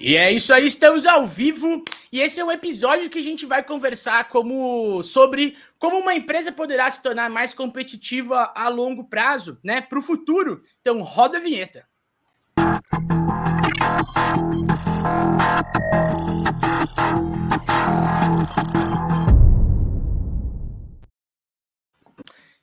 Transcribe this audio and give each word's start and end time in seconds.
E 0.00 0.16
é 0.16 0.32
isso 0.32 0.50
aí, 0.54 0.66
estamos 0.66 1.04
ao 1.04 1.26
vivo 1.26 1.84
e 2.10 2.22
esse 2.22 2.40
é 2.40 2.44
um 2.44 2.50
episódio 2.50 3.10
que 3.10 3.18
a 3.18 3.22
gente 3.22 3.44
vai 3.44 3.62
conversar 3.62 4.30
como 4.30 5.02
sobre 5.02 5.58
como 5.78 5.98
uma 5.98 6.14
empresa 6.14 6.50
poderá 6.50 6.90
se 6.90 7.02
tornar 7.02 7.28
mais 7.28 7.52
competitiva 7.52 8.50
a 8.54 8.70
longo 8.70 9.04
prazo, 9.04 9.58
né, 9.62 9.82
para 9.82 9.98
o 9.98 10.02
futuro. 10.02 10.62
Então, 10.80 11.02
roda 11.02 11.36
a 11.36 11.40
vinheta. 11.40 11.86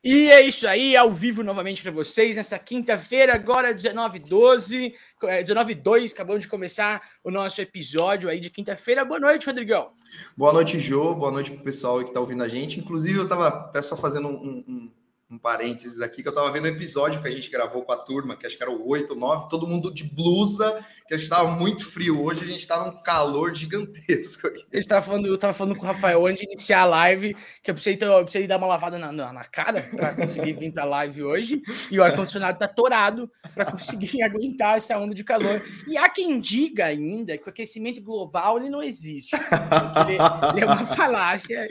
E 0.10 0.30
é 0.30 0.40
isso 0.40 0.66
aí, 0.66 0.96
ao 0.96 1.12
vivo 1.12 1.44
novamente 1.44 1.84
para 1.84 1.92
vocês 1.92 2.38
nessa 2.38 2.58
quinta-feira, 2.58 3.36
agora 3.36 3.74
19 3.74 4.20
12, 4.20 4.96
19 5.44 5.76
2, 5.76 6.14
acabamos 6.14 6.44
de 6.44 6.48
começar 6.48 7.02
o 7.22 7.30
nosso 7.30 7.60
episódio 7.60 8.30
aí 8.30 8.40
de 8.40 8.50
quinta-feira. 8.50 9.04
Boa 9.04 9.20
noite, 9.20 9.48
Rodrigão. 9.48 9.92
Boa 10.38 10.54
noite, 10.54 10.80
Jô. 10.80 11.14
Boa 11.14 11.30
noite 11.30 11.52
pro 11.52 11.62
pessoal 11.62 12.00
que 12.00 12.06
está 12.06 12.22
ouvindo 12.22 12.42
a 12.42 12.48
gente. 12.48 12.80
Inclusive, 12.80 13.18
eu 13.18 13.24
estava 13.24 13.50
até 13.50 13.82
só 13.82 13.98
fazendo 13.98 14.30
um, 14.30 14.64
um, 14.66 14.92
um 15.30 15.38
parênteses 15.38 16.00
aqui, 16.00 16.22
que 16.22 16.28
eu 16.28 16.32
estava 16.32 16.50
vendo 16.50 16.66
o 16.66 16.70
episódio 16.70 17.22
que 17.22 17.28
a 17.28 17.32
gente 17.32 17.50
gravou 17.50 17.84
com 17.84 17.92
a 17.92 17.98
turma, 17.98 18.38
que 18.38 18.46
acho 18.46 18.56
que 18.56 18.64
era 18.64 18.72
o 18.72 18.88
8, 18.88 19.14
9, 19.14 19.50
todo 19.50 19.68
mundo 19.68 19.94
de 19.94 20.06
blusa, 20.06 20.86
que 21.06 21.14
a 21.14 21.18
gente 21.18 21.26
estava 21.26 21.52
muito 21.52 21.86
frio 21.86 22.24
hoje, 22.24 22.46
a 22.46 22.48
gente 22.48 22.62
estava 22.62 22.90
num 22.90 23.02
calor 23.04 23.54
gigantesco. 23.54 24.48
Aqui. 24.48 24.66
Eu 24.72 24.80
estava 24.80 25.02
falando, 25.02 25.28
eu 25.28 25.38
tava 25.38 25.54
falando 25.54 25.76
com 25.76 25.84
o 25.84 25.86
Rafael 25.86 26.26
antes 26.26 26.42
de 26.42 26.48
iniciar 26.52 26.82
a 26.82 26.86
live, 26.86 27.36
que 27.62 27.70
eu 27.70 27.76
precisei, 27.76 28.00
eu 28.02 28.24
precisei 28.24 28.48
dar 28.48 28.58
uma 28.58 28.68
lavada 28.68 28.98
na, 28.98 29.12
na, 29.12 29.34
na 29.34 29.44
cara 29.44 29.82
para 29.82 30.16
conseguir 30.16 30.54
vir 30.54 30.72
para 30.72 30.84
a 30.84 30.88
live 30.88 31.24
hoje, 31.24 31.62
e 31.92 32.00
o 32.00 32.04
ar-condicionado 32.04 32.54
está 32.54 32.68
torado 32.68 33.30
para 33.54 33.66
conseguir 33.66 34.22
aguentar 34.24 34.78
essa 34.78 34.98
onda 34.98 35.14
de 35.14 35.26
calor. 35.26 35.62
E 35.88 35.98
há 35.98 36.10
quem 36.10 36.40
diga 36.40 36.86
ainda 36.86 37.38
que 37.38 37.48
o 37.48 37.50
aquecimento 37.50 38.02
global 38.02 38.58
ele 38.58 38.70
não 38.70 38.82
existe. 38.82 39.36
Ele, 39.36 40.18
ele 40.52 40.62
é 40.62 40.66
uma 40.66 40.86
falácia, 40.86 41.68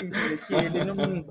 que 0.46 0.54
ele 0.54 0.84
não 0.84 1.24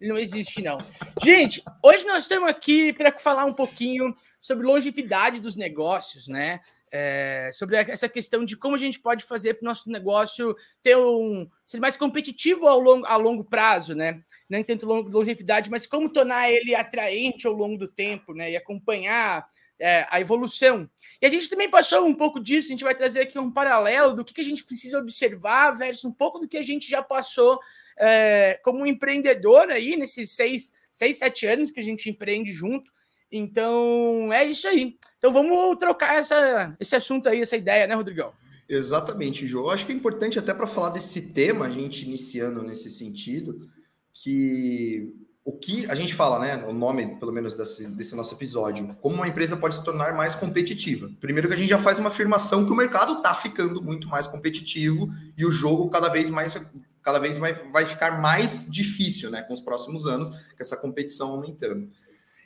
não 0.00 0.16
existe, 0.16 0.62
não. 0.62 0.78
Gente, 1.22 1.62
hoje 1.82 2.06
nós 2.06 2.22
estamos 2.22 2.48
aqui 2.48 2.92
para 2.92 3.16
falar 3.18 3.44
um 3.44 3.52
pouquinho 3.52 4.14
sobre 4.40 4.66
longevidade 4.66 5.40
dos 5.40 5.56
negócios, 5.56 6.26
né? 6.26 6.60
É, 6.92 7.50
sobre 7.52 7.76
essa 7.76 8.08
questão 8.08 8.44
de 8.44 8.56
como 8.56 8.74
a 8.74 8.78
gente 8.78 8.98
pode 8.98 9.24
fazer 9.24 9.54
para 9.54 9.64
o 9.64 9.68
nosso 9.68 9.88
negócio 9.88 10.56
ter 10.82 10.96
um 10.96 11.48
ser 11.64 11.78
mais 11.78 11.96
competitivo 11.96 12.66
ao 12.66 12.80
longo, 12.80 13.06
a 13.06 13.14
longo 13.16 13.44
prazo, 13.44 13.94
né? 13.94 14.22
Nem 14.48 14.64
tanto 14.64 14.86
longevidade, 14.86 15.70
mas 15.70 15.86
como 15.86 16.08
tornar 16.08 16.50
ele 16.50 16.74
atraente 16.74 17.46
ao 17.46 17.52
longo 17.52 17.76
do 17.76 17.86
tempo, 17.86 18.34
né? 18.34 18.50
E 18.50 18.56
acompanhar 18.56 19.46
é, 19.78 20.06
a 20.10 20.20
evolução. 20.20 20.88
E 21.20 21.26
a 21.26 21.28
gente 21.28 21.48
também 21.48 21.70
passou 21.70 22.06
um 22.06 22.14
pouco 22.14 22.40
disso, 22.40 22.68
a 22.68 22.70
gente 22.72 22.84
vai 22.84 22.94
trazer 22.94 23.20
aqui 23.20 23.38
um 23.38 23.50
paralelo 23.50 24.14
do 24.14 24.24
que, 24.24 24.34
que 24.34 24.40
a 24.40 24.44
gente 24.44 24.64
precisa 24.64 24.98
observar 24.98 25.72
versus 25.72 26.04
um 26.04 26.12
pouco 26.12 26.38
do 26.38 26.48
que 26.48 26.56
a 26.56 26.62
gente 26.62 26.88
já 26.88 27.02
passou 27.02 27.58
é, 28.00 28.58
como 28.64 28.86
empreendedor 28.86 29.68
aí 29.68 29.94
nesses 29.94 30.30
seis, 30.30 30.72
seis, 30.90 31.18
sete 31.18 31.46
anos 31.46 31.70
que 31.70 31.78
a 31.78 31.82
gente 31.82 32.08
empreende 32.08 32.52
junto. 32.52 32.90
Então, 33.30 34.32
é 34.32 34.44
isso 34.44 34.66
aí. 34.66 34.96
Então, 35.18 35.32
vamos 35.32 35.76
trocar 35.78 36.16
essa, 36.16 36.74
esse 36.80 36.96
assunto 36.96 37.28
aí, 37.28 37.42
essa 37.42 37.56
ideia, 37.56 37.86
né, 37.86 37.94
Rodrigão? 37.94 38.32
Exatamente, 38.68 39.46
João. 39.46 39.70
Acho 39.70 39.84
que 39.84 39.92
é 39.92 39.94
importante 39.94 40.38
até 40.38 40.54
para 40.54 40.66
falar 40.66 40.90
desse 40.90 41.32
tema, 41.32 41.66
a 41.66 41.70
gente 41.70 42.04
iniciando 42.04 42.62
nesse 42.62 42.88
sentido, 42.90 43.68
que 44.12 45.12
o 45.44 45.52
que 45.52 45.90
a 45.90 45.94
gente 45.94 46.14
fala, 46.14 46.38
né? 46.38 46.64
O 46.66 46.72
nome, 46.72 47.18
pelo 47.18 47.32
menos, 47.32 47.54
desse, 47.54 47.88
desse, 47.88 48.14
nosso 48.14 48.34
episódio, 48.34 48.94
como 49.00 49.16
uma 49.16 49.28
empresa 49.28 49.56
pode 49.56 49.74
se 49.74 49.84
tornar 49.84 50.14
mais 50.14 50.34
competitiva. 50.34 51.10
Primeiro 51.20 51.48
que 51.48 51.54
a 51.54 51.56
gente 51.56 51.68
já 51.68 51.78
faz 51.78 51.98
uma 51.98 52.08
afirmação 52.08 52.64
que 52.64 52.72
o 52.72 52.76
mercado 52.76 53.14
está 53.14 53.34
ficando 53.34 53.82
muito 53.82 54.08
mais 54.08 54.26
competitivo 54.26 55.08
e 55.36 55.44
o 55.44 55.50
jogo 55.50 55.90
cada 55.90 56.08
vez 56.08 56.30
mais 56.30 56.54
cada 57.02 57.18
vez 57.18 57.38
vai, 57.38 57.54
vai 57.70 57.86
ficar 57.86 58.20
mais 58.20 58.66
difícil, 58.70 59.30
né, 59.30 59.42
com 59.42 59.54
os 59.54 59.60
próximos 59.60 60.06
anos, 60.06 60.28
com 60.28 60.56
essa 60.58 60.76
competição 60.76 61.30
aumentando. 61.30 61.90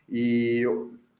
E 0.09 0.65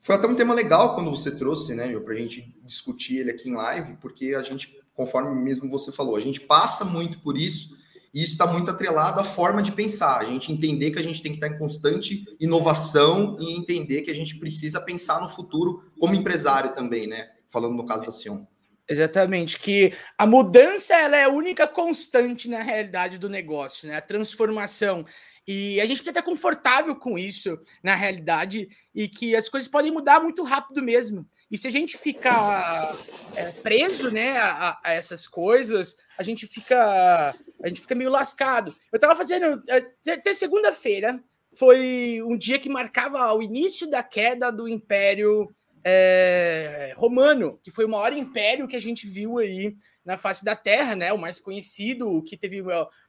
foi 0.01 0.15
até 0.15 0.27
um 0.27 0.35
tema 0.35 0.55
legal 0.55 0.95
quando 0.95 1.11
você 1.11 1.35
trouxe, 1.35 1.75
né, 1.75 1.99
para 1.99 2.15
a 2.15 2.17
gente 2.17 2.55
discutir 2.63 3.19
ele 3.19 3.31
aqui 3.31 3.49
em 3.49 3.55
live, 3.55 3.97
porque 4.01 4.35
a 4.35 4.43
gente, 4.43 4.79
conforme 4.95 5.35
mesmo 5.35 5.69
você 5.71 5.91
falou, 5.91 6.17
a 6.17 6.21
gente 6.21 6.41
passa 6.41 6.85
muito 6.85 7.21
por 7.21 7.37
isso 7.37 7.77
e 8.15 8.23
isso 8.23 8.33
está 8.33 8.47
muito 8.47 8.71
atrelado 8.71 9.19
à 9.19 9.25
forma 9.25 9.61
de 9.61 9.73
pensar, 9.73 10.19
a 10.19 10.25
gente 10.25 10.53
entender 10.53 10.93
que 10.93 11.01
a 11.01 11.03
gente 11.03 11.21
tem 11.21 11.33
que 11.33 11.39
estar 11.39 11.49
em 11.49 11.59
constante 11.59 12.25
inovação 12.39 13.37
e 13.41 13.59
entender 13.59 14.03
que 14.03 14.11
a 14.11 14.15
gente 14.15 14.39
precisa 14.39 14.81
pensar 14.81 15.21
no 15.21 15.29
futuro 15.29 15.83
como 15.99 16.15
empresário 16.15 16.73
também, 16.75 17.09
né? 17.09 17.31
Falando 17.49 17.75
no 17.75 17.85
caso 17.85 18.05
da 18.05 18.13
Sion. 18.13 18.45
Exatamente, 18.87 19.59
que 19.59 19.95
a 20.19 20.27
mudança 20.27 20.95
ela 20.95 21.17
é 21.17 21.25
a 21.25 21.31
única 21.31 21.67
constante 21.67 22.51
na 22.51 22.63
realidade 22.63 23.17
do 23.17 23.31
negócio, 23.31 23.89
né? 23.89 23.97
A 23.97 24.01
transformação. 24.03 25.07
E 25.47 25.81
a 25.81 25.87
gente 25.87 25.99
precisa 25.99 26.11
estar 26.11 26.23
confortável 26.23 26.95
com 26.97 27.19
isso 27.19 27.59
na 27.83 27.95
realidade 27.95 28.69
e 28.95 29.09
que 29.09 29.35
as 29.35 29.49
coisas 29.49 29.69
podem 29.69 29.91
mudar 29.91 30.21
muito 30.21 30.43
rápido 30.43 30.83
mesmo. 30.83 31.27
E 31.51 31.57
se 31.57 31.67
a 31.67 31.71
gente 31.71 31.97
ficar 31.97 32.97
é, 33.35 33.51
preso 33.51 34.11
né, 34.11 34.37
a, 34.39 34.79
a, 34.83 34.93
essas 34.93 35.27
coisas, 35.27 35.97
a 36.19 36.23
gente 36.23 36.47
fica 36.47 37.35
a 37.63 37.69
gente 37.69 37.81
fica 37.81 37.95
meio 37.95 38.11
lascado. 38.11 38.75
Eu 38.93 38.97
estava 38.97 39.17
fazendo 39.17 39.63
até 40.07 40.35
segunda-feira 40.35 41.23
foi 41.57 42.21
um 42.23 42.37
dia 42.37 42.59
que 42.59 42.69
marcava 42.69 43.33
o 43.33 43.43
início 43.43 43.89
da 43.89 44.03
queda 44.03 44.51
do 44.51 44.69
Império 44.69 45.49
é, 45.85 46.95
romano, 46.97 47.61
que 47.63 47.71
foi 47.71 47.85
o 47.85 47.89
maior 47.89 48.13
império 48.13 48.67
que 48.67 48.77
a 48.77 48.81
gente 48.81 49.07
viu 49.07 49.39
aí 49.39 49.77
na 50.03 50.17
face 50.17 50.43
da 50.43 50.57
Terra, 50.57 50.97
né? 50.97 51.13
O 51.13 51.19
mais 51.19 51.39
conhecido, 51.39 52.09
o 52.09 52.23
que 52.23 52.37
teve 52.37 52.63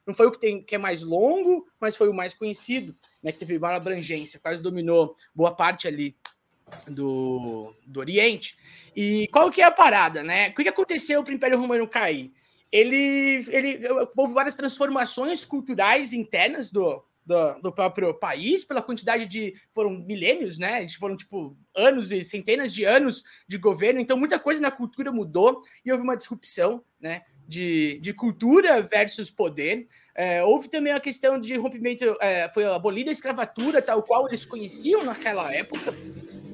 não 0.05 0.13
foi 0.13 0.27
o 0.27 0.31
que 0.31 0.39
tem 0.39 0.61
que 0.61 0.75
é 0.75 0.77
mais 0.77 1.01
longo, 1.01 1.65
mas 1.79 1.95
foi 1.95 2.09
o 2.09 2.13
mais 2.13 2.33
conhecido, 2.33 2.95
né? 3.23 3.31
Que 3.31 3.39
teve 3.39 3.57
maior 3.57 3.75
abrangência, 3.75 4.39
quase 4.39 4.61
dominou 4.61 5.15
boa 5.33 5.55
parte 5.55 5.87
ali 5.87 6.15
do, 6.87 7.73
do 7.85 7.99
Oriente. 7.99 8.57
E 8.95 9.27
qual 9.29 9.49
que 9.49 9.61
é 9.61 9.65
a 9.65 9.71
parada, 9.71 10.21
né? 10.21 10.49
O 10.49 10.55
que 10.55 10.67
aconteceu 10.67 11.23
para 11.23 11.31
o 11.31 11.35
Império 11.35 11.59
Romano 11.59 11.87
cair? 11.87 12.33
Ele, 12.71 13.45
ele 13.49 13.79
houve 14.17 14.33
várias 14.33 14.55
transformações 14.55 15.45
culturais 15.45 16.11
internas 16.11 16.71
do, 16.71 17.01
do, 17.25 17.53
do, 17.61 17.71
próprio 17.71 18.13
país, 18.13 18.63
pela 18.63 18.81
quantidade 18.81 19.25
de. 19.25 19.53
Foram 19.73 19.91
milênios, 19.91 20.59
né? 20.59 20.87
Foram, 20.99 21.17
tipo, 21.17 21.57
anos 21.75 22.11
e 22.11 22.23
centenas 22.23 22.73
de 22.73 22.83
anos 22.83 23.23
de 23.47 23.57
governo, 23.57 23.99
então 23.99 24.17
muita 24.17 24.37
coisa 24.37 24.61
na 24.61 24.71
cultura 24.71 25.11
mudou 25.11 25.61
e 25.83 25.91
houve 25.91 26.03
uma 26.03 26.15
disrupção, 26.15 26.83
né? 26.99 27.23
De, 27.47 27.99
de 27.99 28.13
cultura 28.13 28.81
versus 28.81 29.31
poder. 29.31 29.87
É, 30.17 30.43
houve 30.43 30.69
também 30.69 30.93
a 30.93 30.99
questão 30.99 31.37
de 31.37 31.57
rompimento, 31.57 32.15
é, 32.21 32.49
foi 32.53 32.63
abolida 32.65 33.09
a 33.09 33.11
escravatura, 33.11 33.81
tal 33.81 34.01
qual 34.01 34.27
eles 34.27 34.45
conheciam 34.45 35.03
naquela 35.03 35.53
época. 35.53 35.93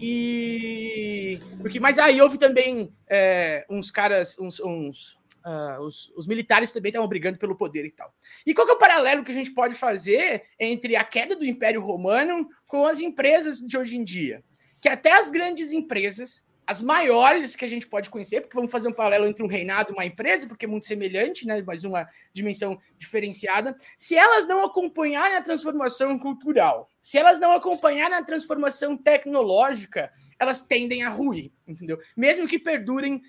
E. 0.01 1.39
Porque, 1.59 1.79
mas 1.79 1.99
aí 1.99 2.19
houve 2.19 2.39
também 2.39 2.91
é, 3.07 3.63
uns 3.69 3.91
caras, 3.91 4.35
uns, 4.39 4.59
uns 4.59 5.20
Uh, 5.43 5.81
os, 5.81 6.11
os, 6.15 6.27
militares 6.27 6.71
também 6.71 6.89
estavam 6.89 7.07
brigando 7.07 7.39
pelo 7.39 7.55
poder 7.55 7.83
e 7.83 7.91
tal. 7.91 8.13
E 8.45 8.53
qual 8.53 8.67
é 8.67 8.73
o 8.73 8.77
paralelo 8.77 9.23
que 9.23 9.31
a 9.31 9.33
gente 9.33 9.51
pode 9.51 9.73
fazer 9.73 10.43
entre 10.59 10.95
a 10.95 11.03
queda 11.03 11.35
do 11.35 11.43
Império 11.43 11.81
Romano 11.81 12.47
com 12.67 12.85
as 12.85 12.99
empresas 12.99 13.59
de 13.59 13.75
hoje 13.75 13.97
em 13.97 14.03
dia? 14.03 14.43
Que 14.79 14.87
até 14.87 15.11
as 15.11 15.31
grandes 15.31 15.73
empresas, 15.73 16.47
as 16.65 16.81
maiores 16.81 17.55
que 17.55 17.65
a 17.65 17.67
gente 17.67 17.87
pode 17.87 18.09
conhecer, 18.11 18.41
porque 18.41 18.55
vamos 18.55 18.71
fazer 18.71 18.87
um 18.87 18.93
paralelo 18.93 19.25
entre 19.25 19.43
um 19.43 19.47
reinado 19.47 19.91
e 19.91 19.93
uma 19.93 20.05
empresa, 20.05 20.45
porque 20.47 20.65
é 20.65 20.67
muito 20.67 20.85
semelhante, 20.85 21.47
né, 21.47 21.63
mas 21.65 21.83
uma 21.83 22.07
dimensão 22.31 22.79
diferenciada. 22.97 23.75
Se 23.97 24.15
elas 24.15 24.47
não 24.47 24.63
acompanharem 24.63 25.37
a 25.37 25.41
transformação 25.41 26.19
cultural, 26.19 26.87
se 27.01 27.17
elas 27.17 27.39
não 27.39 27.51
acompanharem 27.53 28.15
a 28.15 28.23
transformação 28.23 28.95
tecnológica, 28.95 30.11
elas 30.39 30.61
tendem 30.61 31.03
a 31.03 31.09
ruir, 31.09 31.51
entendeu? 31.67 31.99
Mesmo 32.17 32.47
que 32.47 32.57
perdurem 32.57 33.21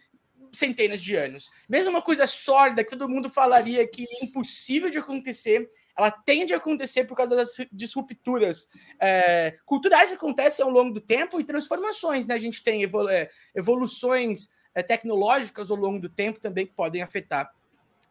centenas 0.52 1.02
de 1.02 1.16
anos. 1.16 1.50
Mesmo 1.68 1.90
uma 1.90 2.02
coisa 2.02 2.26
sólida 2.26 2.84
que 2.84 2.90
todo 2.90 3.08
mundo 3.08 3.30
falaria 3.30 3.86
que 3.88 4.04
é 4.04 4.24
impossível 4.24 4.90
de 4.90 4.98
acontecer, 4.98 5.68
ela 5.96 6.10
tende 6.10 6.52
a 6.52 6.58
acontecer 6.58 7.04
por 7.04 7.16
causa 7.16 7.34
das 7.34 7.56
disrupturas 7.72 8.68
é, 9.00 9.56
culturais 9.64 10.10
que 10.10 10.14
acontecem 10.14 10.64
ao 10.64 10.70
longo 10.70 10.92
do 10.92 11.00
tempo 11.00 11.40
e 11.40 11.44
transformações. 11.44 12.26
Né? 12.26 12.34
A 12.34 12.38
gente 12.38 12.62
tem 12.62 12.82
evolu 12.82 13.08
é, 13.08 13.30
evoluções 13.54 14.50
é, 14.74 14.82
tecnológicas 14.82 15.70
ao 15.70 15.76
longo 15.76 15.98
do 15.98 16.08
tempo 16.08 16.38
também 16.38 16.66
que 16.66 16.74
podem 16.74 17.02
afetar 17.02 17.50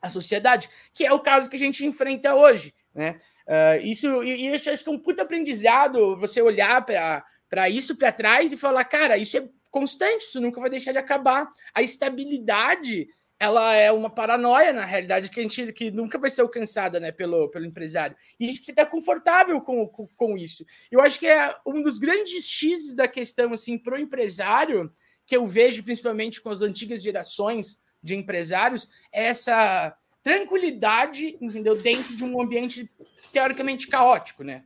a 0.02 0.10
sociedade, 0.10 0.68
que 0.94 1.06
é 1.06 1.14
o 1.14 1.20
caso 1.20 1.50
que 1.50 1.56
a 1.56 1.60
gente 1.60 1.86
enfrenta 1.86 2.34
hoje. 2.34 2.74
Né? 2.94 3.20
Uh, 3.48 3.86
isso 3.86 4.24
e, 4.24 4.48
e 4.48 4.54
acho 4.54 4.84
que 4.84 4.90
é 4.90 4.92
um 4.92 5.00
puto 5.00 5.22
aprendizado 5.22 6.18
você 6.18 6.42
olhar 6.42 6.86
para 6.86 7.70
isso 7.70 7.96
para 7.96 8.12
trás 8.12 8.52
e 8.52 8.58
falar, 8.58 8.84
cara, 8.86 9.18
isso 9.18 9.38
é 9.38 9.48
constante, 9.72 10.26
isso 10.26 10.42
nunca 10.42 10.60
vai 10.60 10.70
deixar 10.70 10.92
de 10.92 10.98
acabar. 10.98 11.50
A 11.74 11.82
estabilidade, 11.82 13.08
ela 13.40 13.74
é 13.74 13.92
uma 13.92 14.10
paranoia, 14.10 14.72
na 14.72 14.86
realidade, 14.86 15.32
que 15.32 15.40
a 15.40 15.44
gente 15.44 15.74
que 15.74 15.90
nunca 15.90 16.20
vai 16.20 16.30
ser 16.30 16.42
alcançada 16.42 17.00
né, 17.00 17.12
pelo, 17.12 17.50
pelo 17.50 17.66
empresário. 17.66 18.16
E 18.40 18.44
a 18.44 18.48
gente 18.48 18.58
precisa 18.58 18.74
estar 18.74 18.86
confortável 18.86 19.60
com, 19.62 19.88
com, 19.88 20.08
com 20.16 20.38
isso. 20.38 20.66
Eu 20.92 21.02
acho 21.02 21.18
que 21.18 21.26
é 21.26 21.56
um 21.66 21.82
dos 21.82 21.98
grandes 21.98 22.48
X 22.48 22.94
da 22.94 23.08
questão 23.08 23.54
assim, 23.54 23.78
para 23.78 23.96
o 23.96 24.00
empresário, 24.00 24.94
que 25.26 25.36
eu 25.36 25.48
vejo 25.48 25.84
principalmente 25.84 26.42
com 26.42 26.50
as 26.50 26.62
antigas 26.62 27.02
gerações 27.02 27.82
de 28.04 28.16
empresários 28.16 28.90
é 29.12 29.28
essa 29.28 29.96
tranquilidade, 30.24 31.38
entendeu? 31.40 31.76
Dentro 31.76 32.16
de 32.16 32.24
um 32.24 32.42
ambiente 32.42 32.90
teoricamente 33.32 33.88
caótico, 33.88 34.44
né? 34.44 34.64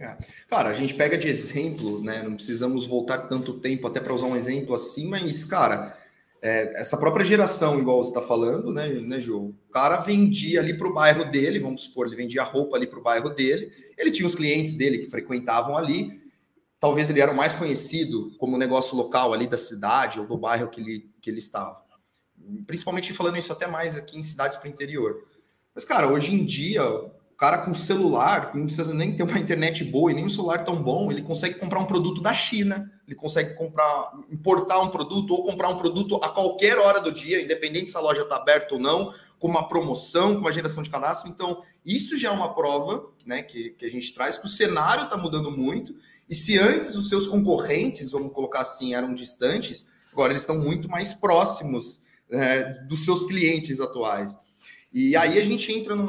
É. 0.00 0.16
Cara, 0.48 0.70
a 0.70 0.72
gente 0.72 0.94
pega 0.94 1.18
de 1.18 1.28
exemplo, 1.28 2.02
né? 2.02 2.22
Não 2.22 2.34
precisamos 2.34 2.86
voltar 2.86 3.18
tanto 3.28 3.60
tempo 3.60 3.86
até 3.86 4.00
para 4.00 4.14
usar 4.14 4.26
um 4.26 4.34
exemplo 4.34 4.74
assim, 4.74 5.06
mas, 5.06 5.44
cara, 5.44 5.94
é, 6.40 6.80
essa 6.80 6.96
própria 6.96 7.22
geração, 7.22 7.78
igual 7.78 8.02
você 8.02 8.08
está 8.08 8.22
falando, 8.22 8.72
né, 8.72 8.88
né, 8.88 9.20
Ju? 9.20 9.38
O 9.38 9.54
cara 9.70 9.98
vendia 9.98 10.60
ali 10.60 10.72
para 10.72 10.88
o 10.88 10.94
bairro 10.94 11.30
dele, 11.30 11.58
vamos 11.58 11.84
supor, 11.84 12.06
ele 12.06 12.16
vendia 12.16 12.42
roupa 12.42 12.78
ali 12.78 12.86
para 12.86 12.98
o 12.98 13.02
bairro 13.02 13.28
dele, 13.28 13.70
ele 13.98 14.10
tinha 14.10 14.26
os 14.26 14.34
clientes 14.34 14.74
dele 14.74 15.00
que 15.00 15.10
frequentavam 15.10 15.76
ali, 15.76 16.18
talvez 16.80 17.10
ele 17.10 17.20
era 17.20 17.30
o 17.30 17.36
mais 17.36 17.52
conhecido 17.52 18.34
como 18.38 18.56
negócio 18.56 18.96
local 18.96 19.34
ali 19.34 19.46
da 19.46 19.58
cidade 19.58 20.18
ou 20.18 20.26
do 20.26 20.38
bairro 20.38 20.70
que 20.70 20.80
ele, 20.80 21.10
que 21.20 21.28
ele 21.28 21.40
estava. 21.40 21.84
Principalmente 22.66 23.12
falando 23.12 23.36
isso 23.36 23.52
até 23.52 23.66
mais 23.66 23.94
aqui 23.94 24.18
em 24.18 24.22
cidades 24.22 24.56
para 24.56 24.66
o 24.66 24.70
interior. 24.70 25.26
Mas, 25.74 25.84
cara, 25.84 26.08
hoje 26.08 26.34
em 26.34 26.42
dia, 26.42 26.80
cara 27.40 27.56
com 27.56 27.72
celular, 27.72 28.54
não 28.54 28.66
precisa 28.66 28.92
nem 28.92 29.16
ter 29.16 29.22
uma 29.22 29.38
internet 29.38 29.82
boa 29.82 30.12
e 30.12 30.14
nem 30.14 30.26
um 30.26 30.28
celular 30.28 30.62
tão 30.62 30.82
bom, 30.82 31.10
ele 31.10 31.22
consegue 31.22 31.54
comprar 31.54 31.80
um 31.80 31.86
produto 31.86 32.20
da 32.20 32.34
China, 32.34 32.92
ele 33.06 33.16
consegue 33.16 33.54
comprar, 33.54 34.12
importar 34.30 34.78
um 34.80 34.90
produto 34.90 35.30
ou 35.30 35.42
comprar 35.42 35.70
um 35.70 35.78
produto 35.78 36.16
a 36.22 36.28
qualquer 36.28 36.76
hora 36.76 37.00
do 37.00 37.10
dia, 37.10 37.40
independente 37.40 37.90
se 37.90 37.96
a 37.96 38.00
loja 38.00 38.20
está 38.20 38.36
aberta 38.36 38.74
ou 38.74 38.80
não, 38.80 39.10
com 39.38 39.48
uma 39.48 39.66
promoção, 39.66 40.34
com 40.34 40.42
uma 40.42 40.52
geração 40.52 40.82
de 40.82 40.90
cadastro. 40.90 41.30
Então, 41.30 41.62
isso 41.82 42.14
já 42.14 42.28
é 42.28 42.30
uma 42.30 42.54
prova 42.54 43.08
né, 43.24 43.42
que, 43.42 43.70
que 43.70 43.86
a 43.86 43.90
gente 43.90 44.12
traz 44.12 44.36
que 44.36 44.44
o 44.44 44.50
cenário 44.50 45.04
está 45.04 45.16
mudando 45.16 45.50
muito 45.50 45.94
e 46.28 46.34
se 46.34 46.58
antes 46.58 46.94
os 46.94 47.08
seus 47.08 47.26
concorrentes, 47.26 48.10
vamos 48.10 48.34
colocar 48.34 48.60
assim, 48.60 48.94
eram 48.94 49.14
distantes, 49.14 49.90
agora 50.12 50.30
eles 50.30 50.42
estão 50.42 50.58
muito 50.58 50.90
mais 50.90 51.14
próximos 51.14 52.02
é, 52.30 52.84
dos 52.84 53.02
seus 53.02 53.24
clientes 53.24 53.80
atuais. 53.80 54.38
E 54.92 55.16
aí 55.16 55.38
a 55.38 55.44
gente 55.44 55.72
entra 55.72 55.94
num, 55.94 56.06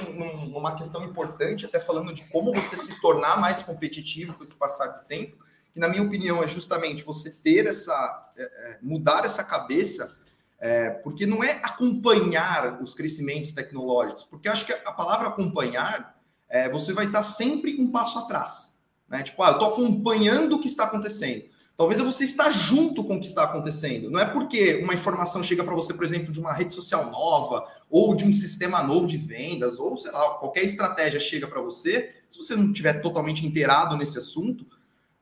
numa 0.48 0.75
questão 0.75 1.04
importante, 1.04 1.66
até 1.66 1.80
falando 1.80 2.13
de 2.13 2.24
como 2.25 2.54
você 2.54 2.75
se 2.75 3.00
tornar 3.00 3.39
mais 3.39 3.62
competitivo 3.62 4.33
com 4.33 4.42
esse 4.42 4.56
passar 4.56 4.88
do 4.88 5.06
tempo, 5.06 5.38
que 5.72 5.80
na 5.80 5.88
minha 5.88 6.01
opinião 6.04 6.44
é 6.44 6.48
justamente 6.48 7.04
você 7.04 7.30
ter 7.30 7.68
essa, 7.68 8.31
é, 8.36 8.44
é 8.44 8.80
mudar 8.81 9.24
essa 9.24 9.44
cabeça, 9.44 10.18
é, 10.60 10.89
porque 10.89 11.25
não 11.25 11.44
é 11.44 11.60
acompanhar 11.63 12.81
os 12.81 12.94
crescimentos 12.94 13.51
tecnológicos, 13.51 14.24
porque 14.24 14.50
acho 14.50 14.66
que 14.66 14.74
a 14.74 14.92
palavra 14.92 15.27
acompanhar, 15.27 16.19
é, 16.50 16.68
você 16.69 16.92
vai 16.92 17.06
estar 17.06 17.24
sempre 17.24 17.80
um 17.80 17.92
passo 17.92 18.19
atrás. 18.19 18.84
Né? 19.07 19.24
Tipo, 19.24 19.44
ah, 19.44 19.50
eu 19.50 19.54
estou 19.54 19.74
acompanhando 19.74 20.56
o 20.56 20.60
que 20.60 20.68
está 20.68 20.86
acontecendo. 20.86 21.45
Talvez 21.77 22.00
você 22.00 22.23
está 22.23 22.50
junto 22.51 23.03
com 23.03 23.15
o 23.15 23.19
que 23.19 23.25
está 23.25 23.44
acontecendo. 23.44 24.09
Não 24.09 24.19
é 24.19 24.25
porque 24.25 24.81
uma 24.83 24.94
informação 24.94 25.44
chega 25.44 25.63
para 25.63 25.73
você, 25.73 25.94
por 25.94 26.03
exemplo, 26.03 26.31
de 26.31 26.39
uma 26.39 26.53
rede 26.53 26.73
social 26.73 27.09
nova, 27.09 27.65
ou 27.89 28.13
de 28.15 28.23
um 28.23 28.33
sistema 28.33 28.83
novo 28.83 29.07
de 29.07 29.18
vendas, 29.18 29.79
ou 29.79 29.97
sei 29.97 30.12
lá, 30.12 30.35
qualquer 30.35 30.63
estratégia 30.63 31.19
chega 31.19 31.47
para 31.47 31.62
você, 31.62 32.13
se 32.29 32.38
você 32.38 32.56
não 32.56 32.68
estiver 32.68 33.01
totalmente 33.01 33.45
inteirado 33.45 33.97
nesse 33.97 34.18
assunto, 34.18 34.65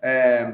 é, 0.02 0.54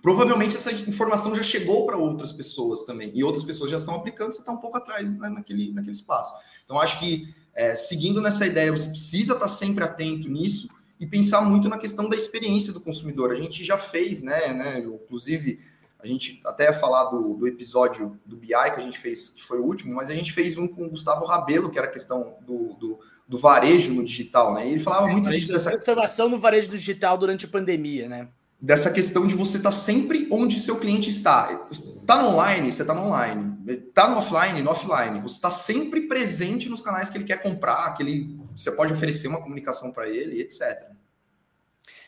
provavelmente 0.00 0.56
essa 0.56 0.72
informação 0.72 1.34
já 1.34 1.42
chegou 1.42 1.84
para 1.84 1.96
outras 1.96 2.32
pessoas 2.32 2.82
também, 2.82 3.10
e 3.14 3.24
outras 3.24 3.44
pessoas 3.44 3.70
já 3.70 3.76
estão 3.76 3.94
aplicando, 3.94 4.32
você 4.32 4.40
está 4.40 4.52
um 4.52 4.56
pouco 4.56 4.78
atrás 4.78 5.10
né, 5.10 5.28
naquele, 5.28 5.72
naquele 5.72 5.94
espaço. 5.94 6.32
Então, 6.64 6.80
acho 6.80 6.98
que 7.00 7.34
é, 7.54 7.74
seguindo 7.74 8.22
nessa 8.22 8.46
ideia, 8.46 8.70
você 8.70 8.88
precisa 8.88 9.34
estar 9.34 9.48
sempre 9.48 9.82
atento 9.82 10.28
nisso, 10.28 10.68
e 11.00 11.06
pensar 11.06 11.42
muito 11.42 11.68
na 11.68 11.78
questão 11.78 12.08
da 12.08 12.16
experiência 12.16 12.72
do 12.72 12.80
consumidor. 12.80 13.32
A 13.32 13.36
gente 13.36 13.64
já 13.64 13.78
fez, 13.78 14.22
né, 14.22 14.52
né 14.52 14.78
inclusive, 14.80 15.60
a 15.98 16.06
gente 16.06 16.40
até 16.44 16.64
ia 16.64 16.72
falar 16.72 17.04
do, 17.06 17.34
do 17.34 17.46
episódio 17.46 18.18
do 18.24 18.36
BI 18.36 18.48
que 18.48 18.54
a 18.54 18.80
gente 18.80 18.98
fez, 18.98 19.28
que 19.28 19.42
foi 19.42 19.58
o 19.58 19.64
último, 19.64 19.94
mas 19.94 20.10
a 20.10 20.14
gente 20.14 20.32
fez 20.32 20.56
um 20.56 20.68
com 20.68 20.86
o 20.86 20.90
Gustavo 20.90 21.24
Rabelo, 21.24 21.70
que 21.70 21.78
era 21.78 21.88
a 21.88 21.90
questão 21.90 22.36
do, 22.46 22.74
do, 22.74 22.98
do 23.26 23.38
varejo 23.38 23.92
no 23.92 24.04
digital, 24.04 24.54
né? 24.54 24.66
E 24.68 24.70
ele 24.70 24.80
falava 24.80 25.08
é, 25.08 25.12
muito 25.12 25.30
disso. 25.30 25.52
Dessa 25.52 25.70
transformação 25.72 26.28
no 26.28 26.38
varejo 26.38 26.70
digital 26.70 27.18
durante 27.18 27.46
a 27.46 27.48
pandemia, 27.48 28.08
né? 28.08 28.28
Dessa 28.60 28.90
questão 28.90 29.26
de 29.26 29.34
você 29.34 29.56
estar 29.56 29.70
tá 29.70 29.76
sempre 29.76 30.28
onde 30.30 30.60
seu 30.60 30.76
cliente 30.78 31.10
está. 31.10 31.68
Está 32.08 32.22
no 32.22 32.30
online, 32.30 32.72
você 32.72 32.80
está 32.80 32.94
no 32.94 33.02
online. 33.02 33.58
Está 33.66 34.08
no 34.08 34.16
offline, 34.16 34.62
no 34.62 34.70
offline. 34.70 35.20
Você 35.20 35.34
está 35.34 35.50
sempre 35.50 36.08
presente 36.08 36.66
nos 36.66 36.80
canais 36.80 37.10
que 37.10 37.18
ele 37.18 37.26
quer 37.26 37.42
comprar, 37.42 37.92
que 37.92 38.02
ele, 38.02 38.34
você 38.56 38.72
pode 38.72 38.94
oferecer 38.94 39.28
uma 39.28 39.42
comunicação 39.42 39.92
para 39.92 40.08
ele, 40.08 40.40
etc. 40.40 40.88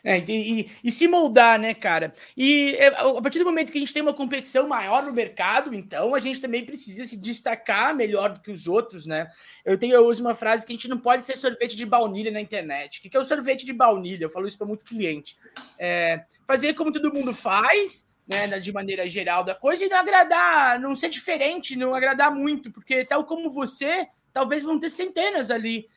É, 0.03 0.17
e, 0.17 0.61
e, 0.61 0.71
e, 0.85 0.91
se 0.91 1.07
moldar, 1.07 1.59
né, 1.59 1.75
cara? 1.75 2.11
E 2.35 2.73
é, 2.79 2.87
a 2.87 3.21
partir 3.21 3.37
do 3.37 3.45
momento 3.45 3.71
que 3.71 3.77
a 3.77 3.81
gente 3.81 3.93
tem 3.93 4.01
uma 4.01 4.15
competição 4.15 4.67
maior 4.67 5.03
no 5.03 5.13
mercado, 5.13 5.71
então 5.71 6.15
a 6.15 6.19
gente 6.19 6.41
também 6.41 6.65
precisa 6.65 7.05
se 7.05 7.15
destacar 7.15 7.95
melhor 7.95 8.31
do 8.31 8.39
que 8.39 8.49
os 8.49 8.67
outros, 8.67 9.05
né? 9.05 9.27
Eu 9.63 9.77
tenho 9.77 9.93
eu 9.93 10.07
uso 10.07 10.23
uma 10.23 10.33
frase 10.33 10.65
que 10.65 10.73
a 10.73 10.75
gente 10.75 10.87
não 10.87 10.97
pode 10.97 11.27
ser 11.27 11.37
sorvete 11.37 11.77
de 11.77 11.85
baunilha 11.85 12.31
na 12.31 12.41
internet. 12.41 12.97
O 12.97 13.01
que 13.03 13.15
é 13.15 13.19
o 13.19 13.23
sorvete 13.23 13.67
de 13.67 13.73
baunilha? 13.73 14.25
Eu 14.25 14.31
falo 14.31 14.47
isso 14.47 14.57
para 14.57 14.65
muito 14.65 14.83
cliente. 14.83 15.37
É, 15.77 16.23
fazer 16.47 16.73
como 16.73 16.91
todo 16.91 17.13
mundo 17.13 17.35
faz, 17.35 18.09
né, 18.27 18.47
de 18.59 18.71
maneira 18.71 19.07
geral 19.09 19.43
da 19.43 19.53
coisa, 19.53 19.85
e 19.85 19.89
não 19.89 19.97
agradar, 19.97 20.79
não 20.79 20.95
ser 20.95 21.09
diferente, 21.09 21.75
não 21.75 21.93
agradar 21.93 22.33
muito, 22.33 22.71
porque 22.71 23.03
tal 23.03 23.25
como 23.25 23.49
você, 23.49 24.07
talvez 24.31 24.63
vão 24.63 24.79
ter 24.79 24.89
centenas 24.89 25.51
ali 25.51 25.89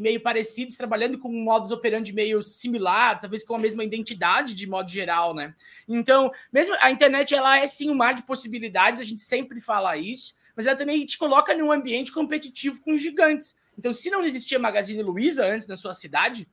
meio 0.00 0.20
parecidos, 0.20 0.78
trabalhando 0.78 1.18
com 1.18 1.30
modus 1.30 1.70
operandi 1.70 2.10
meio 2.10 2.42
similar, 2.42 3.20
talvez 3.20 3.44
com 3.44 3.54
a 3.54 3.58
mesma 3.58 3.84
identidade 3.84 4.54
de 4.54 4.66
modo 4.66 4.90
geral, 4.90 5.34
né? 5.34 5.54
Então, 5.86 6.32
mesmo 6.50 6.74
a 6.80 6.90
internet 6.90 7.34
ela 7.34 7.58
é 7.58 7.66
sim 7.66 7.90
um 7.90 7.94
mar 7.94 8.14
de 8.14 8.22
possibilidades, 8.22 8.98
a 8.98 9.04
gente 9.04 9.20
sempre 9.20 9.60
fala 9.60 9.94
isso, 9.98 10.34
mas 10.56 10.66
ela 10.66 10.74
também 10.74 11.04
te 11.04 11.18
coloca 11.18 11.54
num 11.54 11.70
ambiente 11.70 12.10
competitivo 12.10 12.80
com 12.80 12.96
gigantes. 12.96 13.58
Então, 13.78 13.92
se 13.92 14.08
não 14.10 14.24
existia 14.24 14.58
Magazine 14.58 15.02
Luiza 15.02 15.44
antes 15.46 15.68
na 15.68 15.76
sua 15.76 15.92
cidade, 15.92 16.48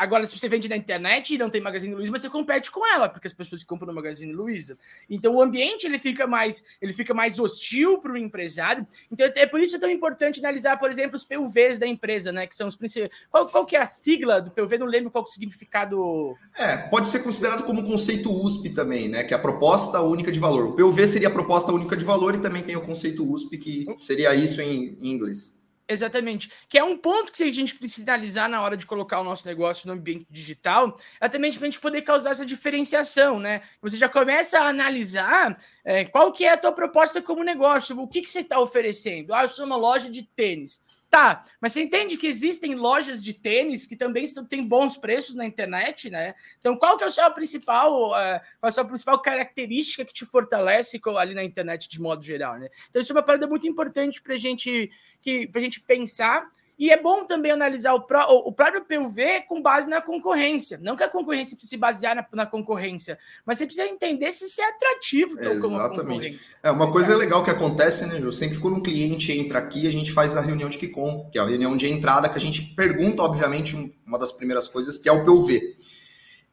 Agora, 0.00 0.24
se 0.24 0.38
você 0.38 0.48
vende 0.48 0.66
na 0.66 0.78
internet 0.78 1.34
e 1.34 1.36
não 1.36 1.50
tem 1.50 1.60
Magazine 1.60 1.94
Luiza, 1.94 2.10
você 2.10 2.30
compete 2.30 2.70
com 2.70 2.86
ela, 2.86 3.06
porque 3.06 3.26
as 3.26 3.34
pessoas 3.34 3.62
compram 3.62 3.88
no 3.88 3.92
Magazine 3.92 4.32
Luiza. 4.32 4.78
Então, 5.10 5.34
o 5.34 5.42
ambiente 5.42 5.86
ele 5.86 5.98
fica 5.98 6.26
mais, 6.26 6.64
ele 6.80 6.94
fica 6.94 7.12
mais 7.12 7.38
hostil 7.38 7.98
para 7.98 8.12
o 8.12 8.16
empresário. 8.16 8.86
Então, 9.12 9.30
é 9.36 9.46
por 9.46 9.60
isso 9.60 9.72
que 9.72 9.76
é 9.76 9.80
tão 9.80 9.90
importante 9.90 10.40
analisar, 10.40 10.78
por 10.78 10.90
exemplo, 10.90 11.16
os 11.16 11.24
PUVs 11.26 11.78
da 11.78 11.86
empresa, 11.86 12.32
né? 12.32 12.46
Que 12.46 12.56
são 12.56 12.66
os 12.66 12.76
principais. 12.76 13.10
Qual, 13.30 13.46
qual 13.46 13.66
que 13.66 13.76
é 13.76 13.82
a 13.82 13.84
sigla 13.84 14.40
do 14.40 14.50
PUV? 14.50 14.78
Não 14.78 14.86
lembro 14.86 15.10
qual 15.10 15.22
é 15.22 15.26
o 15.26 15.30
significado. 15.30 16.34
É, 16.56 16.78
pode 16.78 17.06
ser 17.10 17.18
considerado 17.18 17.64
como 17.64 17.84
conceito 17.84 18.34
USP 18.34 18.70
também, 18.70 19.06
né? 19.06 19.22
Que 19.22 19.34
é 19.34 19.36
a 19.36 19.40
proposta 19.40 20.00
única 20.00 20.32
de 20.32 20.40
valor. 20.40 20.68
O 20.68 20.76
PUV 20.76 21.06
seria 21.06 21.28
a 21.28 21.30
proposta 21.30 21.72
única 21.72 21.94
de 21.94 22.06
valor 22.06 22.34
e 22.34 22.38
também 22.38 22.62
tem 22.62 22.74
o 22.74 22.80
conceito 22.80 23.30
USP, 23.30 23.58
que 23.58 23.86
seria 24.00 24.34
isso 24.34 24.62
em 24.62 24.96
inglês. 25.02 25.59
Exatamente. 25.90 26.52
Que 26.68 26.78
é 26.78 26.84
um 26.84 26.96
ponto 26.96 27.32
que 27.32 27.42
a 27.42 27.50
gente 27.50 27.74
precisa 27.74 28.12
analisar 28.12 28.48
na 28.48 28.62
hora 28.62 28.76
de 28.76 28.86
colocar 28.86 29.20
o 29.20 29.24
nosso 29.24 29.46
negócio 29.46 29.88
no 29.88 29.94
ambiente 29.94 30.24
digital, 30.30 30.96
é 31.20 31.28
também 31.28 31.50
para 31.52 31.62
a 31.62 31.64
gente 31.64 31.80
poder 31.80 32.02
causar 32.02 32.30
essa 32.30 32.46
diferenciação, 32.46 33.40
né? 33.40 33.62
Você 33.82 33.96
já 33.96 34.08
começa 34.08 34.60
a 34.60 34.68
analisar 34.68 35.58
é, 35.84 36.04
qual 36.04 36.32
que 36.32 36.44
é 36.44 36.52
a 36.52 36.56
tua 36.56 36.70
proposta 36.70 37.20
como 37.20 37.42
negócio, 37.42 37.98
o 38.00 38.06
que, 38.06 38.22
que 38.22 38.30
você 38.30 38.38
está 38.38 38.60
oferecendo. 38.60 39.34
Ah, 39.34 39.42
eu 39.42 39.48
sou 39.48 39.66
uma 39.66 39.76
loja 39.76 40.08
de 40.08 40.22
tênis. 40.22 40.80
Tá, 41.10 41.44
mas 41.60 41.72
você 41.72 41.82
entende 41.82 42.16
que 42.16 42.28
existem 42.28 42.76
lojas 42.76 43.22
de 43.22 43.34
tênis 43.34 43.84
que 43.84 43.96
também 43.96 44.24
têm 44.48 44.64
bons 44.64 44.96
preços 44.96 45.34
na 45.34 45.44
internet, 45.44 46.08
né? 46.08 46.36
Então, 46.60 46.76
qual 46.76 46.96
que 46.96 47.02
é 47.02 47.08
a 47.08 47.10
sua 47.10 47.28
principal, 47.30 48.12
uh, 48.12 48.40
a 48.62 48.70
sua 48.70 48.84
principal 48.84 49.20
característica 49.20 50.04
que 50.04 50.12
te 50.12 50.24
fortalece 50.24 51.00
ali 51.18 51.34
na 51.34 51.42
internet 51.42 51.88
de 51.88 52.00
modo 52.00 52.22
geral, 52.22 52.60
né? 52.60 52.68
Então, 52.88 53.02
isso 53.02 53.10
é 53.10 53.16
uma 53.16 53.24
parada 53.24 53.44
muito 53.48 53.66
importante 53.66 54.22
para 54.22 54.36
gente, 54.36 54.88
que, 55.20 55.48
gente 55.58 55.80
pensar 55.80 56.48
e 56.80 56.90
é 56.90 56.98
bom 56.98 57.26
também 57.26 57.52
analisar 57.52 57.92
o, 57.92 58.00
pró, 58.00 58.24
o, 58.26 58.50
próprio 58.50 58.82
PUV 58.82 59.42
com 59.46 59.60
base 59.60 59.90
na 59.90 60.00
concorrência. 60.00 60.80
Não 60.80 60.96
que 60.96 61.02
a 61.02 61.10
concorrência 61.10 61.54
precise 61.54 61.68
se 61.68 61.76
basear 61.76 62.16
na, 62.16 62.26
na 62.32 62.46
concorrência, 62.46 63.18
mas 63.44 63.58
você 63.58 63.66
precisa 63.66 63.86
entender 63.86 64.32
se 64.32 64.46
isso 64.46 64.62
é 64.62 64.64
atrativo 64.64 65.38
Exatamente. 65.38 66.40
É, 66.62 66.70
uma 66.70 66.90
coisa 66.90 67.14
legal 67.14 67.44
que 67.44 67.50
acontece, 67.50 68.06
né, 68.06 68.18
Ju? 68.18 68.32
Sempre 68.32 68.58
quando 68.58 68.78
um 68.78 68.82
cliente 68.82 69.30
entra 69.30 69.58
aqui, 69.58 69.86
a 69.86 69.92
gente 69.92 70.10
faz 70.10 70.38
a 70.38 70.40
reunião 70.40 70.70
de 70.70 70.78
Kikon, 70.78 71.28
que 71.30 71.38
é 71.38 71.42
a 71.42 71.44
reunião 71.44 71.76
de 71.76 71.86
entrada, 71.86 72.30
que 72.30 72.38
a 72.38 72.40
gente 72.40 72.74
pergunta, 72.74 73.22
obviamente, 73.22 73.76
uma 74.06 74.18
das 74.18 74.32
primeiras 74.32 74.66
coisas, 74.66 74.96
que 74.96 75.06
é 75.06 75.12
o 75.12 75.22
PUV. 75.22 75.76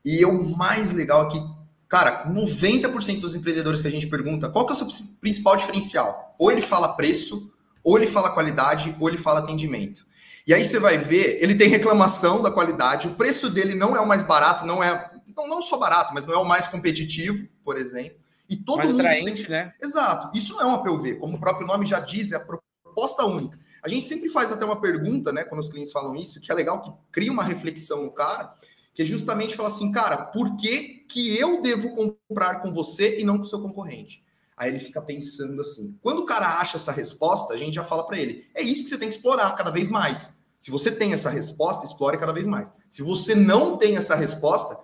E 0.04 0.26
o 0.26 0.58
mais 0.58 0.92
legal 0.92 1.22
aqui, 1.22 1.42
cara, 1.88 2.26
90% 2.30 3.22
dos 3.22 3.34
empreendedores 3.34 3.82
que 3.82 3.88
a 3.88 3.92
gente 3.92 4.08
pergunta, 4.08 4.50
qual 4.50 4.66
que 4.66 4.74
é 4.74 4.76
o 4.76 4.78
seu 4.78 5.06
principal 5.22 5.56
diferencial? 5.56 6.36
Ou 6.38 6.52
ele 6.52 6.62
fala 6.62 6.90
preço, 6.90 7.54
ou 7.82 7.98
ele 7.98 8.08
fala 8.08 8.32
qualidade, 8.32 8.94
ou 9.00 9.08
ele 9.08 9.18
fala 9.18 9.40
atendimento. 9.40 10.06
E 10.48 10.54
aí 10.54 10.64
você 10.64 10.80
vai 10.80 10.98
ver, 10.98 11.44
ele 11.44 11.56
tem 11.56 11.68
reclamação 11.68 12.42
da 12.42 12.50
qualidade, 12.50 13.10
o 13.10 13.16
preço 13.16 13.50
dele 13.50 13.76
não 13.76 13.98
é 13.98 14.00
o 14.00 14.08
mais 14.08 14.24
barato, 14.24 14.66
não 14.66 14.82
é, 14.82 15.12
não, 15.36 15.46
não 15.46 15.62
só 15.62 15.78
barato, 15.78 16.14
mas 16.14 16.26
não 16.26 16.34
é 16.34 16.38
o 16.38 16.46
mais 16.46 16.70
competitivo, 16.70 17.46
por 17.66 17.78
exemplo. 17.78 18.18
E 18.50 18.56
todo 18.56 18.78
mais 18.78 18.90
mundo 18.90 19.02
atraente, 19.02 19.40
sempre... 19.40 19.52
né? 19.52 19.74
Exato. 19.82 20.32
Isso 20.34 20.54
não 20.54 20.62
é 20.62 20.66
uma 20.66 20.82
PUV, 20.82 21.16
como 21.16 21.36
o 21.36 21.40
próprio 21.40 21.68
nome 21.68 21.86
já 21.86 22.00
diz, 22.00 22.32
é 22.32 22.38
a 22.38 22.40
proposta 22.40 23.26
única. 23.26 23.60
A 23.84 23.90
gente 23.90 24.08
sempre 24.08 24.30
faz 24.30 24.50
até 24.50 24.64
uma 24.64 24.80
pergunta, 24.80 25.34
né, 25.34 25.44
quando 25.44 25.60
os 25.60 25.70
clientes 25.70 25.92
falam 25.92 26.16
isso, 26.16 26.40
que 26.40 26.50
é 26.50 26.56
legal 26.56 26.82
que 26.82 26.94
cria 27.12 27.32
uma 27.32 27.44
reflexão 27.44 28.04
no 28.04 28.12
cara, 28.12 28.54
que 28.94 29.02
é 29.02 29.06
justamente 29.06 29.54
falar 29.54 29.68
assim, 29.68 29.92
cara, 29.92 30.16
por 30.16 30.56
que, 30.56 31.06
que 31.10 31.38
eu 31.38 31.62
devo 31.62 31.94
comprar 31.94 32.62
com 32.62 32.72
você 32.72 33.20
e 33.20 33.26
não 33.26 33.36
com 33.36 33.44
o 33.44 33.46
seu 33.46 33.62
concorrente? 33.62 34.26
Aí 34.56 34.72
ele 34.72 34.80
fica 34.80 35.02
pensando 35.02 35.62
assim. 35.62 36.00
Quando 36.02 36.20
o 36.20 36.26
cara 36.26 36.60
acha 36.60 36.78
essa 36.78 36.92
resposta, 36.92 37.54
a 37.54 37.58
gente 37.58 37.76
já 37.76 37.84
fala 37.84 38.08
para 38.08 38.18
ele: 38.18 38.48
é 38.56 38.62
isso 38.64 38.84
que 38.86 38.90
você 38.90 38.98
tem 38.98 39.08
que 39.08 39.14
explorar 39.14 39.56
cada 39.56 39.70
vez 39.70 39.88
mais. 39.88 40.37
Se 40.60 40.72
você 40.72 40.92
tem 40.92 41.14
essa 41.14 41.30
resposta, 41.30 41.86
explore 41.86 42.18
cada 42.18 42.34
vez 42.34 42.46
mais. 42.46 42.74
Se 42.90 43.02
você 43.02 43.36
não 43.36 43.78
tem 43.78 43.96
essa 43.96 44.16
resposta, 44.16 44.80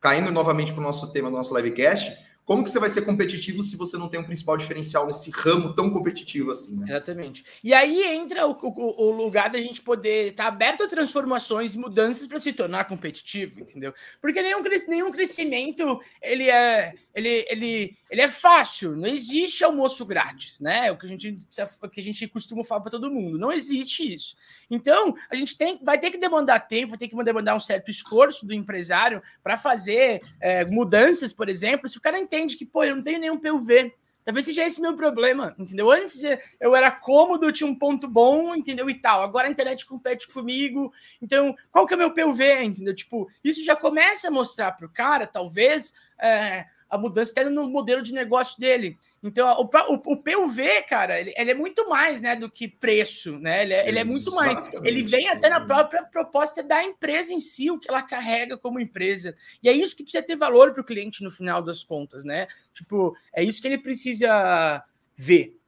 caindo 0.00 0.30
novamente 0.30 0.72
para 0.72 0.80
o 0.80 0.84
nosso 0.84 1.12
tema 1.12 1.30
do 1.30 1.36
nosso 1.36 1.56
livecast, 1.56 2.16
como 2.44 2.64
que 2.64 2.70
você 2.70 2.78
vai 2.80 2.90
ser 2.90 3.02
competitivo 3.02 3.62
se 3.62 3.76
você 3.76 3.96
não 3.96 4.08
tem 4.08 4.20
um 4.20 4.24
principal 4.24 4.56
diferencial 4.56 5.06
nesse 5.06 5.30
ramo 5.30 5.74
tão 5.74 5.90
competitivo 5.90 6.50
assim, 6.50 6.78
né? 6.78 6.86
Exatamente. 6.88 7.44
E 7.62 7.72
aí 7.72 8.02
entra 8.02 8.46
o, 8.46 8.52
o, 8.52 9.04
o 9.06 9.10
lugar 9.12 9.50
da 9.50 9.60
gente 9.60 9.80
poder 9.82 10.30
estar 10.30 10.44
tá 10.44 10.48
aberto 10.48 10.82
a 10.82 10.88
transformações 10.88 11.76
mudanças 11.76 12.26
para 12.26 12.40
se 12.40 12.52
tornar 12.52 12.84
competitivo, 12.84 13.60
entendeu? 13.60 13.94
Porque 14.20 14.42
nenhum, 14.42 14.62
nenhum 14.88 15.12
crescimento 15.12 16.00
ele 16.20 16.50
é, 16.50 16.94
ele, 17.14 17.46
ele, 17.48 17.96
ele 18.10 18.20
é 18.20 18.28
fácil. 18.28 18.96
Não 18.96 19.08
existe 19.08 19.64
almoço 19.64 20.04
grátis, 20.04 20.60
né? 20.60 20.88
É 20.88 20.92
o 20.92 20.98
que 20.98 21.06
a 21.06 21.08
gente, 21.08 21.36
o 21.82 21.88
que 21.88 22.00
a 22.00 22.02
gente 22.02 22.26
costuma 22.28 22.64
falar 22.64 22.82
para 22.82 22.90
todo 22.90 23.10
mundo. 23.10 23.38
Não 23.38 23.52
existe 23.52 24.14
isso. 24.14 24.36
Então, 24.70 25.14
a 25.30 25.34
gente 25.34 25.56
tem, 25.56 25.78
vai 25.82 25.98
ter 25.98 26.10
que 26.10 26.18
demandar 26.18 26.60
tempo, 26.60 26.90
vai 26.90 26.98
ter 26.98 27.08
que 27.08 27.24
demandar 27.24 27.56
um 27.56 27.60
certo 27.60 27.90
esforço 27.90 28.46
do 28.46 28.54
empresário 28.54 29.22
para 29.42 29.56
fazer 29.56 30.22
é, 30.40 30.64
mudanças, 30.64 31.32
por 31.32 31.48
exemplo. 31.48 31.88
Se 31.88 31.98
o 31.98 32.00
cara 32.00 32.18
entende 32.30 32.56
que, 32.56 32.64
pô, 32.64 32.84
eu 32.84 32.94
não 32.94 33.02
tenho 33.02 33.18
nenhum 33.18 33.38
PUV. 33.38 33.92
Talvez 34.24 34.44
seja 34.44 34.64
esse 34.64 34.80
meu 34.80 34.94
problema, 34.94 35.56
entendeu? 35.58 35.90
Antes 35.90 36.22
eu 36.60 36.76
era 36.76 36.90
cômodo, 36.90 37.50
tinha 37.50 37.68
um 37.68 37.74
ponto 37.74 38.06
bom, 38.06 38.54
entendeu? 38.54 38.88
E 38.88 38.94
tal. 38.94 39.22
Agora 39.22 39.48
a 39.48 39.50
internet 39.50 39.84
compete 39.86 40.28
comigo. 40.28 40.92
Então, 41.20 41.56
qual 41.72 41.86
que 41.86 41.94
é 41.94 41.96
o 41.96 41.98
meu 41.98 42.14
PUV, 42.14 42.62
entendeu? 42.62 42.94
Tipo, 42.94 43.28
isso 43.42 43.64
já 43.64 43.74
começa 43.74 44.28
a 44.28 44.30
mostrar 44.30 44.72
para 44.72 44.86
o 44.86 44.90
cara, 44.90 45.26
talvez, 45.26 45.94
é, 46.20 46.66
a 46.90 46.98
mudança 46.98 47.30
está 47.30 47.48
no 47.48 47.70
modelo 47.70 48.02
de 48.02 48.12
negócio 48.12 48.58
dele. 48.58 48.98
Então, 49.22 49.48
o, 49.60 49.64
o, 49.64 50.12
o 50.12 50.16
PUV, 50.16 50.82
cara, 50.88 51.20
ele, 51.20 51.32
ele, 51.36 51.50
é 51.52 51.54
muito 51.54 51.88
mais 51.88 52.22
né, 52.22 52.34
do 52.34 52.50
que 52.50 52.66
preço, 52.66 53.38
né? 53.38 53.62
Ele 53.62 53.74
é, 53.74 53.88
ele 53.88 53.98
é 53.98 54.04
muito 54.04 54.34
mais. 54.34 54.58
Ele 54.82 55.02
vem 55.04 55.28
até 55.28 55.48
na 55.48 55.64
própria 55.64 56.02
proposta 56.02 56.62
da 56.62 56.82
empresa 56.82 57.32
em 57.32 57.38
si, 57.38 57.70
o 57.70 57.78
que 57.78 57.88
ela 57.88 58.02
carrega 58.02 58.58
como 58.58 58.80
empresa. 58.80 59.36
E 59.62 59.68
é 59.68 59.72
isso 59.72 59.94
que 59.94 60.02
precisa 60.02 60.22
ter 60.22 60.36
valor 60.36 60.72
para 60.72 60.80
o 60.80 60.84
cliente 60.84 61.22
no 61.22 61.30
final 61.30 61.62
das 61.62 61.84
contas, 61.84 62.24
né? 62.24 62.48
Tipo, 62.74 63.16
é 63.32 63.44
isso 63.44 63.62
que 63.62 63.68
ele 63.68 63.78
precisa 63.78 64.82
ver. 65.14 65.59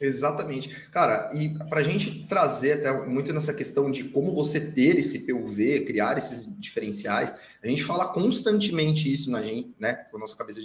Exatamente. 0.00 0.68
Cara, 0.90 1.30
e 1.34 1.48
para 1.68 1.80
a 1.80 1.82
gente 1.82 2.26
trazer 2.28 2.74
até 2.74 3.06
muito 3.06 3.32
nessa 3.32 3.52
questão 3.52 3.90
de 3.90 4.04
como 4.04 4.32
você 4.32 4.60
ter 4.60 4.96
esse 4.96 5.26
PUV, 5.26 5.84
criar 5.84 6.16
esses 6.16 6.46
diferenciais, 6.58 7.34
a 7.62 7.66
gente 7.66 7.82
fala 7.82 8.06
constantemente 8.06 9.12
isso 9.12 9.30
na 9.30 9.42
gente, 9.42 9.74
né, 9.78 9.94
com 10.10 10.16
a 10.16 10.20
nossa 10.20 10.36
cabeça 10.36 10.60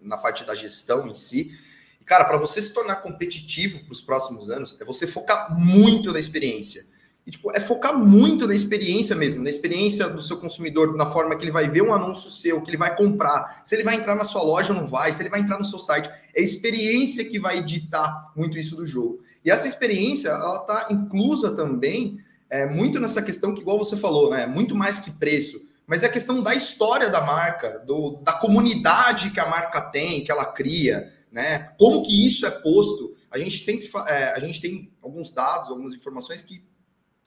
na 0.00 0.16
parte 0.16 0.44
da 0.44 0.54
gestão 0.54 1.06
em 1.06 1.14
si. 1.14 1.52
E, 2.00 2.04
cara, 2.04 2.24
para 2.24 2.38
você 2.38 2.62
se 2.62 2.72
tornar 2.72 2.96
competitivo 2.96 3.80
para 3.80 3.92
os 3.92 4.00
próximos 4.00 4.48
anos, 4.48 4.76
é 4.80 4.84
você 4.84 5.06
focar 5.06 5.58
muito 5.58 6.12
na 6.12 6.18
experiência. 6.18 6.86
E, 7.26 7.30
tipo, 7.30 7.54
é 7.54 7.60
focar 7.60 7.94
muito 7.94 8.46
na 8.46 8.54
experiência 8.54 9.14
mesmo, 9.14 9.42
na 9.42 9.50
experiência 9.50 10.08
do 10.08 10.22
seu 10.22 10.38
consumidor, 10.38 10.96
na 10.96 11.04
forma 11.04 11.36
que 11.36 11.44
ele 11.44 11.50
vai 11.50 11.68
ver 11.68 11.82
um 11.82 11.92
anúncio 11.92 12.30
seu, 12.30 12.62
que 12.62 12.70
ele 12.70 12.78
vai 12.78 12.96
comprar, 12.96 13.60
se 13.66 13.74
ele 13.74 13.82
vai 13.82 13.96
entrar 13.96 14.14
na 14.14 14.24
sua 14.24 14.42
loja 14.42 14.72
ou 14.72 14.80
não 14.80 14.86
vai, 14.86 15.12
se 15.12 15.20
ele 15.20 15.28
vai 15.28 15.40
entrar 15.40 15.58
no 15.58 15.64
seu 15.64 15.78
site. 15.78 16.08
É 16.38 16.40
a 16.40 16.44
experiência 16.44 17.24
que 17.24 17.36
vai 17.36 17.60
ditar 17.60 18.30
muito 18.36 18.56
isso 18.56 18.76
do 18.76 18.86
jogo. 18.86 19.24
E 19.44 19.50
essa 19.50 19.66
experiência, 19.66 20.28
ela 20.28 20.60
está 20.60 20.86
inclusa 20.88 21.52
também 21.56 22.20
é, 22.48 22.64
muito 22.64 23.00
nessa 23.00 23.20
questão 23.20 23.52
que, 23.52 23.60
igual 23.60 23.76
você 23.76 23.96
falou, 23.96 24.30
né? 24.30 24.46
Muito 24.46 24.72
mais 24.76 25.00
que 25.00 25.10
preço, 25.10 25.60
mas 25.84 26.04
é 26.04 26.06
a 26.06 26.12
questão 26.12 26.40
da 26.40 26.54
história 26.54 27.10
da 27.10 27.20
marca, 27.20 27.80
do, 27.80 28.20
da 28.22 28.34
comunidade 28.34 29.30
que 29.32 29.40
a 29.40 29.48
marca 29.48 29.80
tem, 29.90 30.22
que 30.22 30.30
ela 30.30 30.44
cria, 30.44 31.12
né? 31.32 31.72
Como 31.76 32.04
que 32.04 32.24
isso 32.24 32.46
é 32.46 32.50
posto. 32.52 33.16
A 33.32 33.36
gente 33.36 33.58
sempre 33.58 33.90
é, 34.06 34.32
a 34.32 34.38
gente 34.38 34.60
tem 34.60 34.92
alguns 35.02 35.32
dados, 35.32 35.70
algumas 35.70 35.92
informações 35.92 36.40
que 36.40 36.62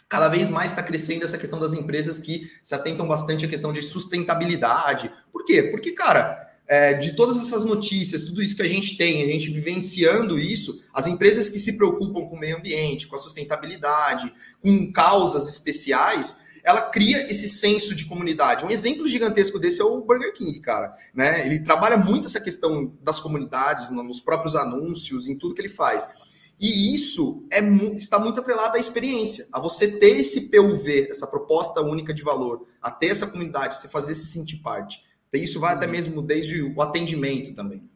cada 0.07 0.29
vez 0.29 0.47
mais 0.47 0.71
está 0.71 0.81
crescendo 0.81 1.25
essa 1.25 1.37
questão 1.37 1.59
das 1.59 1.73
empresas 1.73 2.17
que 2.17 2.49
se 2.63 2.73
atentam 2.73 3.05
bastante 3.09 3.43
à 3.43 3.49
questão 3.49 3.73
de 3.73 3.83
sustentabilidade. 3.83 5.11
Por 5.33 5.43
quê? 5.43 5.63
Porque, 5.63 5.91
cara, 5.91 6.50
é, 6.71 6.93
de 6.93 7.17
todas 7.17 7.35
essas 7.35 7.65
notícias, 7.65 8.23
tudo 8.23 8.41
isso 8.41 8.55
que 8.55 8.61
a 8.61 8.67
gente 8.67 8.95
tem, 8.95 9.21
a 9.21 9.27
gente 9.27 9.51
vivenciando 9.51 10.39
isso, 10.39 10.81
as 10.93 11.05
empresas 11.05 11.49
que 11.49 11.59
se 11.59 11.75
preocupam 11.75 12.25
com 12.29 12.37
o 12.37 12.39
meio 12.39 12.55
ambiente, 12.55 13.07
com 13.07 13.15
a 13.17 13.19
sustentabilidade, 13.19 14.33
com 14.61 14.89
causas 14.93 15.49
especiais, 15.49 16.43
ela 16.63 16.83
cria 16.83 17.29
esse 17.29 17.49
senso 17.49 17.93
de 17.93 18.05
comunidade. 18.05 18.63
Um 18.63 18.71
exemplo 18.71 19.05
gigantesco 19.05 19.59
desse 19.59 19.81
é 19.81 19.83
o 19.83 19.99
Burger 19.99 20.33
King, 20.33 20.57
cara. 20.61 20.95
Né? 21.13 21.45
Ele 21.45 21.59
trabalha 21.59 21.97
muito 21.97 22.27
essa 22.27 22.39
questão 22.39 22.97
das 23.01 23.19
comunidades, 23.19 23.91
nos 23.91 24.21
próprios 24.21 24.55
anúncios, 24.55 25.27
em 25.27 25.37
tudo 25.37 25.53
que 25.53 25.59
ele 25.59 25.67
faz. 25.67 26.07
E 26.57 26.95
isso 26.95 27.45
é, 27.51 27.59
está 27.97 28.17
muito 28.17 28.39
atrelado 28.39 28.77
à 28.77 28.79
experiência, 28.79 29.45
a 29.51 29.59
você 29.59 29.89
ter 29.89 30.21
esse 30.21 30.49
PUV, 30.49 31.09
essa 31.11 31.27
proposta 31.27 31.81
única 31.81 32.13
de 32.13 32.23
valor, 32.23 32.65
a 32.81 32.89
ter 32.89 33.07
essa 33.07 33.27
comunidade, 33.27 33.75
você 33.75 33.89
fazer 33.89 34.15
se 34.15 34.27
sentir 34.27 34.59
parte. 34.59 35.10
Isso 35.33 35.59
vai 35.59 35.73
até 35.73 35.85
uhum. 35.85 35.91
mesmo 35.91 36.21
desde 36.21 36.61
o 36.61 36.81
atendimento 36.81 37.53
também. 37.53 37.90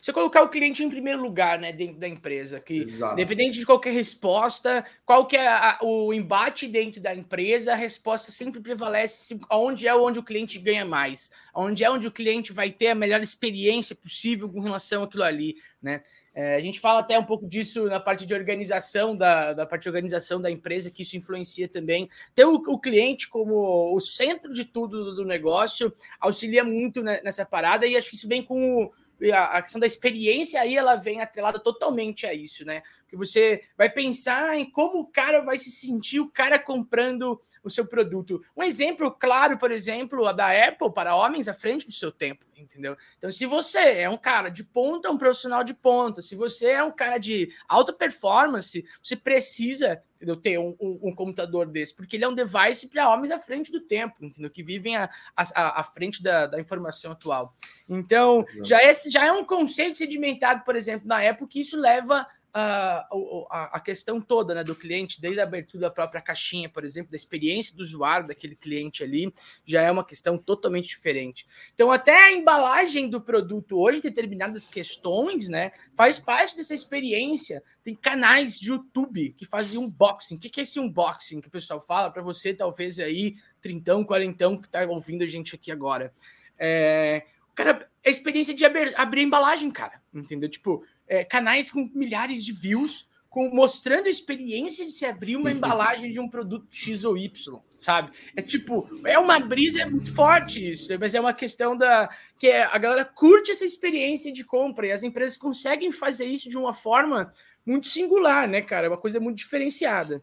Você 0.00 0.12
colocar 0.12 0.42
o 0.42 0.48
cliente 0.48 0.82
em 0.82 0.90
primeiro 0.90 1.20
lugar, 1.20 1.58
né, 1.58 1.72
dentro 1.72 1.98
da 1.98 2.08
empresa, 2.08 2.60
que 2.60 2.78
Exato. 2.78 3.14
independente 3.14 3.58
de 3.58 3.66
qualquer 3.66 3.92
resposta, 3.92 4.84
qual 5.04 5.26
que 5.26 5.36
é 5.36 5.48
a, 5.48 5.78
o 5.82 6.12
embate 6.12 6.66
dentro 6.66 7.00
da 7.00 7.14
empresa, 7.14 7.72
a 7.72 7.76
resposta 7.76 8.32
sempre 8.32 8.60
prevalece 8.60 9.38
onde 9.50 9.86
é 9.86 9.94
onde 9.94 10.18
o 10.18 10.22
cliente 10.22 10.58
ganha 10.58 10.84
mais, 10.84 11.30
onde 11.54 11.84
é 11.84 11.90
onde 11.90 12.06
o 12.06 12.12
cliente 12.12 12.52
vai 12.52 12.70
ter 12.70 12.88
a 12.88 12.94
melhor 12.94 13.20
experiência 13.20 13.94
possível 13.94 14.48
com 14.48 14.60
relação 14.60 15.02
àquilo 15.02 15.24
ali, 15.24 15.56
né? 15.80 16.02
É, 16.34 16.54
a 16.54 16.60
gente 16.60 16.80
fala 16.80 17.00
até 17.00 17.18
um 17.18 17.24
pouco 17.24 17.46
disso 17.46 17.84
na 17.84 18.00
parte 18.00 18.24
de 18.24 18.32
organização 18.32 19.14
da, 19.14 19.52
da 19.52 19.66
parte 19.66 19.82
de 19.82 19.88
organização 19.90 20.40
da 20.40 20.50
empresa, 20.50 20.90
que 20.90 21.02
isso 21.02 21.16
influencia 21.16 21.68
também. 21.68 22.08
Ter 22.34 22.46
o, 22.46 22.54
o 22.54 22.78
cliente 22.78 23.28
como 23.28 23.94
o 23.94 24.00
centro 24.00 24.52
de 24.52 24.64
tudo 24.64 25.14
do, 25.14 25.24
negócio 25.24 25.92
auxilia 26.18 26.64
muito 26.64 27.02
nessa 27.02 27.44
parada, 27.44 27.86
e 27.86 27.96
acho 27.96 28.10
que 28.10 28.16
isso 28.16 28.28
vem 28.28 28.42
com 28.42 28.84
a, 28.84 28.90
a 29.30 29.60
questão 29.62 29.80
da 29.80 29.86
experiência 29.86 30.60
aí 30.60 30.76
ela 30.76 30.96
vem 30.96 31.20
atrelada 31.20 31.60
totalmente 31.60 32.26
a 32.26 32.34
isso, 32.34 32.64
né? 32.64 32.82
que 33.12 33.16
você 33.16 33.60
vai 33.76 33.90
pensar 33.90 34.56
em 34.56 34.64
como 34.64 35.00
o 35.00 35.06
cara 35.06 35.42
vai 35.42 35.58
se 35.58 35.70
sentir, 35.70 36.18
o 36.18 36.30
cara 36.30 36.58
comprando 36.58 37.38
o 37.62 37.68
seu 37.68 37.86
produto. 37.86 38.42
Um 38.56 38.62
exemplo 38.62 39.10
claro, 39.10 39.58
por 39.58 39.70
exemplo, 39.70 40.26
a 40.26 40.32
da 40.32 40.50
Apple 40.66 40.90
para 40.94 41.14
homens 41.14 41.46
à 41.46 41.52
frente 41.52 41.86
do 41.86 41.92
seu 41.92 42.10
tempo, 42.10 42.46
entendeu? 42.56 42.96
Então, 43.18 43.30
se 43.30 43.44
você 43.44 43.78
é 44.00 44.08
um 44.08 44.16
cara 44.16 44.48
de 44.48 44.64
ponta, 44.64 45.10
um 45.10 45.18
profissional 45.18 45.62
de 45.62 45.74
ponta, 45.74 46.22
se 46.22 46.34
você 46.34 46.68
é 46.68 46.82
um 46.82 46.90
cara 46.90 47.18
de 47.18 47.50
alta 47.68 47.92
performance, 47.92 48.82
você 49.02 49.14
precisa 49.14 50.02
entendeu, 50.22 50.36
ter 50.36 50.58
um, 50.58 50.76
um, 50.80 51.08
um 51.08 51.14
computador 51.14 51.66
desse, 51.66 51.94
porque 51.94 52.16
ele 52.16 52.24
é 52.24 52.28
um 52.28 52.34
device 52.34 52.88
para 52.88 53.10
homens 53.10 53.30
à 53.30 53.38
frente 53.38 53.72
do 53.72 53.80
tempo, 53.80 54.24
entendeu? 54.24 54.50
Que 54.50 54.62
vivem 54.62 54.96
à, 54.96 55.10
à, 55.36 55.80
à 55.80 55.84
frente 55.84 56.22
da, 56.22 56.46
da 56.46 56.60
informação 56.60 57.12
atual. 57.12 57.54
Então, 57.88 58.44
já 58.64 58.80
é, 58.80 58.92
já 58.94 59.26
é 59.26 59.32
um 59.32 59.44
conceito 59.44 59.98
sedimentado, 59.98 60.64
por 60.64 60.76
exemplo, 60.76 61.08
na 61.08 61.28
Apple, 61.28 61.48
que 61.48 61.60
isso 61.60 61.76
leva 61.76 62.26
a, 62.54 63.08
a, 63.50 63.76
a, 63.76 63.80
questão 63.80 64.20
toda 64.20 64.54
né, 64.54 64.62
do 64.62 64.74
cliente, 64.74 65.20
desde 65.20 65.40
a 65.40 65.44
abertura 65.44 65.82
da 65.82 65.90
própria 65.90 66.20
caixinha, 66.20 66.68
por 66.68 66.84
exemplo, 66.84 67.10
da 67.10 67.16
experiência 67.16 67.74
do 67.74 67.82
usuário 67.82 68.26
daquele 68.26 68.54
cliente 68.54 69.02
ali, 69.02 69.32
já 69.64 69.80
é 69.80 69.90
uma 69.90 70.04
questão 70.04 70.36
totalmente 70.36 70.88
diferente. 70.88 71.46
Então, 71.74 71.90
até 71.90 72.14
a 72.14 72.32
embalagem 72.32 73.08
do 73.08 73.20
produto 73.20 73.78
hoje, 73.78 74.02
determinadas 74.02 74.68
questões, 74.68 75.48
né, 75.48 75.72
faz 75.94 76.18
parte 76.18 76.54
dessa 76.54 76.74
experiência. 76.74 77.62
Tem 77.82 77.94
canais 77.94 78.58
de 78.58 78.68
YouTube 78.68 79.32
que 79.32 79.46
fazem 79.46 79.78
unboxing. 79.78 80.36
O 80.36 80.38
que 80.38 80.60
é 80.60 80.62
esse 80.62 80.78
unboxing 80.78 81.40
que 81.40 81.48
o 81.48 81.52
pessoal 81.52 81.80
fala 81.80 82.10
para 82.10 82.22
você, 82.22 82.52
talvez 82.52 83.00
aí, 83.00 83.34
trintão, 83.62 84.04
quarentão, 84.04 84.60
que 84.60 84.66
está 84.66 84.84
ouvindo 84.84 85.24
a 85.24 85.26
gente 85.26 85.54
aqui 85.54 85.72
agora? 85.72 86.12
É, 86.58 87.24
cara, 87.54 87.88
é 88.04 88.08
a 88.08 88.12
experiência 88.12 88.52
de 88.52 88.64
abrir, 88.64 88.92
abrir 88.96 89.20
a 89.20 89.24
embalagem, 89.24 89.70
cara, 89.70 90.02
entendeu? 90.12 90.48
Tipo, 90.48 90.84
é, 91.12 91.22
canais 91.24 91.70
com 91.70 91.90
milhares 91.94 92.42
de 92.42 92.52
views, 92.52 93.06
com, 93.28 93.50
mostrando 93.50 94.06
a 94.06 94.10
experiência 94.10 94.86
de 94.86 94.92
se 94.92 95.04
abrir 95.04 95.36
uma 95.36 95.52
embalagem 95.52 96.10
de 96.10 96.18
um 96.18 96.26
produto 96.26 96.66
X 96.70 97.04
ou 97.04 97.18
Y, 97.18 97.60
sabe? 97.76 98.12
É 98.34 98.40
tipo, 98.40 98.88
é 99.04 99.18
uma 99.18 99.38
brisa, 99.38 99.82
é 99.82 99.84
muito 99.84 100.14
forte 100.14 100.70
isso, 100.70 100.88
mas 100.98 101.14
é 101.14 101.20
uma 101.20 101.34
questão 101.34 101.76
da 101.76 102.08
que 102.38 102.46
é, 102.46 102.62
a 102.62 102.78
galera 102.78 103.04
curte 103.04 103.50
essa 103.50 103.64
experiência 103.64 104.32
de 104.32 104.42
compra 104.42 104.86
e 104.86 104.90
as 104.90 105.02
empresas 105.02 105.36
conseguem 105.36 105.92
fazer 105.92 106.24
isso 106.24 106.48
de 106.48 106.56
uma 106.56 106.72
forma 106.72 107.30
muito 107.64 107.88
singular, 107.88 108.48
né, 108.48 108.62
cara? 108.62 108.86
É 108.86 108.88
uma 108.88 108.96
coisa 108.96 109.20
muito 109.20 109.36
diferenciada. 109.36 110.22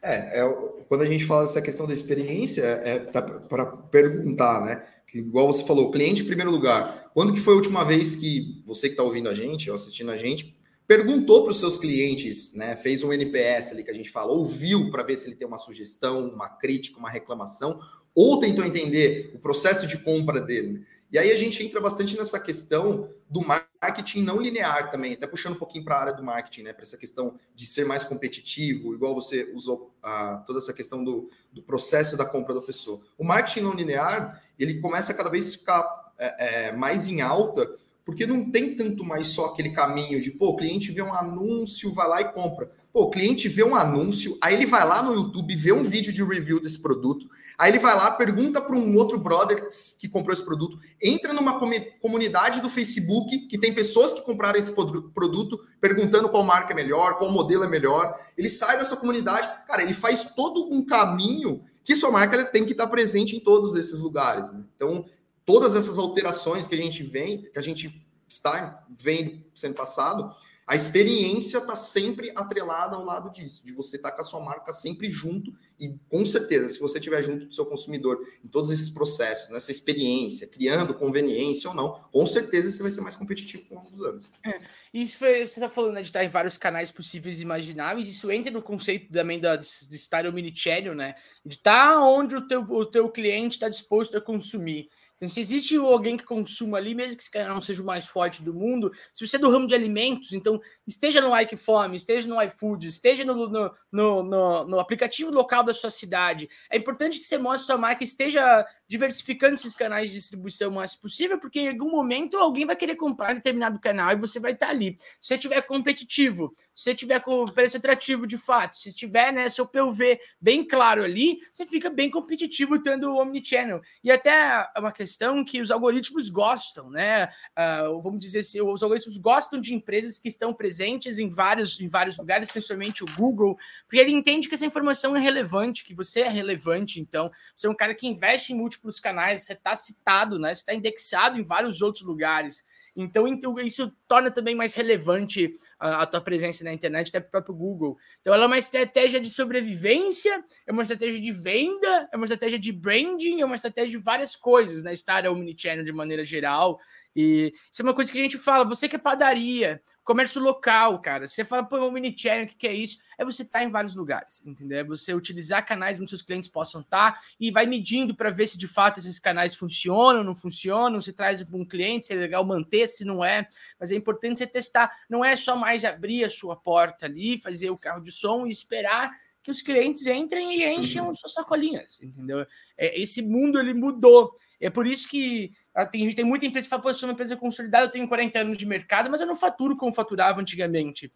É, 0.00 0.40
é 0.40 0.44
quando 0.88 1.02
a 1.02 1.06
gente 1.06 1.24
fala 1.24 1.42
dessa 1.42 1.60
questão 1.60 1.88
da 1.88 1.92
experiência, 1.92 2.62
é 2.62 3.00
tá 3.00 3.20
para 3.20 3.66
perguntar, 3.66 4.64
né? 4.64 4.84
Igual 5.14 5.46
você 5.46 5.64
falou, 5.64 5.90
cliente 5.90 6.22
em 6.22 6.26
primeiro 6.26 6.50
lugar. 6.50 7.10
Quando 7.14 7.32
que 7.32 7.40
foi 7.40 7.54
a 7.54 7.56
última 7.56 7.84
vez 7.84 8.16
que 8.16 8.62
você 8.66 8.88
que 8.88 8.92
está 8.94 9.02
ouvindo 9.02 9.28
a 9.28 9.34
gente, 9.34 9.70
ou 9.70 9.74
assistindo 9.74 10.10
a 10.10 10.16
gente, 10.16 10.56
perguntou 10.86 11.42
para 11.42 11.52
os 11.52 11.60
seus 11.60 11.76
clientes, 11.76 12.54
né? 12.54 12.74
Fez 12.74 13.02
um 13.02 13.12
NPS 13.12 13.72
ali 13.72 13.84
que 13.84 13.90
a 13.90 13.94
gente 13.94 14.10
fala, 14.10 14.32
ouviu 14.32 14.90
para 14.90 15.02
ver 15.02 15.16
se 15.16 15.28
ele 15.28 15.36
tem 15.36 15.46
uma 15.46 15.58
sugestão, 15.58 16.28
uma 16.28 16.48
crítica, 16.48 16.98
uma 16.98 17.10
reclamação, 17.10 17.78
ou 18.14 18.38
tentou 18.38 18.64
entender 18.64 19.30
o 19.34 19.38
processo 19.38 19.86
de 19.86 19.98
compra 19.98 20.40
dele. 20.40 20.84
E 21.10 21.18
aí 21.18 21.32
a 21.32 21.36
gente 21.36 21.62
entra 21.62 21.80
bastante 21.80 22.16
nessa 22.16 22.38
questão 22.38 23.08
do 23.30 23.40
marketing 23.42 24.22
não 24.22 24.40
linear 24.40 24.90
também, 24.90 25.14
até 25.14 25.26
puxando 25.26 25.54
um 25.54 25.58
pouquinho 25.58 25.84
para 25.84 25.96
a 25.96 26.00
área 26.00 26.12
do 26.12 26.22
marketing, 26.22 26.64
né? 26.64 26.72
Para 26.72 26.82
essa 26.82 26.98
questão 26.98 27.38
de 27.54 27.66
ser 27.66 27.86
mais 27.86 28.04
competitivo, 28.04 28.94
igual 28.94 29.14
você 29.14 29.50
usou 29.54 29.94
ah, 30.02 30.42
toda 30.46 30.58
essa 30.58 30.72
questão 30.72 31.02
do, 31.02 31.30
do 31.50 31.62
processo 31.62 32.16
da 32.16 32.26
compra 32.26 32.54
da 32.54 32.60
pessoa. 32.60 33.00
O 33.16 33.24
marketing 33.24 33.60
não 33.60 33.74
linear, 33.74 34.42
ele 34.58 34.80
começa 34.80 35.12
a 35.12 35.14
cada 35.14 35.30
vez 35.30 35.54
ficar 35.54 36.12
é, 36.18 36.66
é, 36.66 36.72
mais 36.72 37.08
em 37.08 37.22
alta, 37.22 37.70
porque 38.04 38.26
não 38.26 38.50
tem 38.50 38.74
tanto 38.74 39.04
mais 39.04 39.28
só 39.28 39.46
aquele 39.46 39.70
caminho 39.70 40.20
de, 40.20 40.30
pô, 40.30 40.48
o 40.48 40.56
cliente 40.56 40.92
vê 40.92 41.00
um 41.00 41.12
anúncio, 41.12 41.92
vai 41.92 42.08
lá 42.08 42.20
e 42.20 42.32
compra. 42.32 42.70
Pô, 42.98 43.04
o 43.04 43.10
cliente 43.10 43.48
vê 43.48 43.62
um 43.62 43.76
anúncio, 43.76 44.36
aí 44.40 44.54
ele 44.54 44.66
vai 44.66 44.84
lá 44.84 45.00
no 45.00 45.14
YouTube, 45.14 45.54
vê 45.54 45.70
um 45.70 45.84
vídeo 45.84 46.12
de 46.12 46.20
review 46.24 46.58
desse 46.58 46.80
produto, 46.82 47.30
aí 47.56 47.70
ele 47.70 47.78
vai 47.78 47.94
lá, 47.94 48.10
pergunta 48.10 48.60
para 48.60 48.74
um 48.74 48.96
outro 48.96 49.20
brother 49.20 49.68
que 50.00 50.08
comprou 50.08 50.34
esse 50.34 50.44
produto, 50.44 50.80
entra 51.00 51.32
numa 51.32 51.60
comunidade 52.00 52.60
do 52.60 52.68
Facebook 52.68 53.46
que 53.46 53.56
tem 53.56 53.72
pessoas 53.72 54.12
que 54.12 54.22
compraram 54.22 54.58
esse 54.58 54.72
produto, 54.72 55.60
perguntando 55.80 56.28
qual 56.28 56.42
marca 56.42 56.72
é 56.72 56.74
melhor, 56.74 57.18
qual 57.18 57.30
modelo 57.30 57.62
é 57.62 57.68
melhor. 57.68 58.18
Ele 58.36 58.48
sai 58.48 58.76
dessa 58.76 58.96
comunidade, 58.96 59.48
cara, 59.68 59.80
ele 59.80 59.94
faz 59.94 60.34
todo 60.34 60.64
um 60.68 60.84
caminho 60.84 61.62
que 61.84 61.94
sua 61.94 62.10
marca 62.10 62.46
tem 62.46 62.64
que 62.64 62.72
estar 62.72 62.88
presente 62.88 63.36
em 63.36 63.38
todos 63.38 63.76
esses 63.76 64.00
lugares. 64.00 64.50
Né? 64.50 64.64
Então, 64.74 65.04
todas 65.44 65.76
essas 65.76 65.98
alterações 65.98 66.66
que 66.66 66.74
a 66.74 66.78
gente 66.78 67.04
vem, 67.04 67.42
que 67.42 67.58
a 67.60 67.62
gente 67.62 68.04
está 68.28 68.84
vendo 68.98 69.40
sendo 69.54 69.76
passado, 69.76 70.34
a 70.68 70.76
experiência 70.76 71.56
está 71.56 71.74
sempre 71.74 72.30
atrelada 72.36 72.94
ao 72.94 73.02
lado 73.02 73.32
disso, 73.32 73.64
de 73.64 73.72
você 73.72 73.96
estar 73.96 74.10
tá 74.10 74.16
com 74.16 74.20
a 74.20 74.24
sua 74.24 74.44
marca 74.44 74.70
sempre 74.70 75.08
junto 75.08 75.50
e 75.80 75.94
com 76.10 76.26
certeza, 76.26 76.68
se 76.68 76.78
você 76.78 76.98
estiver 76.98 77.22
junto 77.22 77.46
do 77.46 77.54
seu 77.54 77.64
consumidor 77.64 78.20
em 78.44 78.48
todos 78.48 78.70
esses 78.70 78.90
processos, 78.90 79.48
nessa 79.48 79.70
experiência, 79.70 80.46
criando 80.46 80.92
conveniência 80.92 81.70
ou 81.70 81.74
não, 81.74 82.04
com 82.12 82.26
certeza 82.26 82.70
você 82.70 82.82
vai 82.82 82.90
ser 82.90 83.00
mais 83.00 83.16
competitivo 83.16 83.64
com 83.64 83.82
os 83.90 84.02
anos. 84.02 84.30
É, 84.44 84.60
isso 84.92 85.16
foi, 85.16 85.46
você 85.46 85.58
está 85.58 85.70
falando 85.70 85.94
né, 85.94 86.02
de 86.02 86.08
estar 86.08 86.22
em 86.22 86.28
vários 86.28 86.58
canais 86.58 86.90
possíveis 86.90 87.40
e 87.40 87.44
imagináveis, 87.44 88.06
isso 88.06 88.30
entra 88.30 88.52
no 88.52 88.60
conceito 88.60 89.10
também 89.10 89.40
da, 89.40 89.56
de, 89.56 89.66
estar 89.66 90.26
omnichannel, 90.26 90.94
né? 90.94 91.14
De 91.46 91.54
estar 91.54 92.02
onde 92.02 92.36
o 92.36 92.46
teu, 92.46 92.60
o 92.60 92.84
teu 92.84 93.08
cliente 93.08 93.56
está 93.56 93.70
disposto 93.70 94.18
a 94.18 94.20
consumir. 94.20 94.90
Então, 95.18 95.28
se 95.28 95.40
existe 95.40 95.76
alguém 95.76 96.16
que 96.16 96.24
consuma 96.24 96.78
ali, 96.78 96.94
mesmo 96.94 97.16
que 97.16 97.22
esse 97.22 97.30
cara 97.30 97.52
não 97.52 97.60
seja 97.60 97.82
o 97.82 97.84
mais 97.84 98.06
forte 98.06 98.42
do 98.42 98.54
mundo, 98.54 98.92
se 99.12 99.26
você 99.26 99.36
é 99.36 99.38
do 99.38 99.50
ramo 99.50 99.66
de 99.66 99.74
alimentos, 99.74 100.32
então 100.32 100.60
esteja 100.86 101.20
no 101.20 101.36
Ike 101.36 101.56
Fome, 101.56 101.96
esteja 101.96 102.28
no 102.28 102.40
iFood, 102.40 102.86
esteja 102.86 103.24
no, 103.24 103.48
no, 103.48 103.74
no, 103.90 104.64
no, 104.64 104.78
aplicativo 104.78 105.32
local 105.32 105.64
da 105.64 105.74
sua 105.74 105.90
cidade. 105.90 106.48
É 106.70 106.78
importante 106.78 107.18
que 107.18 107.26
você 107.26 107.36
mostre 107.36 107.66
sua 107.66 107.76
marca, 107.76 108.04
esteja 108.04 108.64
diversificando 108.86 109.56
esses 109.56 109.74
canais 109.74 110.10
de 110.10 110.16
distribuição 110.16 110.70
o 110.70 110.74
mais 110.74 110.94
possível, 110.94 111.38
porque 111.38 111.60
em 111.60 111.68
algum 111.70 111.90
momento 111.90 112.36
alguém 112.36 112.64
vai 112.64 112.76
querer 112.76 112.94
comprar 112.94 113.34
determinado 113.34 113.80
canal 113.80 114.12
e 114.12 114.16
você 114.16 114.38
vai 114.38 114.52
estar 114.52 114.68
ali. 114.68 114.96
Se 115.20 115.34
você 115.34 115.38
tiver 115.38 115.60
competitivo, 115.62 116.54
se 116.72 116.84
você 116.84 116.94
tiver 116.94 117.20
com 117.20 117.44
preço 117.46 117.76
atrativo 117.76 118.24
de 118.24 118.38
fato, 118.38 118.76
se 118.76 118.94
tiver 118.94 119.32
né, 119.32 119.48
seu 119.48 119.66
PUV 119.66 120.18
bem 120.40 120.64
claro 120.64 121.02
ali, 121.02 121.40
você 121.52 121.66
fica 121.66 121.90
bem 121.90 122.08
competitivo 122.08 122.80
tendo 122.80 123.10
o 123.10 123.20
Omnichannel. 123.20 123.80
E 124.02 124.12
até 124.12 124.70
uma 124.78 124.92
questão 124.92 125.07
que 125.44 125.60
os 125.60 125.70
algoritmos 125.70 126.30
gostam, 126.30 126.90
né? 126.90 127.26
Uh, 127.56 128.00
vamos 128.02 128.20
dizer 128.20 128.40
assim, 128.40 128.60
os 128.60 128.82
algoritmos 128.82 129.16
gostam 129.16 129.60
de 129.60 129.74
empresas 129.74 130.18
que 130.18 130.28
estão 130.28 130.52
presentes 130.52 131.18
em 131.18 131.28
vários, 131.28 131.80
em 131.80 131.88
vários 131.88 132.18
lugares, 132.18 132.50
principalmente 132.50 133.02
o 133.02 133.06
Google, 133.16 133.56
porque 133.84 133.98
ele 133.98 134.12
entende 134.12 134.48
que 134.48 134.54
essa 134.54 134.66
informação 134.66 135.16
é 135.16 135.20
relevante, 135.20 135.84
que 135.84 135.94
você 135.94 136.20
é 136.20 136.28
relevante, 136.28 137.00
então 137.00 137.30
você 137.54 137.66
é 137.66 137.70
um 137.70 137.74
cara 137.74 137.94
que 137.94 138.06
investe 138.06 138.52
em 138.52 138.56
múltiplos 138.56 139.00
canais, 139.00 139.42
você 139.42 139.52
está 139.52 139.74
citado, 139.74 140.38
né? 140.38 140.54
Você 140.54 140.60
está 140.60 140.74
indexado 140.74 141.38
em 141.38 141.42
vários 141.42 141.82
outros 141.82 142.04
lugares. 142.04 142.64
Então, 143.00 143.28
então, 143.28 143.56
isso 143.60 143.92
torna 144.08 144.28
também 144.28 144.56
mais 144.56 144.74
relevante 144.74 145.54
a, 145.78 146.04
tua 146.04 146.20
presença 146.20 146.64
na 146.64 146.72
internet, 146.72 147.10
até 147.10 147.20
para 147.20 147.28
o 147.28 147.30
próprio 147.30 147.54
Google. 147.54 147.96
Então, 148.20 148.34
ela 148.34 148.42
é 148.42 148.46
uma 148.48 148.58
estratégia 148.58 149.20
de 149.20 149.30
sobrevivência, 149.30 150.44
é 150.66 150.72
uma 150.72 150.82
estratégia 150.82 151.20
de 151.20 151.30
venda, 151.30 152.08
é 152.12 152.16
uma 152.16 152.24
estratégia 152.24 152.58
de 152.58 152.72
branding, 152.72 153.40
é 153.40 153.44
uma 153.44 153.54
estratégia 153.54 153.96
de 153.96 154.04
várias 154.04 154.34
coisas, 154.34 154.82
né? 154.82 154.92
Estar 154.92 155.28
omnichannel 155.28 155.84
de 155.84 155.92
maneira 155.92 156.24
geral. 156.24 156.76
E 157.14 157.52
isso 157.72 157.82
é 157.82 157.84
uma 157.84 157.94
coisa 157.94 158.10
que 158.10 158.18
a 158.18 158.22
gente 158.22 158.36
fala, 158.36 158.64
você 158.64 158.88
que 158.88 158.96
é 158.96 158.98
padaria, 158.98 159.80
comércio 160.08 160.40
local, 160.40 160.98
cara. 161.02 161.26
Você 161.26 161.44
fala, 161.44 161.62
pô, 161.62 161.76
o 161.76 161.92
mini 161.92 162.16
channel, 162.16 162.44
o 162.44 162.48
que, 162.48 162.56
que 162.56 162.66
é 162.66 162.72
isso? 162.72 162.96
É 163.18 163.24
você 163.26 163.42
estar 163.42 163.58
tá 163.58 163.64
em 163.66 163.70
vários 163.70 163.94
lugares, 163.94 164.42
entendeu? 164.42 164.78
É 164.78 164.82
você 164.82 165.12
utilizar 165.12 165.66
canais 165.66 166.00
onde 166.00 166.08
seus 166.08 166.22
clientes 166.22 166.48
possam 166.48 166.80
estar 166.80 167.12
tá, 167.12 167.20
e 167.38 167.50
vai 167.50 167.66
medindo 167.66 168.14
para 168.14 168.30
ver 168.30 168.46
se 168.46 168.56
de 168.56 168.66
fato 168.66 168.98
esses 168.98 169.18
canais 169.18 169.54
funcionam, 169.54 170.24
não 170.24 170.34
funcionam, 170.34 171.02
se 171.02 171.12
traz 171.12 171.42
um 171.52 171.62
cliente, 171.62 172.06
se 172.06 172.14
é 172.14 172.16
legal 172.16 172.42
manter, 172.42 172.88
se 172.88 173.04
não 173.04 173.22
é. 173.22 173.46
Mas 173.78 173.92
é 173.92 173.96
importante 173.96 174.38
você 174.38 174.46
testar. 174.46 174.90
Não 175.10 175.22
é 175.22 175.36
só 175.36 175.54
mais 175.54 175.84
abrir 175.84 176.24
a 176.24 176.30
sua 176.30 176.56
porta 176.56 177.04
ali, 177.04 177.36
fazer 177.36 177.68
o 177.68 177.76
carro 177.76 178.00
de 178.00 178.10
som 178.10 178.46
e 178.46 178.50
esperar 178.50 179.14
que 179.42 179.50
os 179.50 179.60
clientes 179.60 180.06
entrem 180.06 180.58
e 180.58 180.66
enchem 180.66 181.02
uhum. 181.02 181.12
suas 181.12 181.34
sacolinhas, 181.34 182.00
entendeu? 182.02 182.46
É, 182.78 182.98
esse 182.98 183.20
mundo 183.20 183.60
ele 183.60 183.74
mudou. 183.74 184.32
É 184.60 184.68
por 184.68 184.86
isso 184.86 185.08
que 185.08 185.52
ah, 185.74 185.86
tem, 185.86 186.12
tem 186.12 186.24
muita 186.24 186.46
empresa 186.46 186.66
que 186.66 186.70
fala, 186.70 186.82
pô, 186.82 186.90
eu 186.90 186.94
sou 186.94 187.08
uma 187.08 187.12
empresa 187.12 187.36
consolidada, 187.36 187.86
eu 187.86 187.90
tenho 187.90 188.08
40 188.08 188.40
anos 188.40 188.58
de 188.58 188.66
mercado, 188.66 189.10
mas 189.10 189.20
eu 189.20 189.26
não 189.26 189.36
faturo 189.36 189.76
como 189.76 189.92
faturava 189.92 190.40
antigamente. 190.40 191.12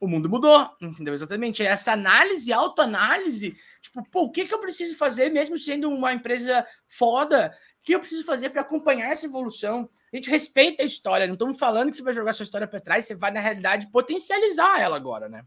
O 0.00 0.08
mundo 0.08 0.28
mudou, 0.28 0.68
entendeu? 0.80 1.14
Exatamente. 1.14 1.62
É 1.62 1.66
essa 1.66 1.92
análise, 1.92 2.52
autoanálise, 2.52 3.54
tipo, 3.80 4.02
pô, 4.10 4.22
o 4.22 4.30
que, 4.30 4.46
que 4.46 4.54
eu 4.54 4.58
preciso 4.58 4.96
fazer, 4.96 5.30
mesmo 5.30 5.58
sendo 5.58 5.88
uma 5.90 6.12
empresa 6.12 6.66
foda, 6.88 7.54
o 7.80 7.84
que 7.84 7.94
eu 7.94 8.00
preciso 8.00 8.24
fazer 8.24 8.50
para 8.50 8.62
acompanhar 8.62 9.10
essa 9.10 9.26
evolução? 9.26 9.88
A 10.12 10.16
gente 10.16 10.30
respeita 10.30 10.82
a 10.82 10.86
história, 10.86 11.26
não 11.26 11.34
estamos 11.34 11.58
falando 11.58 11.90
que 11.90 11.96
você 11.96 12.02
vai 12.02 12.14
jogar 12.14 12.32
sua 12.32 12.44
história 12.44 12.66
para 12.66 12.80
trás, 12.80 13.04
você 13.04 13.14
vai, 13.14 13.30
na 13.30 13.40
realidade, 13.40 13.90
potencializar 13.92 14.80
ela 14.80 14.96
agora, 14.96 15.28
né? 15.28 15.44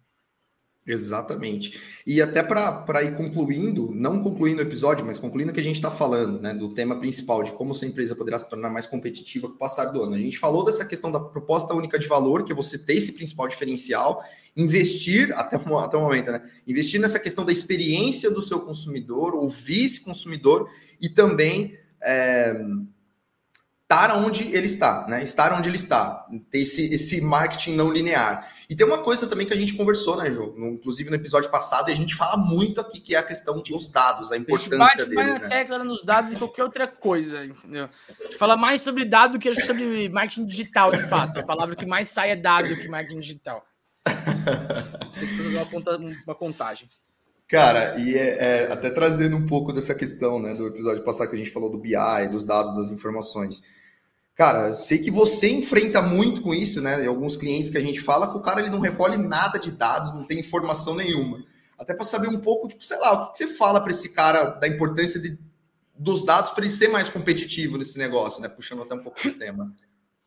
Exatamente. 0.86 1.80
E 2.06 2.22
até 2.22 2.44
para 2.44 3.04
ir 3.04 3.16
concluindo, 3.16 3.90
não 3.94 4.22
concluindo 4.22 4.60
o 4.60 4.66
episódio, 4.66 5.06
mas 5.06 5.18
concluindo 5.18 5.52
o 5.52 5.54
que 5.54 5.62
a 5.62 5.64
gente 5.64 5.76
está 5.76 5.90
falando, 5.90 6.42
né, 6.42 6.54
do 6.54 6.74
tema 6.74 7.00
principal, 7.00 7.42
de 7.42 7.54
como 7.54 7.74
sua 7.74 7.88
empresa 7.88 8.14
poderá 8.14 8.38
se 8.38 8.50
tornar 8.50 8.70
mais 8.70 8.86
competitiva 8.86 9.48
com 9.48 9.56
o 9.56 9.58
passar 9.58 9.86
do 9.86 10.04
ano. 10.04 10.16
A 10.16 10.20
gente 10.20 10.38
falou 10.38 10.66
dessa 10.66 10.86
questão 10.86 11.10
da 11.10 11.22
proposta 11.22 11.74
única 11.74 11.98
de 11.98 12.06
valor, 12.06 12.44
que 12.44 12.52
é 12.52 12.56
você 12.56 12.78
ter 12.78 12.96
esse 12.96 13.14
principal 13.14 13.48
diferencial, 13.48 14.22
investir, 14.58 15.32
até 15.38 15.56
até 15.56 15.98
o 15.98 16.02
momento, 16.02 16.32
né? 16.32 16.42
Investir 16.68 17.00
nessa 17.00 17.18
questão 17.18 17.46
da 17.46 17.52
experiência 17.54 18.30
do 18.30 18.42
seu 18.42 18.60
consumidor, 18.60 19.36
ouvir 19.36 19.86
esse 19.86 20.02
consumidor 20.02 20.70
e 21.00 21.08
também. 21.08 21.78
É, 22.02 22.62
estar 23.94 24.18
onde 24.18 24.56
ele 24.56 24.66
está, 24.66 25.06
né? 25.08 25.24
Estar 25.24 25.54
onde 25.54 25.70
ele 25.70 25.76
está, 25.76 26.26
ter 26.50 26.60
esse, 26.60 26.94
esse 26.94 27.22
marketing 27.22 27.76
não 27.76 27.92
linear. 27.92 28.50
E 28.70 28.76
tem 28.76 28.86
uma 28.86 28.98
coisa 28.98 29.28
também 29.28 29.46
que 29.46 29.54
a 29.54 29.56
gente 29.56 29.76
conversou, 29.76 30.18
né, 30.18 30.32
João? 30.32 30.54
Inclusive 30.74 31.10
no 31.10 31.16
episódio 31.16 31.50
passado, 31.52 31.90
e 31.90 31.94
a 31.94 31.96
gente 31.96 32.16
fala 32.16 32.36
muito 32.38 32.82
aqui, 32.82 33.00
que 33.00 33.16
é 33.16 33.20
a 33.20 33.24
questão 33.24 33.62
dos 33.62 33.88
dados, 33.90 34.32
a 34.32 34.38
importância 34.38 34.76
a 34.76 35.06
gente 35.06 35.16
bate 35.16 35.16
deles. 35.16 35.40
né? 35.40 35.48
tecla 35.48 35.84
nos 35.84 36.04
dados 36.04 36.34
e 36.34 36.36
qualquer 36.36 36.64
outra 36.64 36.88
coisa, 36.88 37.46
entendeu? 37.46 37.90
A 38.20 38.24
gente 38.24 38.38
fala 38.38 38.58
mais 38.58 38.82
sobre 38.82 39.06
dado 39.06 39.38
que 39.38 39.54
sobre 39.62 40.10
marketing 40.10 40.46
digital, 40.46 40.92
de 40.92 41.04
fato. 41.04 41.40
A 41.40 41.44
palavra 41.44 41.76
que 41.76 41.86
mais 41.86 42.08
sai 42.08 42.32
é 42.32 42.36
dado 42.36 42.76
que 42.76 42.88
marketing 42.88 43.20
digital. 43.20 43.64
Tem 44.04 45.28
que 45.28 45.38
fazer 45.38 45.56
uma, 45.56 45.66
conta, 45.66 45.98
uma 45.98 46.36
contagem. 46.36 46.90
Cara, 47.48 48.00
e 48.00 48.18
é, 48.18 48.38
é, 48.40 48.72
até 48.72 48.90
trazendo 48.90 49.38
um 49.38 49.46
pouco 49.46 49.72
dessa 49.72 49.94
questão, 49.94 50.40
né, 50.40 50.56
do 50.56 50.68
episódio 50.68 51.04
passado 51.04 51.30
que 51.30 51.36
a 51.36 51.38
gente 51.38 51.52
falou 51.52 51.70
do 51.70 51.78
BI, 51.78 52.28
dos 52.32 52.44
dados, 52.44 52.76
das 52.76 52.90
informações. 52.90 53.62
Cara, 54.36 54.70
eu 54.70 54.76
sei 54.76 54.98
que 54.98 55.12
você 55.12 55.52
enfrenta 55.52 56.02
muito 56.02 56.42
com 56.42 56.54
isso, 56.54 56.82
né? 56.82 57.04
E 57.04 57.08
alguns 57.08 57.38
clientes 57.38 57.70
que 57.70 57.78
a 57.78 57.82
gente 57.82 58.02
fala 58.02 58.32
que 58.32 58.38
o 58.38 58.42
cara 58.42 58.62
ele 58.62 58.72
não 58.72 58.80
recolhe 58.80 59.16
nada 59.16 59.60
de 59.60 59.72
dados, 59.72 60.14
não 60.14 60.24
tem 60.24 60.40
informação 60.40 60.96
nenhuma. 60.96 61.44
Até 61.78 61.94
para 61.94 62.04
saber 62.04 62.30
um 62.30 62.40
pouco, 62.40 62.68
tipo, 62.68 62.84
sei 62.84 62.98
lá, 62.98 63.12
o 63.12 63.32
que 63.32 63.38
você 63.38 63.48
fala 63.48 63.80
para 63.80 63.92
esse 63.92 64.10
cara 64.10 64.46
da 64.46 64.68
importância 64.68 65.20
de, 65.20 65.38
dos 65.96 66.26
dados 66.26 66.52
para 66.52 66.64
ele 66.64 66.74
ser 66.74 66.88
mais 66.88 67.10
competitivo 67.10 67.78
nesse 67.78 67.98
negócio, 67.98 68.42
né? 68.42 68.48
Puxando 68.48 68.82
até 68.82 68.96
um 68.96 69.04
pouco 69.04 69.22
do 69.22 69.34
tema. 69.38 69.72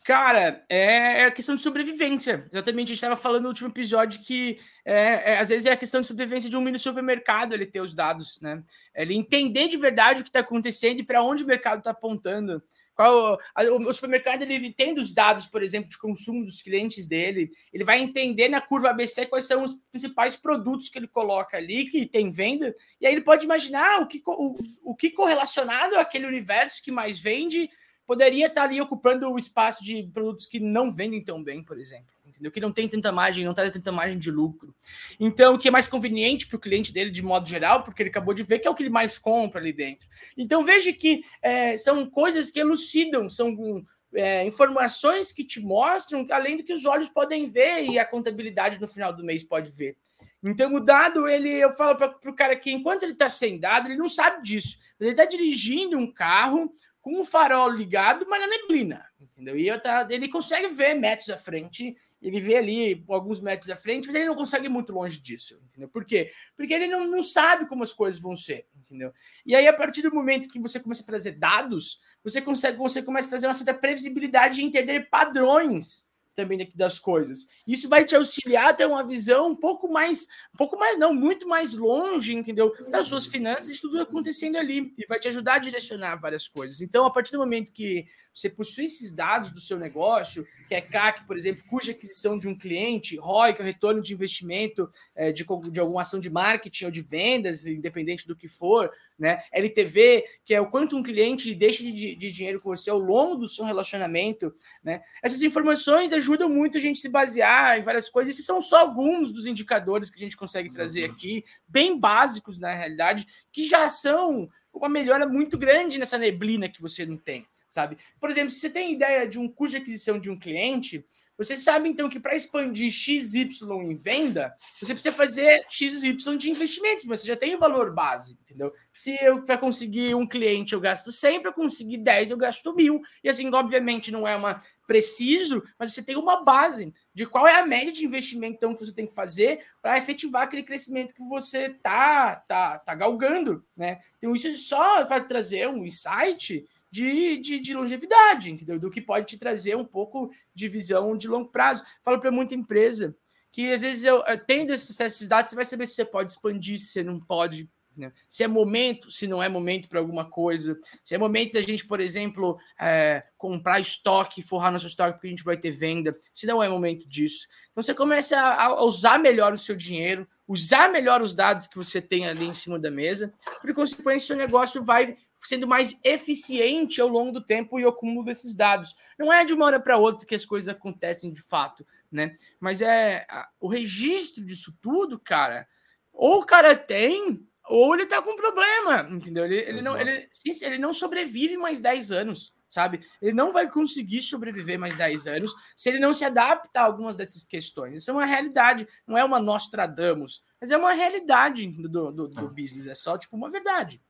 Cara, 0.07 0.65
é, 0.69 1.23
é 1.23 1.25
a 1.25 1.31
questão 1.33 1.57
de 1.57 1.63
sobrevivência. 1.63 2.45
Exatamente, 2.53 2.87
a 2.87 2.95
gente 2.95 3.03
estava 3.03 3.17
falando 3.17 3.43
no 3.43 3.49
último 3.49 3.71
episódio 3.71 4.21
que 4.21 4.61
é, 4.85 5.33
é, 5.33 5.39
às 5.41 5.49
vezes 5.49 5.67
é 5.67 5.73
a 5.73 5.77
questão 5.77 6.01
de 6.01 6.07
sobrevivência 6.07 6.49
de 6.49 6.57
um 6.57 6.61
mini 6.61 6.79
supermercado 6.79 7.55
ele 7.55 7.67
ter 7.67 7.81
os 7.81 7.93
dados, 7.93 8.41
né? 8.41 8.63
Ele 8.95 9.17
entender 9.17 9.67
de 9.67 9.77
verdade 9.77 10.21
o 10.21 10.23
que 10.23 10.29
está 10.29 10.39
acontecendo 10.39 11.01
e 11.01 11.03
para 11.03 11.25
onde 11.25 11.43
o 11.43 11.47
mercado 11.47 11.79
está 11.79 11.91
apontando. 11.91 12.63
Qual, 12.97 13.39
a, 13.55 13.63
o 13.63 13.93
supermercado 13.93 14.43
ele 14.43 14.73
tem 14.73 14.99
os 14.99 15.13
dados, 15.13 15.45
por 15.47 15.63
exemplo, 15.63 15.91
de 15.91 15.99
consumo 15.99 16.45
dos 16.45 16.63
clientes 16.63 17.07
dele. 17.07 17.51
Ele 17.73 17.85
vai 17.85 18.01
entender 18.01 18.49
na 18.49 18.61
curva 18.61 18.89
ABC 18.91 19.27
quais 19.27 19.45
são 19.45 19.63
os 19.63 19.75
principais 19.93 20.35
produtos 20.35 20.89
que 20.89 20.99
ele 20.99 21.07
coloca 21.07 21.59
ali, 21.59 21.85
que 21.85 22.07
tem 22.07 22.31
venda, 22.31 22.75
e 23.01 23.07
aí 23.07 23.13
ele 23.13 23.21
pode 23.21 23.45
imaginar 23.45 24.01
o 24.01 24.07
que, 24.07 24.23
o, 24.27 24.57
o 24.83 24.95
que 24.95 25.11
correlacionado 25.11 25.97
àquele 25.97 26.27
universo 26.27 26.83
que 26.83 26.91
mais 26.91 27.19
vende 27.19 27.69
poderia 28.07 28.47
estar 28.47 28.63
ali 28.63 28.81
ocupando 28.81 29.31
o 29.31 29.37
espaço 29.37 29.85
de 29.85 30.03
produtos 30.15 30.47
que 30.47 30.59
não 30.59 30.93
vendem 30.93 31.23
tão 31.23 31.43
bem, 31.43 31.63
por 31.63 31.79
exemplo 31.79 32.16
entendeu? 32.37 32.53
Que 32.53 32.61
não 32.61 32.71
tem 32.71 32.87
tanta 32.87 33.11
margem, 33.11 33.45
não 33.45 33.55
traz 33.55 33.73
tanta 33.73 33.91
margem 33.91 34.19
de 34.19 34.31
lucro. 34.31 34.75
Então, 35.19 35.55
o 35.55 35.59
que 35.59 35.69
é 35.69 35.71
mais 35.71 35.89
conveniente 35.89 36.47
para 36.47 36.57
o 36.57 36.61
cliente 36.61 36.93
dele, 36.93 37.11
de 37.11 37.23
modo 37.23 37.49
geral, 37.49 37.83
porque 37.83 38.03
ele 38.03 38.11
acabou 38.11 38.35
de 38.35 38.43
ver 38.43 38.59
que 38.59 38.69
é 38.69 38.71
o 38.71 38.75
que 38.75 38.83
ele 38.83 38.91
mais 38.91 39.19
compra 39.19 39.61
ali 39.61 39.73
dentro. 39.73 40.07
Então, 40.37 40.63
veja 40.63 40.93
que 40.93 41.23
é, 41.43 41.77
são 41.77 42.09
coisas 42.09 42.51
que 42.51 42.61
elucidam, 42.61 43.29
são 43.31 43.85
é, 44.15 44.45
informações 44.45 45.33
que 45.33 45.45
te 45.45 45.61
mostram, 45.61 46.27
além 46.31 46.57
do 46.57 46.65
que 46.65 46.73
os 46.73 46.85
olhos 46.85 47.09
podem 47.09 47.49
ver 47.49 47.85
e 47.85 47.99
a 47.99 48.05
contabilidade 48.05 48.81
no 48.81 48.89
final 48.89 49.13
do 49.13 49.25
mês 49.25 49.43
pode 49.43 49.71
ver. 49.71 49.97
Então, 50.43 50.73
o 50.75 50.81
dado, 50.81 51.27
ele, 51.27 51.49
eu 51.49 51.73
falo 51.73 51.97
para 51.97 52.31
o 52.31 52.35
cara 52.35 52.55
que 52.55 52.71
enquanto 52.71 53.03
ele 53.03 53.13
está 53.13 53.29
sem 53.29 53.59
dado, 53.59 53.89
ele 53.89 53.97
não 53.97 54.09
sabe 54.09 54.43
disso. 54.43 54.79
Ele 55.01 55.11
está 55.11 55.25
dirigindo 55.25 55.99
um 55.99 56.13
carro 56.13 56.73
com 57.07 57.21
o 57.21 57.25
farol 57.25 57.71
ligado, 57.71 58.27
mas 58.29 58.41
na 58.41 58.49
neblina, 58.49 59.07
entendeu? 59.21 59.57
E 59.57 59.79
tá, 59.79 60.05
ele 60.11 60.29
consegue 60.29 60.69
ver 60.75 60.95
metros 60.95 61.31
à 61.31 61.37
frente, 61.37 61.97
ele 62.27 62.41
vê 62.41 62.57
ali 62.57 63.05
alguns 63.09 63.41
metros 63.41 63.71
à 63.71 63.77
frente, 63.77 64.07
mas 64.07 64.15
ele 64.17 64.25
não 64.25 64.35
consegue 64.35 64.67
ir 64.67 64.69
muito 64.69 64.93
longe 64.93 65.21
disso, 65.21 65.61
entendeu? 65.65 65.89
Por 65.89 66.05
quê? 66.05 66.33
Porque 66.57 66.75
ele 66.75 66.89
não, 66.89 67.07
não 67.07 67.23
sabe 67.23 67.67
como 67.67 67.85
as 67.85 67.93
coisas 67.93 68.21
vão 68.21 68.35
ser, 68.35 68.67
entendeu? 68.77 69.13
E 69.45 69.55
aí, 69.55 69.69
a 69.69 69.73
partir 69.73 70.03
do 70.03 70.13
momento 70.13 70.49
que 70.49 70.59
você 70.59 70.81
começa 70.81 71.05
a 71.05 71.07
trazer 71.07 71.39
dados, 71.39 72.01
você 72.25 72.43
consegue, 72.43 72.79
você 72.79 73.01
começa 73.01 73.29
a 73.29 73.31
trazer 73.31 73.47
uma 73.47 73.55
certa 73.55 73.73
previsibilidade 73.73 74.57
de 74.57 74.65
entender 74.65 75.09
padrões 75.09 76.06
também 76.37 76.59
daqui 76.59 76.77
das 76.77 77.01
coisas. 77.01 77.49
Isso 77.67 77.89
vai 77.89 78.05
te 78.05 78.15
auxiliar 78.15 78.69
a 78.69 78.75
ter 78.75 78.87
uma 78.87 79.03
visão 79.03 79.49
um 79.49 79.57
pouco 79.57 79.91
mais, 79.91 80.29
um 80.55 80.57
pouco 80.57 80.79
mais 80.79 80.99
não, 80.99 81.13
muito 81.13 81.49
mais 81.49 81.73
longe, 81.73 82.35
entendeu? 82.35 82.73
Das 82.91 83.07
suas 83.07 83.27
finanças 83.27 83.71
e 83.71 83.81
tudo 83.81 84.01
acontecendo 84.01 84.57
ali 84.57 84.95
e 84.99 85.07
vai 85.07 85.19
te 85.19 85.29
ajudar 85.29 85.55
a 85.55 85.59
direcionar 85.59 86.17
várias 86.17 86.47
coisas. 86.47 86.83
Então, 86.83 87.07
a 87.07 87.11
partir 87.11 87.33
do 87.33 87.39
momento 87.39 87.73
que 87.73 88.07
você 88.33 88.51
possui 88.51 88.85
esses 88.85 89.15
dados 89.15 89.51
do 89.51 89.61
seu 89.61 89.79
negócio, 89.79 90.47
que 90.69 90.75
é 90.75 90.81
CAC, 90.81 91.27
por 91.27 91.39
exemplo, 91.39 91.65
cuja 91.71 91.93
aquisição 91.93 92.39
de 92.39 92.47
um 92.47 92.57
cliente, 92.57 93.17
ROI, 93.17 93.55
que 93.55 93.63
é 93.63 93.65
o 93.65 93.67
retorno 93.67 94.03
de 94.03 94.13
investimento 94.13 94.91
é, 95.15 95.33
de, 95.33 95.47
de 95.71 95.81
alguma 95.81 96.03
ação 96.03 96.21
de 96.21 96.29
marketing 96.29 96.85
ou 96.85 96.91
de 96.91 97.01
vendas, 97.01 97.67
independente 97.67 98.29
do 98.29 98.37
que 98.37 98.47
for, 98.47 98.93
né? 99.19 99.39
LTV, 99.53 100.25
que 100.45 100.55
é 100.55 100.61
o 100.61 100.71
quanto 100.71 100.97
um 100.97 101.03
cliente 101.03 101.55
deixa 101.55 101.83
de, 101.83 102.15
de 102.15 102.33
dinheiro 102.33 102.61
com 102.61 102.69
você 102.69 102.91
ao 102.91 102.99
longo 102.99 103.37
do 103.37 103.49
seu 103.49 103.65
relacionamento, 103.65 104.55
né? 104.83 105.03
Essas 105.23 105.43
informações 105.43 106.13
ajudam 106.13 106.49
muito 106.49 106.77
a 106.77 106.81
gente 106.81 106.99
se 106.99 107.09
basear 107.09 107.79
em 107.79 107.83
várias 107.83 108.11
coisas. 108.11 108.35
Esses 108.35 108.47
são 108.47 108.61
só 108.61 108.81
alguns 108.81 109.33
dos 109.33 109.47
indicadores 109.47 110.11
que 110.11 110.17
a 110.17 110.25
gente 110.25 110.37
consegue 110.37 110.71
trazer 110.71 111.07
uhum. 111.07 111.13
aqui, 111.13 111.45
bem 111.67 111.99
básicos 111.99 112.59
na 112.59 112.73
realidade, 112.73 113.27
que 113.51 113.65
já 113.65 113.89
são 113.89 114.49
uma 114.73 114.89
melhora 114.89 115.27
muito 115.27 115.57
grande 115.57 115.99
nessa 115.99 116.19
neblina 116.19 116.69
que 116.69 116.83
você 116.83 117.07
não 117.07 117.17
tem, 117.17 117.47
sabe? 117.69 117.97
Por 118.21 118.31
exemplo, 118.31 118.51
se 118.51 118.61
você 118.61 118.71
tem 118.71 118.93
ideia 118.93 119.27
de 119.27 119.39
um 119.39 119.49
custo 119.49 119.77
de 119.77 119.83
aquisição 119.83 120.19
de 120.19 120.31
um 120.31 120.39
cliente, 120.39 121.05
você 121.37 121.57
sabe 121.57 121.89
então 121.89 122.09
que 122.09 122.19
para 122.19 122.35
expandir 122.35 122.91
XY 122.91 123.49
em 123.83 123.95
venda, 123.95 124.55
você 124.81 124.95
precisa 124.95 125.15
fazer 125.15 125.65
XY 125.69 126.37
de 126.39 126.51
investimento, 126.51 127.07
mas 127.07 127.21
você 127.21 127.27
já 127.27 127.37
tem 127.37 127.55
o 127.55 127.59
valor 127.59 127.93
base, 127.93 128.39
entendeu? 128.41 128.73
Se 128.93 129.17
eu 129.23 129.43
para 129.43 129.59
conseguir 129.59 130.15
um 130.15 130.27
cliente 130.27 130.73
eu 130.73 130.81
gasto 130.81 131.13
100, 131.13 131.43
para 131.43 131.53
conseguir 131.53 131.99
10 131.99 132.31
eu 132.31 132.37
gasto 132.37 132.75
mil, 132.75 133.03
e 133.23 133.29
assim, 133.29 133.53
obviamente 133.53 134.11
não 134.11 134.27
é 134.27 134.35
uma 134.35 134.61
preciso, 134.87 135.63
mas 135.79 135.93
você 135.93 136.03
tem 136.03 136.17
uma 136.17 136.45
base 136.45 136.95
de 137.13 137.27
qual 137.27 137.47
é 137.47 137.61
a 137.61 137.67
média 137.67 137.93
de 137.93 138.05
investimento 138.05 138.57
então, 138.57 138.75
que 138.75 138.85
você 138.85 138.95
tem 138.95 139.07
que 139.07 139.15
fazer 139.15 139.65
para 139.83 139.99
efetivar 139.99 140.43
aquele 140.43 140.63
crescimento 140.63 141.13
que 141.13 141.23
você 141.29 141.71
tá 141.71 142.37
tá, 142.37 142.79
tá 142.79 142.95
galgando, 142.95 143.65
né? 143.77 144.01
Então 144.17 144.35
isso 144.35 144.57
só 144.57 145.05
para 145.05 145.21
trazer 145.21 145.69
um 145.69 145.85
insight 145.85 146.65
de, 146.97 147.37
de, 147.37 147.61
de, 147.61 147.75
longevidade, 147.75 148.51
entendeu? 148.51 148.79
Do 148.79 148.91
que 148.91 149.03
pode 149.03 149.27
te 149.27 149.37
trazer 149.37 149.77
um 149.77 149.85
pouco 149.85 150.31
de 150.55 150.67
visão 150.67 151.15
de 151.15 151.29
longo 151.29 151.51
prazo. 151.51 151.85
Falo 152.03 152.19
para 152.19 152.31
muita 152.31 152.55
empresa 152.55 153.15
que 153.53 153.71
às 153.71 153.83
vezes 153.83 154.05
eu, 154.05 154.23
tendo 154.47 154.73
esses 154.73 155.29
dados, 155.29 155.51
você 155.51 155.57
vai 155.57 155.65
saber 155.65 155.87
se 155.87 155.95
você 155.95 156.05
pode 156.05 156.31
expandir, 156.31 156.79
se 156.79 156.87
você 156.87 157.03
não 157.03 157.21
pode. 157.21 157.69
Né? 157.95 158.13
Se 158.29 158.45
é 158.45 158.49
momento, 158.49 159.11
se 159.11 159.27
não 159.27 159.43
é 159.43 159.49
momento 159.49 159.89
para 159.89 159.99
alguma 159.99 160.25
coisa, 160.25 160.79
se 161.05 161.15
é 161.15 161.19
momento 161.19 161.53
da 161.55 161.63
gente, 161.63 161.87
por 161.87 162.01
exemplo, 162.01 162.59
é, 162.81 163.25
comprar 163.37 163.81
estoque, 163.81 164.43
forrar 164.43 164.73
nosso 164.73 164.87
estoque 164.87 165.15
porque 165.15 165.27
a 165.27 165.31
gente 165.31 165.45
vai 165.45 165.57
ter 165.57 165.71
venda, 165.71 166.17
se 166.33 166.47
não 166.47 166.63
é 166.63 166.69
momento 166.69 167.09
disso. 167.09 167.47
Então 167.73 167.83
você 167.83 167.95
começa 167.95 168.39
a, 168.39 168.67
a 168.67 168.85
usar 168.85 169.19
melhor 169.19 169.53
o 169.53 169.59
seu 169.59 169.75
dinheiro, 169.75 170.27
usar 170.47 170.91
melhor 170.91 171.23
os 171.23 171.35
dados 171.35 171.67
que 171.67 171.77
você 171.77 172.01
tem 172.01 172.27
ali 172.27 172.47
em 172.47 172.55
cima 172.55 172.79
da 172.79 172.91
mesa, 172.91 173.33
por 173.61 173.73
consequência, 173.75 174.25
o 174.25 174.27
seu 174.29 174.37
negócio 174.37 174.85
vai 174.85 175.17
sendo 175.41 175.67
mais 175.67 175.99
eficiente 176.03 177.01
ao 177.01 177.09
longo 177.09 177.33
do 177.33 177.41
tempo 177.41 177.79
e 177.79 177.85
o 177.85 177.89
acúmulo 177.89 178.25
desses 178.25 178.55
dados. 178.55 178.95
Não 179.19 179.33
é 179.33 179.45
de 179.45 179.53
uma 179.53 179.67
hora 179.67 179.81
para 179.81 179.99
outra 179.99 180.27
que 180.27 180.35
as 180.35 180.45
coisas 180.45 180.69
acontecem 180.69 181.33
de 181.33 181.43
fato, 181.43 181.87
né? 182.11 182.37
Mas 182.59 182.81
é 182.81 183.27
o 183.61 183.69
registro 183.69 184.45
disso 184.45 184.75
tudo, 184.81 185.19
cara. 185.19 185.67
Ou 186.13 186.41
o 186.41 186.47
cara 186.47 186.75
tem, 186.75 187.47
ou 187.69 187.95
ele 187.95 188.07
tá 188.07 188.23
com 188.23 188.35
problema, 188.37 189.09
entendeu? 189.11 189.45
Ele, 189.45 189.57
ele 189.57 189.83
não, 189.83 189.99
ele, 189.99 190.29
ele 190.63 190.79
não 190.79 190.93
sobrevive 190.93 191.57
mais 191.57 191.79
10 191.79 192.11
anos, 192.11 192.55
sabe? 192.69 193.01
Ele 193.21 193.33
não 193.33 193.53
vai 193.53 193.71
conseguir 193.71 194.23
sobreviver 194.23 194.79
mais 194.79 194.97
10 194.97 195.27
anos 195.27 195.55
se 195.75 195.91
ele 195.91 195.99
não 195.99 196.15
se 196.15 196.25
adaptar 196.25 196.83
a 196.83 196.85
algumas 196.85 197.17
dessas 197.17 197.47
questões. 197.47 198.03
Isso 198.03 198.11
é 198.11 198.15
uma 198.15 198.25
realidade, 198.25 198.89
não 199.07 199.19
é 199.19 199.25
uma 199.25 199.39
Nostradamus, 199.39 200.43
mas 200.61 200.71
é 200.71 200.77
uma 200.77 200.93
realidade 200.93 201.67
do, 201.69 202.11
do, 202.11 202.29
do 202.29 202.47
ah. 202.47 202.49
business, 202.49 202.87
é 202.87 202.95
só 202.95 203.19
tipo 203.19 203.37
uma 203.37 203.51
verdade 203.51 204.01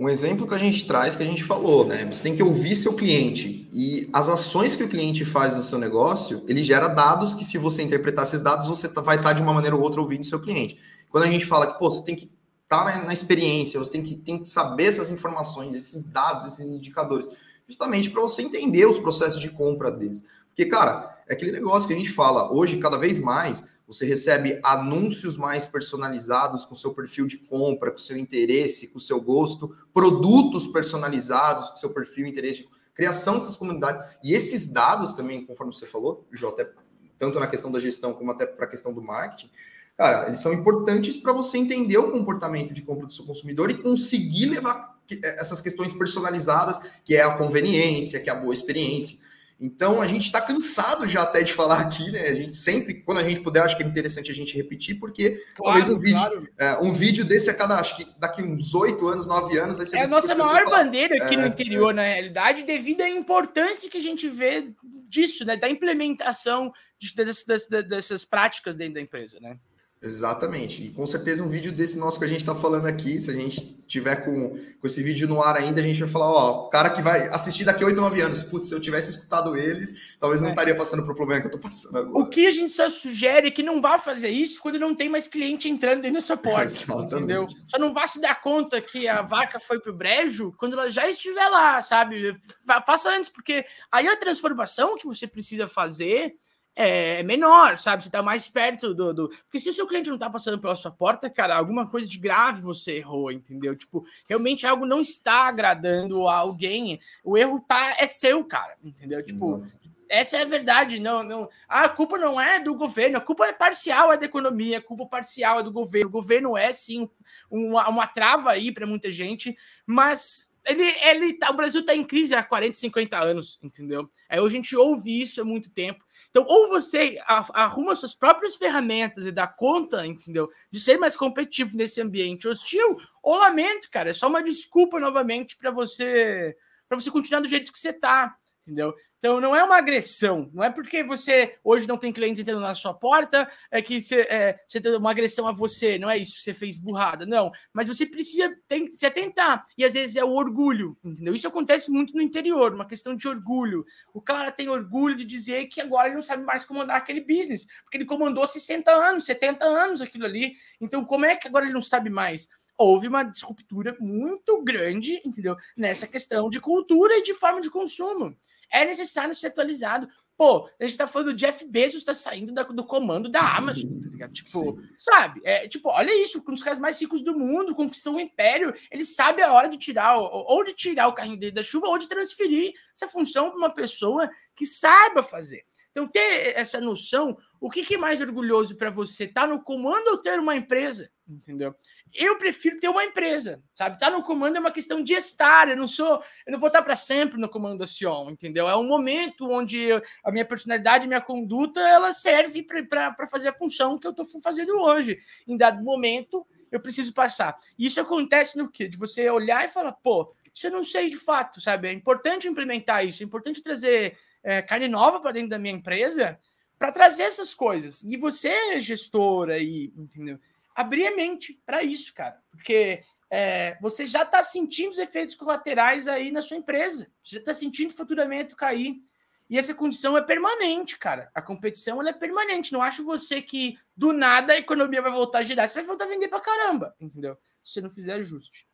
um 0.00 0.08
exemplo 0.08 0.48
que 0.48 0.54
a 0.54 0.58
gente 0.58 0.86
traz, 0.86 1.14
que 1.14 1.22
a 1.22 1.26
gente 1.26 1.44
falou, 1.44 1.86
né? 1.86 2.06
Você 2.06 2.22
tem 2.22 2.34
que 2.34 2.42
ouvir 2.42 2.74
seu 2.74 2.94
cliente 2.94 3.68
e 3.70 4.08
as 4.14 4.30
ações 4.30 4.74
que 4.74 4.82
o 4.82 4.88
cliente 4.88 5.26
faz 5.26 5.54
no 5.54 5.60
seu 5.60 5.78
negócio, 5.78 6.42
ele 6.48 6.62
gera 6.62 6.88
dados 6.88 7.34
que, 7.34 7.44
se 7.44 7.58
você 7.58 7.82
interpretar 7.82 8.24
esses 8.24 8.40
dados, 8.40 8.66
você 8.66 8.88
tá, 8.88 9.02
vai 9.02 9.16
estar 9.16 9.28
tá 9.28 9.34
de 9.34 9.42
uma 9.42 9.52
maneira 9.52 9.76
ou 9.76 9.82
outra 9.82 10.00
ouvindo 10.00 10.24
seu 10.24 10.40
cliente. 10.40 10.80
Quando 11.10 11.24
a 11.24 11.30
gente 11.30 11.44
fala 11.44 11.66
que, 11.66 11.78
pô, 11.78 11.90
você 11.90 12.02
tem 12.02 12.16
que 12.16 12.30
estar 12.62 12.82
tá 12.82 12.96
na, 12.96 13.04
na, 13.04 13.12
experiência, 13.12 13.78
você 13.78 13.92
tem 13.92 14.02
que, 14.02 14.14
tem 14.14 14.38
que 14.38 14.48
saber 14.48 14.86
essas 14.86 15.10
informações, 15.10 15.76
esses 15.76 16.04
dados, 16.04 16.46
esses 16.46 16.66
indicadores, 16.66 17.28
justamente 17.68 18.08
para 18.08 18.22
você 18.22 18.40
entender 18.40 18.86
os 18.86 18.96
processos 18.96 19.38
de 19.38 19.50
compra 19.50 19.90
deles. 19.90 20.24
Porque, 20.48 20.64
cara, 20.64 21.22
é 21.28 21.34
aquele 21.34 21.52
negócio 21.52 21.86
que 21.86 21.92
a 21.92 21.98
gente 21.98 22.10
fala 22.10 22.50
hoje, 22.50 22.78
cada 22.78 22.96
vez 22.96 23.18
mais, 23.18 23.64
você 23.90 24.06
recebe 24.06 24.60
anúncios 24.62 25.36
mais 25.36 25.66
personalizados 25.66 26.64
com 26.64 26.76
seu 26.76 26.94
perfil 26.94 27.26
de 27.26 27.38
compra, 27.38 27.90
com 27.90 27.98
seu 27.98 28.16
interesse, 28.16 28.86
com 28.86 29.00
seu 29.00 29.20
gosto, 29.20 29.76
produtos 29.92 30.68
personalizados 30.68 31.70
com 31.70 31.76
seu 31.76 31.90
perfil, 31.90 32.24
interesse, 32.24 32.68
criação 32.94 33.34
dessas 33.34 33.56
comunidades. 33.56 34.00
E 34.22 34.32
esses 34.32 34.68
dados 34.68 35.12
também, 35.12 35.44
conforme 35.44 35.74
você 35.74 35.86
falou, 35.86 36.24
Jota, 36.30 36.72
tanto 37.18 37.40
na 37.40 37.48
questão 37.48 37.72
da 37.72 37.80
gestão 37.80 38.12
como 38.12 38.30
até 38.30 38.46
para 38.46 38.64
a 38.64 38.68
questão 38.68 38.94
do 38.94 39.02
marketing, 39.02 39.50
cara, 39.98 40.28
eles 40.28 40.38
são 40.38 40.52
importantes 40.52 41.16
para 41.16 41.32
você 41.32 41.58
entender 41.58 41.98
o 41.98 42.12
comportamento 42.12 42.72
de 42.72 42.82
compra 42.82 43.08
do 43.08 43.12
seu 43.12 43.24
consumidor 43.24 43.72
e 43.72 43.82
conseguir 43.82 44.46
levar 44.46 45.00
essas 45.36 45.60
questões 45.60 45.92
personalizadas, 45.92 46.80
que 47.04 47.16
é 47.16 47.22
a 47.22 47.36
conveniência, 47.36 48.20
que 48.20 48.30
é 48.30 48.32
a 48.32 48.36
boa 48.36 48.54
experiência 48.54 49.18
então 49.60 50.00
a 50.00 50.06
gente 50.06 50.24
está 50.24 50.40
cansado 50.40 51.06
já 51.06 51.22
até 51.22 51.42
de 51.42 51.52
falar 51.52 51.80
aqui, 51.80 52.10
né? 52.10 52.28
A 52.28 52.34
gente 52.34 52.56
sempre, 52.56 52.94
quando 52.94 53.18
a 53.18 53.22
gente 53.22 53.40
puder, 53.40 53.62
acho 53.62 53.76
que 53.76 53.82
é 53.82 53.86
interessante 53.86 54.30
a 54.30 54.34
gente 54.34 54.56
repetir, 54.56 54.98
porque 54.98 55.44
claro, 55.54 55.78
talvez 55.78 55.88
um 55.88 56.00
vídeo, 56.00 56.18
claro. 56.18 56.48
é, 56.56 56.78
um 56.78 56.92
vídeo 56.92 57.26
desse 57.26 57.50
a 57.50 57.54
cada, 57.54 57.76
acho 57.76 57.98
que 57.98 58.06
daqui 58.18 58.42
uns 58.42 58.74
oito 58.74 59.06
anos, 59.06 59.26
nove 59.26 59.58
anos, 59.58 59.76
vai 59.76 59.84
ser. 59.84 59.98
É 59.98 60.04
a 60.04 60.08
nossa 60.08 60.34
maior 60.34 60.64
bandeira 60.70 61.22
aqui 61.22 61.34
é, 61.34 61.38
no 61.38 61.46
interior, 61.46 61.90
é. 61.90 61.94
na 61.94 62.02
realidade, 62.02 62.62
devido 62.62 63.02
à 63.02 63.08
importância 63.08 63.90
que 63.90 63.98
a 63.98 64.02
gente 64.02 64.30
vê 64.30 64.70
disso, 65.06 65.44
né? 65.44 65.56
Da 65.56 65.68
implementação 65.68 66.72
de, 66.98 67.14
dessas, 67.14 67.68
dessas 67.68 68.24
práticas 68.24 68.76
dentro 68.76 68.94
da 68.94 69.00
empresa, 69.02 69.38
né? 69.40 69.58
Exatamente. 70.02 70.82
E 70.82 70.90
com 70.90 71.06
certeza 71.06 71.42
um 71.42 71.48
vídeo 71.48 71.70
desse 71.70 71.98
nosso 71.98 72.18
que 72.18 72.24
a 72.24 72.28
gente 72.28 72.40
está 72.40 72.54
falando 72.54 72.86
aqui, 72.86 73.20
se 73.20 73.30
a 73.30 73.34
gente 73.34 73.84
tiver 73.86 74.16
com, 74.24 74.58
com 74.80 74.86
esse 74.86 75.02
vídeo 75.02 75.28
no 75.28 75.42
ar 75.42 75.56
ainda, 75.56 75.80
a 75.80 75.84
gente 75.84 76.00
vai 76.00 76.08
falar, 76.08 76.30
ó, 76.30 76.66
o 76.66 76.70
cara 76.70 76.88
que 76.88 77.02
vai 77.02 77.28
assistir 77.28 77.64
daqui 77.64 77.84
a 77.84 77.86
8, 77.86 78.00
9 78.00 78.20
anos, 78.22 78.42
putz, 78.42 78.68
se 78.68 78.74
eu 78.74 78.80
tivesse 78.80 79.10
escutado 79.10 79.56
eles, 79.56 80.16
talvez 80.18 80.40
não 80.40 80.48
é. 80.48 80.52
estaria 80.52 80.74
passando 80.74 81.02
pelo 81.02 81.14
problema 81.14 81.42
que 81.42 81.48
eu 81.48 81.54
estou 81.54 81.60
passando 81.60 81.98
agora. 81.98 82.24
O 82.24 82.30
que 82.30 82.46
a 82.46 82.50
gente 82.50 82.72
só 82.72 82.88
sugere 82.88 83.48
é 83.48 83.50
que 83.50 83.62
não 83.62 83.82
vá 83.82 83.98
fazer 83.98 84.30
isso 84.30 84.62
quando 84.62 84.78
não 84.78 84.94
tem 84.94 85.10
mais 85.10 85.28
cliente 85.28 85.68
entrando 85.68 86.00
dentro 86.00 86.20
da 86.20 86.26
sua 86.26 86.36
porta, 86.38 86.64
Exatamente. 86.64 87.14
entendeu? 87.16 87.46
Só 87.66 87.78
não 87.78 87.92
vá 87.92 88.06
se 88.06 88.20
dar 88.22 88.40
conta 88.40 88.80
que 88.80 89.06
a 89.06 89.20
vaca 89.20 89.60
foi 89.60 89.78
pro 89.80 89.92
brejo 89.92 90.54
quando 90.56 90.74
ela 90.74 90.88
já 90.88 91.06
estiver 91.10 91.48
lá, 91.48 91.82
sabe? 91.82 92.40
Faça 92.86 93.10
antes, 93.10 93.28
porque 93.28 93.66
aí 93.92 94.08
a 94.08 94.16
transformação 94.16 94.96
que 94.96 95.06
você 95.06 95.26
precisa 95.26 95.68
fazer 95.68 96.36
é, 96.74 97.20
é 97.20 97.22
menor, 97.22 97.76
sabe? 97.76 98.02
Você 98.02 98.08
está 98.08 98.22
mais 98.22 98.48
perto 98.48 98.94
do, 98.94 99.12
do, 99.12 99.28
Porque 99.28 99.58
se 99.58 99.68
o 99.68 99.72
seu 99.72 99.86
cliente 99.86 100.08
não 100.08 100.16
está 100.16 100.30
passando 100.30 100.58
pela 100.58 100.74
sua 100.74 100.90
porta, 100.90 101.28
cara, 101.28 101.56
alguma 101.56 101.86
coisa 101.86 102.08
de 102.08 102.18
grave 102.18 102.62
você 102.62 102.96
errou, 102.96 103.30
entendeu? 103.30 103.76
Tipo, 103.76 104.04
realmente 104.28 104.66
algo 104.66 104.86
não 104.86 105.00
está 105.00 105.48
agradando 105.48 106.28
a 106.28 106.36
alguém. 106.36 107.00
O 107.24 107.36
erro 107.36 107.60
tá 107.60 107.96
é 107.98 108.06
seu, 108.06 108.44
cara, 108.44 108.76
entendeu? 108.82 109.24
Tipo, 109.24 109.62
essa 110.10 110.36
é 110.36 110.42
a 110.42 110.44
verdade. 110.44 110.98
Não, 110.98 111.22
não. 111.22 111.48
a 111.68 111.88
culpa 111.88 112.18
não 112.18 112.40
é 112.40 112.58
do 112.58 112.74
governo, 112.74 113.16
a 113.16 113.20
culpa 113.20 113.46
é 113.46 113.52
parcial 113.52 114.12
é 114.12 114.16
da 114.16 114.26
economia, 114.26 114.78
a 114.78 114.82
culpa 114.82 115.06
parcial 115.06 115.60
é 115.60 115.62
do 115.62 115.70
governo. 115.70 116.08
O 116.08 116.12
governo 116.12 116.56
é 116.56 116.72
sim 116.72 117.08
uma, 117.48 117.88
uma 117.88 118.06
trava 118.08 118.50
aí 118.50 118.72
para 118.72 118.86
muita 118.86 119.10
gente, 119.12 119.56
mas 119.86 120.52
ele, 120.66 120.82
ele 120.82 121.34
tá, 121.34 121.50
o 121.50 121.56
Brasil 121.56 121.80
está 121.80 121.94
em 121.94 122.04
crise 122.04 122.34
há 122.34 122.42
40, 122.42 122.76
50 122.76 123.18
anos, 123.18 123.58
entendeu? 123.62 124.10
Aí 124.28 124.40
a 124.40 124.48
gente 124.48 124.76
ouve 124.76 125.20
isso 125.20 125.40
há 125.40 125.44
muito 125.44 125.70
tempo. 125.70 126.04
Então, 126.30 126.44
ou 126.46 126.68
você 126.68 127.18
arruma 127.26 127.94
suas 127.94 128.14
próprias 128.14 128.54
ferramentas 128.54 129.26
e 129.26 129.32
dá 129.32 129.48
conta, 129.48 130.06
entendeu? 130.06 130.48
De 130.70 130.78
ser 130.78 130.96
mais 130.96 131.16
competitivo 131.16 131.76
nesse 131.76 132.00
ambiente 132.00 132.46
hostil, 132.46 132.96
ou 133.22 133.36
lamento, 133.36 133.90
cara, 133.90 134.10
é 134.10 134.12
só 134.12 134.28
uma 134.28 134.42
desculpa 134.42 135.00
novamente 135.00 135.56
para 135.56 135.70
você 135.70 136.56
para 136.88 136.98
você 137.00 137.10
continuar 137.10 137.40
do 137.40 137.48
jeito 137.48 137.72
que 137.72 137.78
você 137.78 137.92
tá, 137.92 138.34
entendeu? 138.70 138.94
Então 139.18 139.38
não 139.38 139.54
é 139.54 139.62
uma 139.62 139.76
agressão, 139.76 140.48
não 140.54 140.64
é 140.64 140.70
porque 140.70 141.02
você 141.02 141.58
hoje 141.62 141.86
não 141.86 141.98
tem 141.98 142.10
clientes 142.10 142.40
entrando 142.40 142.60
na 142.60 142.74
sua 142.74 142.94
porta, 142.94 143.50
é 143.70 143.82
que 143.82 144.00
você, 144.00 144.20
é, 144.22 144.58
você 144.66 144.80
tem 144.80 144.96
uma 144.96 145.10
agressão 145.10 145.46
a 145.46 145.52
você, 145.52 145.98
não 145.98 146.08
é 146.08 146.16
isso 146.16 146.40
você 146.40 146.54
fez 146.54 146.78
burrada, 146.78 147.26
não. 147.26 147.50
Mas 147.72 147.86
você 147.86 148.06
precisa 148.06 148.50
tem, 148.66 148.94
se 148.94 149.04
atentar, 149.04 149.62
e 149.76 149.84
às 149.84 149.92
vezes 149.92 150.16
é 150.16 150.24
o 150.24 150.32
orgulho, 150.32 150.96
entendeu? 151.04 151.34
Isso 151.34 151.46
acontece 151.46 151.90
muito 151.90 152.14
no 152.14 152.22
interior, 152.22 152.72
uma 152.72 152.86
questão 152.86 153.14
de 153.14 153.28
orgulho. 153.28 153.84
O 154.14 154.22
cara 154.22 154.50
tem 154.50 154.70
orgulho 154.70 155.14
de 155.14 155.26
dizer 155.26 155.66
que 155.66 155.82
agora 155.82 156.06
ele 156.06 156.14
não 156.14 156.22
sabe 156.22 156.44
mais 156.44 156.64
comandar 156.64 156.96
aquele 156.96 157.20
business, 157.20 157.66
porque 157.82 157.98
ele 157.98 158.06
comandou 158.06 158.46
60 158.46 158.90
anos, 158.90 159.24
70 159.24 159.64
anos 159.66 160.00
aquilo 160.00 160.24
ali. 160.24 160.54
Então 160.80 161.04
como 161.04 161.26
é 161.26 161.36
que 161.36 161.48
agora 161.48 161.64
ele 161.64 161.74
não 161.74 161.82
sabe 161.82 162.08
mais? 162.08 162.48
houve 162.82 163.08
uma 163.08 163.24
disruptura 163.24 163.94
muito 164.00 164.64
grande, 164.64 165.20
entendeu? 165.22 165.54
Nessa 165.76 166.06
questão 166.06 166.48
de 166.48 166.58
cultura 166.58 167.18
e 167.18 167.22
de 167.22 167.34
forma 167.34 167.60
de 167.60 167.68
consumo 167.68 168.34
é 168.70 168.84
necessário 168.84 169.34
ser 169.34 169.48
atualizado. 169.48 170.08
Pô, 170.36 170.66
a 170.80 170.84
gente 170.84 170.96
tá 170.96 171.06
falando 171.06 171.32
do 171.32 171.36
Jeff 171.36 171.66
Bezos 171.66 172.02
tá 172.02 172.14
saindo 172.14 172.50
da, 172.50 172.62
do 172.62 172.82
comando 172.82 173.28
da 173.28 173.56
Amazon, 173.56 174.00
tá 174.00 174.08
ligado? 174.08 174.32
Tipo, 174.32 174.48
Sim. 174.48 174.88
sabe? 174.96 175.40
É, 175.44 175.68
tipo, 175.68 175.90
olha 175.90 176.24
isso, 176.24 176.38
um 176.38 176.54
dos 176.54 176.62
caras 176.62 176.80
mais 176.80 176.98
ricos 176.98 177.22
do 177.22 177.38
mundo, 177.38 177.74
conquistou 177.74 178.14
o 178.14 178.20
império, 178.20 178.74
ele 178.90 179.04
sabe 179.04 179.42
a 179.42 179.52
hora 179.52 179.68
de 179.68 179.76
tirar, 179.76 180.16
ou 180.16 180.64
de 180.64 180.72
tirar 180.72 181.08
o 181.08 181.12
carrinho 181.12 181.38
dele 181.38 181.52
da 181.52 181.62
chuva, 181.62 181.88
ou 181.88 181.98
de 181.98 182.08
transferir 182.08 182.72
essa 182.94 183.06
função 183.06 183.50
para 183.50 183.58
uma 183.58 183.74
pessoa 183.74 184.30
que 184.56 184.64
saiba 184.64 185.22
fazer. 185.22 185.66
Então, 185.90 186.08
ter 186.08 186.56
essa 186.56 186.80
noção, 186.80 187.36
o 187.60 187.68
que, 187.68 187.84
que 187.84 187.96
é 187.96 187.98
mais 187.98 188.20
orgulhoso 188.20 188.76
para 188.76 188.90
você? 188.90 189.26
Tá 189.26 189.46
no 189.46 189.62
comando 189.62 190.08
ou 190.08 190.18
ter 190.18 190.38
uma 190.38 190.56
empresa? 190.56 191.10
Entendeu? 191.28 191.74
Eu 192.14 192.36
prefiro 192.36 192.78
ter 192.78 192.88
uma 192.88 193.04
empresa, 193.04 193.62
sabe? 193.74 193.98
Tá 193.98 194.10
no 194.10 194.22
comando 194.22 194.56
é 194.56 194.60
uma 194.60 194.70
questão 194.70 195.02
de 195.02 195.14
estar. 195.14 195.68
Eu 195.68 195.76
não 195.76 195.88
sou, 195.88 196.22
eu 196.46 196.52
não 196.52 196.58
vou 196.58 196.68
estar 196.68 196.82
para 196.82 196.96
sempre 196.96 197.38
no 197.38 197.48
comando 197.48 197.78
da 197.78 197.86
Sion, 197.86 198.30
entendeu? 198.30 198.68
É 198.68 198.76
um 198.76 198.86
momento 198.86 199.50
onde 199.50 199.88
a 200.24 200.30
minha 200.30 200.44
personalidade, 200.44 201.06
minha 201.06 201.20
conduta, 201.20 201.80
ela 201.80 202.12
serve 202.12 202.62
para 202.62 203.28
fazer 203.28 203.48
a 203.48 203.52
função 203.52 203.98
que 203.98 204.06
eu 204.06 204.10
estou 204.10 204.26
fazendo 204.42 204.78
hoje. 204.80 205.18
Em 205.46 205.56
dado 205.56 205.82
momento, 205.82 206.46
eu 206.70 206.80
preciso 206.80 207.12
passar. 207.12 207.56
Isso 207.78 208.00
acontece 208.00 208.56
no 208.56 208.70
quê? 208.70 208.88
De 208.88 208.96
você 208.96 209.28
olhar 209.30 209.64
e 209.64 209.68
falar, 209.68 209.92
pô, 209.92 210.34
isso 210.54 210.66
eu 210.66 210.70
não 210.70 210.84
sei 210.84 211.10
de 211.10 211.16
fato, 211.16 211.60
sabe? 211.60 211.88
É 211.88 211.92
importante 211.92 212.48
implementar 212.48 213.04
isso, 213.04 213.22
é 213.22 213.26
importante 213.26 213.62
trazer 213.62 214.16
é, 214.42 214.62
carne 214.62 214.88
nova 214.88 215.20
para 215.20 215.32
dentro 215.32 215.50
da 215.50 215.58
minha 215.58 215.74
empresa 215.74 216.38
para 216.78 216.90
trazer 216.90 217.24
essas 217.24 217.54
coisas. 217.54 218.02
E 218.02 218.16
você, 218.16 218.80
gestora 218.80 219.54
aí, 219.54 219.92
entendeu? 219.94 220.38
Abrir 220.80 221.06
a 221.06 221.16
mente 221.16 221.60
para 221.64 221.82
isso, 221.82 222.12
cara. 222.14 222.40
Porque 222.50 223.02
é, 223.30 223.78
você 223.80 224.04
já 224.04 224.22
está 224.22 224.42
sentindo 224.42 224.90
os 224.90 224.98
efeitos 224.98 225.34
colaterais 225.34 226.08
aí 226.08 226.30
na 226.30 226.42
sua 226.42 226.56
empresa. 226.56 227.06
Você 227.22 227.36
já 227.36 227.40
está 227.40 227.54
sentindo 227.54 227.92
o 227.92 227.96
faturamento 227.96 228.56
cair. 228.56 229.02
E 229.48 229.58
essa 229.58 229.74
condição 229.74 230.16
é 230.16 230.22
permanente, 230.22 230.96
cara. 230.98 231.30
A 231.34 231.42
competição 231.42 232.00
é 232.06 232.12
permanente. 232.12 232.72
Não 232.72 232.82
acho 232.82 233.04
você 233.04 233.42
que 233.42 233.76
do 233.96 234.12
nada 234.12 234.52
a 234.52 234.58
economia 234.58 235.02
vai 235.02 235.10
voltar 235.10 235.38
a 235.38 235.42
girar. 235.42 235.68
Você 235.68 235.80
vai 235.80 235.86
voltar 235.86 236.04
a 236.04 236.08
vender 236.08 236.28
para 236.28 236.40
caramba, 236.40 236.94
entendeu? 237.00 237.36
Se 237.62 237.74
você 237.74 237.80
não 237.80 237.90
fizer 237.90 238.14
ajuste. 238.14 238.66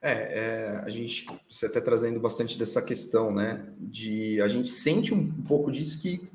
É, 0.00 0.12
é, 0.12 0.82
a 0.84 0.90
gente, 0.90 1.26
você 1.48 1.66
até 1.66 1.80
trazendo 1.80 2.20
bastante 2.20 2.56
dessa 2.56 2.80
questão, 2.80 3.32
né? 3.32 3.72
De 3.78 4.40
a 4.40 4.48
gente 4.48 4.68
sente 4.68 5.12
um 5.12 5.42
pouco 5.42 5.70
disso 5.70 6.00
que 6.00 6.28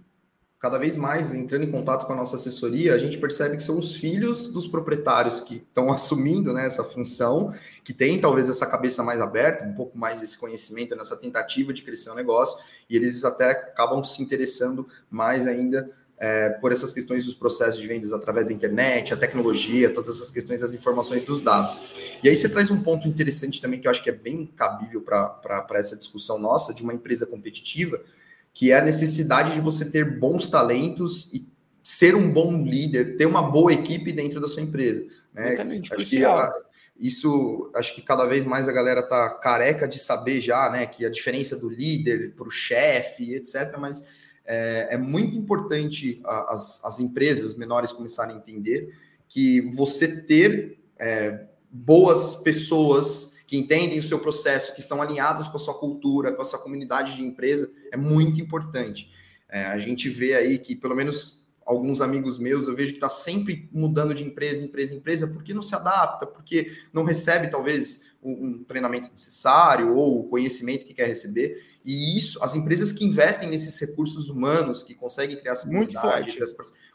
cada 0.64 0.78
vez 0.78 0.96
mais 0.96 1.34
entrando 1.34 1.66
em 1.66 1.70
contato 1.70 2.08
com 2.08 2.14
a 2.14 2.16
nossa 2.16 2.38
assessoria, 2.38 2.96
a 2.96 2.98
gente 2.98 3.18
percebe 3.18 3.58
que 3.58 3.64
são 3.64 3.78
os 3.78 3.98
filhos 3.98 4.48
dos 4.48 4.66
proprietários 4.66 5.42
que 5.42 5.56
estão 5.56 5.92
assumindo 5.92 6.54
né, 6.54 6.66
essa 6.66 6.86
função, 6.86 7.54
que 7.84 7.92
tem 7.92 8.18
talvez 8.18 8.48
essa 8.48 8.66
cabeça 8.66 9.04
mais 9.04 9.20
aberta, 9.20 9.66
um 9.66 9.74
pouco 9.74 9.98
mais 9.98 10.22
desse 10.22 10.38
conhecimento 10.38 10.96
nessa 10.96 11.18
tentativa 11.18 11.74
de 11.74 11.82
crescer 11.82 12.12
o 12.12 12.14
um 12.14 12.16
negócio, 12.16 12.58
e 12.90 12.96
eles 12.96 13.26
até 13.26 13.52
acabam 13.52 14.02
se 14.06 14.24
interessando 14.24 14.88
mais 15.12 15.48
ainda 15.48 15.92
é, 16.18 16.52
por 16.52 16.72
essas 16.72 16.94
questões 16.94 17.26
dos 17.26 17.36
processos 17.36 17.82
de 17.82 17.86
vendas 17.86 18.14
através 18.14 18.46
da 18.46 18.54
internet, 18.54 19.14
a 19.14 19.18
tecnologia, 19.18 19.90
todas 19.90 20.08
essas 20.08 20.32
questões 20.32 20.62
das 20.62 20.72
informações 20.72 21.26
dos 21.26 21.42
dados. 21.42 21.78
E 22.24 22.30
aí 22.30 22.36
você 22.38 22.48
traz 22.48 22.72
um 22.72 22.82
ponto 22.82 23.06
interessante 23.06 23.62
também 23.62 23.82
que 23.82 23.88
eu 23.88 23.92
acho 23.92 24.02
que 24.02 24.10
é 24.10 24.14
bem 24.14 24.46
cabível 24.56 25.02
para 25.02 25.68
essa 25.74 25.98
discussão 25.98 26.40
nossa 26.40 26.74
de 26.74 26.84
uma 26.84 26.94
empresa 26.94 27.26
competitiva, 27.26 28.00
que 28.54 28.72
é 28.72 28.78
a 28.78 28.84
necessidade 28.84 29.54
de 29.54 29.60
você 29.60 29.90
ter 29.90 30.20
bons 30.20 30.48
talentos 30.48 31.34
e 31.34 31.46
ser 31.84 32.16
um 32.16 32.32
bom 32.32 32.64
líder, 32.64 33.18
ter 33.18 33.26
uma 33.26 33.42
boa 33.42 33.74
equipe 33.74 34.12
dentro 34.12 34.40
da 34.40 34.48
sua 34.48 34.62
empresa. 34.62 35.06
Né? 35.34 35.58
Acho 35.92 36.06
que 36.06 36.24
a, 36.24 36.54
isso, 36.98 37.72
acho 37.74 37.96
que 37.96 38.02
cada 38.02 38.26
vez 38.26 38.46
mais 38.46 38.70
a 38.70 38.72
galera 38.72 39.02
tá 39.02 39.30
careca 39.32 39.88
de 39.88 39.98
saber 39.98 40.40
já, 40.40 40.70
né, 40.70 40.86
que 40.86 41.06
a 41.06 41.10
diferença 41.10 41.58
do 41.58 41.70
líder 41.70 42.34
para 42.36 42.48
o 42.48 42.52
chefe, 42.52 43.34
etc. 43.34 43.76
Mas 43.80 44.08
é, 44.46 44.90
é 44.92 44.98
muito 44.98 45.36
importante 45.36 46.22
a, 46.24 46.54
as, 46.54 46.86
as 46.86 47.00
empresas 47.00 47.56
menores 47.56 47.92
começarem 47.92 48.36
a 48.36 48.38
entender 48.38 48.94
que 49.28 49.62
você 49.72 50.22
ter 50.22 50.78
é, 51.00 51.48
boas 51.72 52.36
pessoas 52.36 53.33
que 53.46 53.58
entendem 53.58 54.00
o 54.00 54.04
seu 54.04 54.20
processo, 54.20 54.74
que 54.74 54.80
estão 54.80 55.02
alinhados 55.02 55.48
com 55.48 55.58
a 55.58 55.60
sua 55.60 55.74
cultura, 55.74 56.32
com 56.32 56.42
a 56.42 56.46
sua 56.46 56.60
comunidade 56.60 57.16
de 57.16 57.24
empresa, 57.24 57.72
é 57.92 57.98
muito 57.98 58.42
importante. 58.42 59.12
É, 59.50 59.66
a 59.66 59.78
gente 59.78 60.10
vê 60.10 60.34
aí 60.34 60.58
que, 60.58 60.76
pelo 60.76 60.96
menos 60.96 61.44
alguns 61.66 62.02
amigos 62.02 62.38
meus, 62.38 62.68
eu 62.68 62.76
vejo 62.76 62.92
que 62.92 62.98
está 62.98 63.10
sempre 63.10 63.70
mudando 63.72 64.14
de 64.14 64.24
empresa, 64.24 64.64
empresa, 64.64 64.96
empresa, 64.96 65.28
porque 65.28 65.54
não 65.54 65.62
se 65.62 65.76
adapta, 65.76 66.26
porque 66.26 66.72
não 66.92 67.04
recebe, 67.04 67.50
talvez, 67.50 68.16
um, 68.22 68.32
um 68.32 68.64
treinamento 68.64 69.10
necessário 69.12 69.96
ou 69.96 70.22
o 70.22 70.30
conhecimento 70.30 70.86
que 70.86 70.94
quer 70.94 71.08
receber. 71.08 71.64
E 71.86 72.18
isso, 72.18 72.42
as 72.44 72.56
empresas 72.56 72.92
que 72.92 73.06
investem 73.06 73.50
nesses 73.50 73.78
recursos 73.80 74.30
humanos, 74.30 74.84
que 74.84 74.94
conseguem 74.94 75.38
criar 75.38 75.54
essa 75.54 75.68
comunidade, 75.68 76.40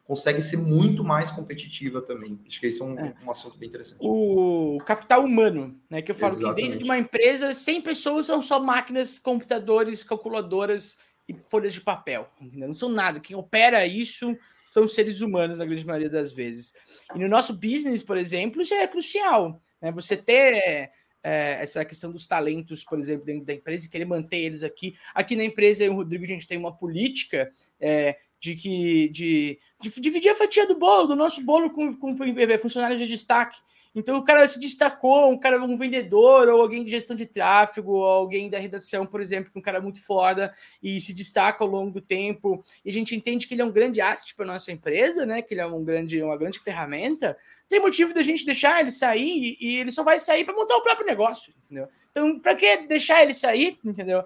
consegue 0.09 0.41
ser 0.41 0.57
muito 0.57 1.05
mais 1.05 1.31
competitiva 1.31 2.01
também. 2.01 2.41
Acho 2.47 2.59
que 2.59 2.67
isso 2.67 2.83
é 2.83 2.87
um, 2.87 2.99
é. 2.99 3.15
um 3.23 3.31
assunto 3.31 3.59
bem 3.59 3.69
interessante. 3.69 3.99
O 4.01 4.79
capital 4.87 5.23
humano, 5.23 5.79
né? 5.91 6.01
Que 6.01 6.13
eu 6.13 6.15
falo 6.15 6.33
Exatamente. 6.33 6.57
que 6.57 6.63
dentro 6.63 6.79
de 6.79 6.85
uma 6.85 6.99
empresa, 6.99 7.53
100 7.53 7.83
pessoas 7.83 8.25
são 8.25 8.41
só 8.41 8.59
máquinas, 8.59 9.19
computadores, 9.19 10.03
calculadoras 10.03 10.97
e 11.29 11.37
folhas 11.51 11.75
de 11.75 11.83
papel. 11.83 12.27
Entendeu? 12.41 12.69
Não 12.69 12.75
são 12.75 12.89
nada. 12.89 13.21
Quem 13.21 13.37
opera 13.37 13.87
isso 13.87 14.35
são 14.65 14.89
seres 14.89 15.21
humanos, 15.21 15.59
na 15.59 15.67
grande 15.67 15.85
maioria 15.85 16.09
das 16.09 16.33
vezes. 16.33 16.73
E 17.15 17.19
no 17.19 17.29
nosso 17.29 17.53
business, 17.53 18.03
por 18.03 18.17
exemplo, 18.17 18.63
isso 18.63 18.73
é 18.73 18.87
crucial. 18.87 19.61
Né? 19.79 19.93
Você 19.93 20.17
ter 20.17 20.91
é, 21.23 21.59
essa 21.61 21.85
questão 21.85 22.11
dos 22.11 22.27
talentos, 22.27 22.83
por 22.83 22.99
exemplo, 22.99 23.27
dentro 23.27 23.45
da 23.45 23.53
empresa 23.53 23.87
e 23.87 23.91
querer 23.91 24.07
manter 24.07 24.39
eles 24.39 24.63
aqui. 24.63 24.97
Aqui 25.15 25.37
na 25.37 25.45
empresa, 25.45 25.85
eu 25.85 25.93
e 25.93 25.95
o 25.95 25.97
Rodrigo, 25.97 26.25
a 26.25 26.29
gente 26.29 26.49
tem 26.49 26.57
uma 26.57 26.75
política 26.75 27.51
é, 27.79 28.17
de 28.41 28.55
que 28.55 29.09
de, 29.09 29.59
de, 29.81 30.01
dividir 30.01 30.31
a 30.31 30.35
fatia 30.35 30.67
do 30.67 30.79
bolo, 30.79 31.07
do 31.07 31.17
nosso 31.17 31.43
bolo 31.43 31.71
com, 31.71 31.95
com 31.95 32.17
funcionários 32.61 33.01
de 33.01 33.07
destaque. 33.07 33.59
Então 33.95 34.17
o 34.17 34.23
cara 34.23 34.47
se 34.47 34.61
destacou, 34.61 35.31
um 35.31 35.39
cara, 35.39 35.63
um 35.63 35.77
vendedor, 35.77 36.49
ou 36.49 36.61
alguém 36.61 36.85
de 36.85 36.91
gestão 36.91 37.17
de 37.17 37.27
tráfego, 37.27 37.95
ou 37.95 38.05
alguém 38.05 38.49
da 38.49 38.59
redação, 38.59 39.05
por 39.05 39.21
exemplo, 39.21 39.51
que 39.51 39.59
é 39.59 39.61
um 39.61 39.63
cara 39.63 39.81
muito 39.81 40.05
foda 40.05 40.55
e 40.83 41.01
se 41.01 41.13
destaca 41.13 41.65
ao 41.65 41.71
longo 41.71 41.91
do 41.91 42.01
tempo. 42.01 42.63
E 42.85 42.91
a 42.91 42.93
gente 42.93 43.17
entende 43.17 43.49
que 43.49 43.55
ele 43.55 43.63
é 43.63 43.65
um 43.65 43.73
grande 43.73 44.01
asset 44.01 44.35
para 44.37 44.47
nossa 44.47 44.71
empresa, 44.71 45.27
né? 45.27 45.43
Que 45.43 45.55
ele 45.55 45.63
é 45.63 45.67
um 45.67 45.83
grande, 45.83 46.23
uma 46.23 46.37
grande 46.37 46.61
ferramenta. 46.61 47.37
Tem 47.69 47.81
motivo 47.81 48.15
da 48.15 48.23
gente 48.23 48.47
deixar 48.47 48.81
ele 48.81 48.91
sair 48.91 49.57
e, 49.59 49.59
e 49.61 49.77
ele 49.81 49.91
só 49.91 50.05
vai 50.05 50.19
sair 50.19 50.45
para 50.45 50.55
montar 50.55 50.77
o 50.77 50.83
próprio 50.83 51.07
negócio, 51.07 51.53
entendeu? 51.65 51.89
Então, 52.11 52.39
para 52.39 52.55
que 52.55 52.77
deixar 52.87 53.23
ele 53.23 53.35
sair, 53.35 53.79
entendeu? 53.85 54.23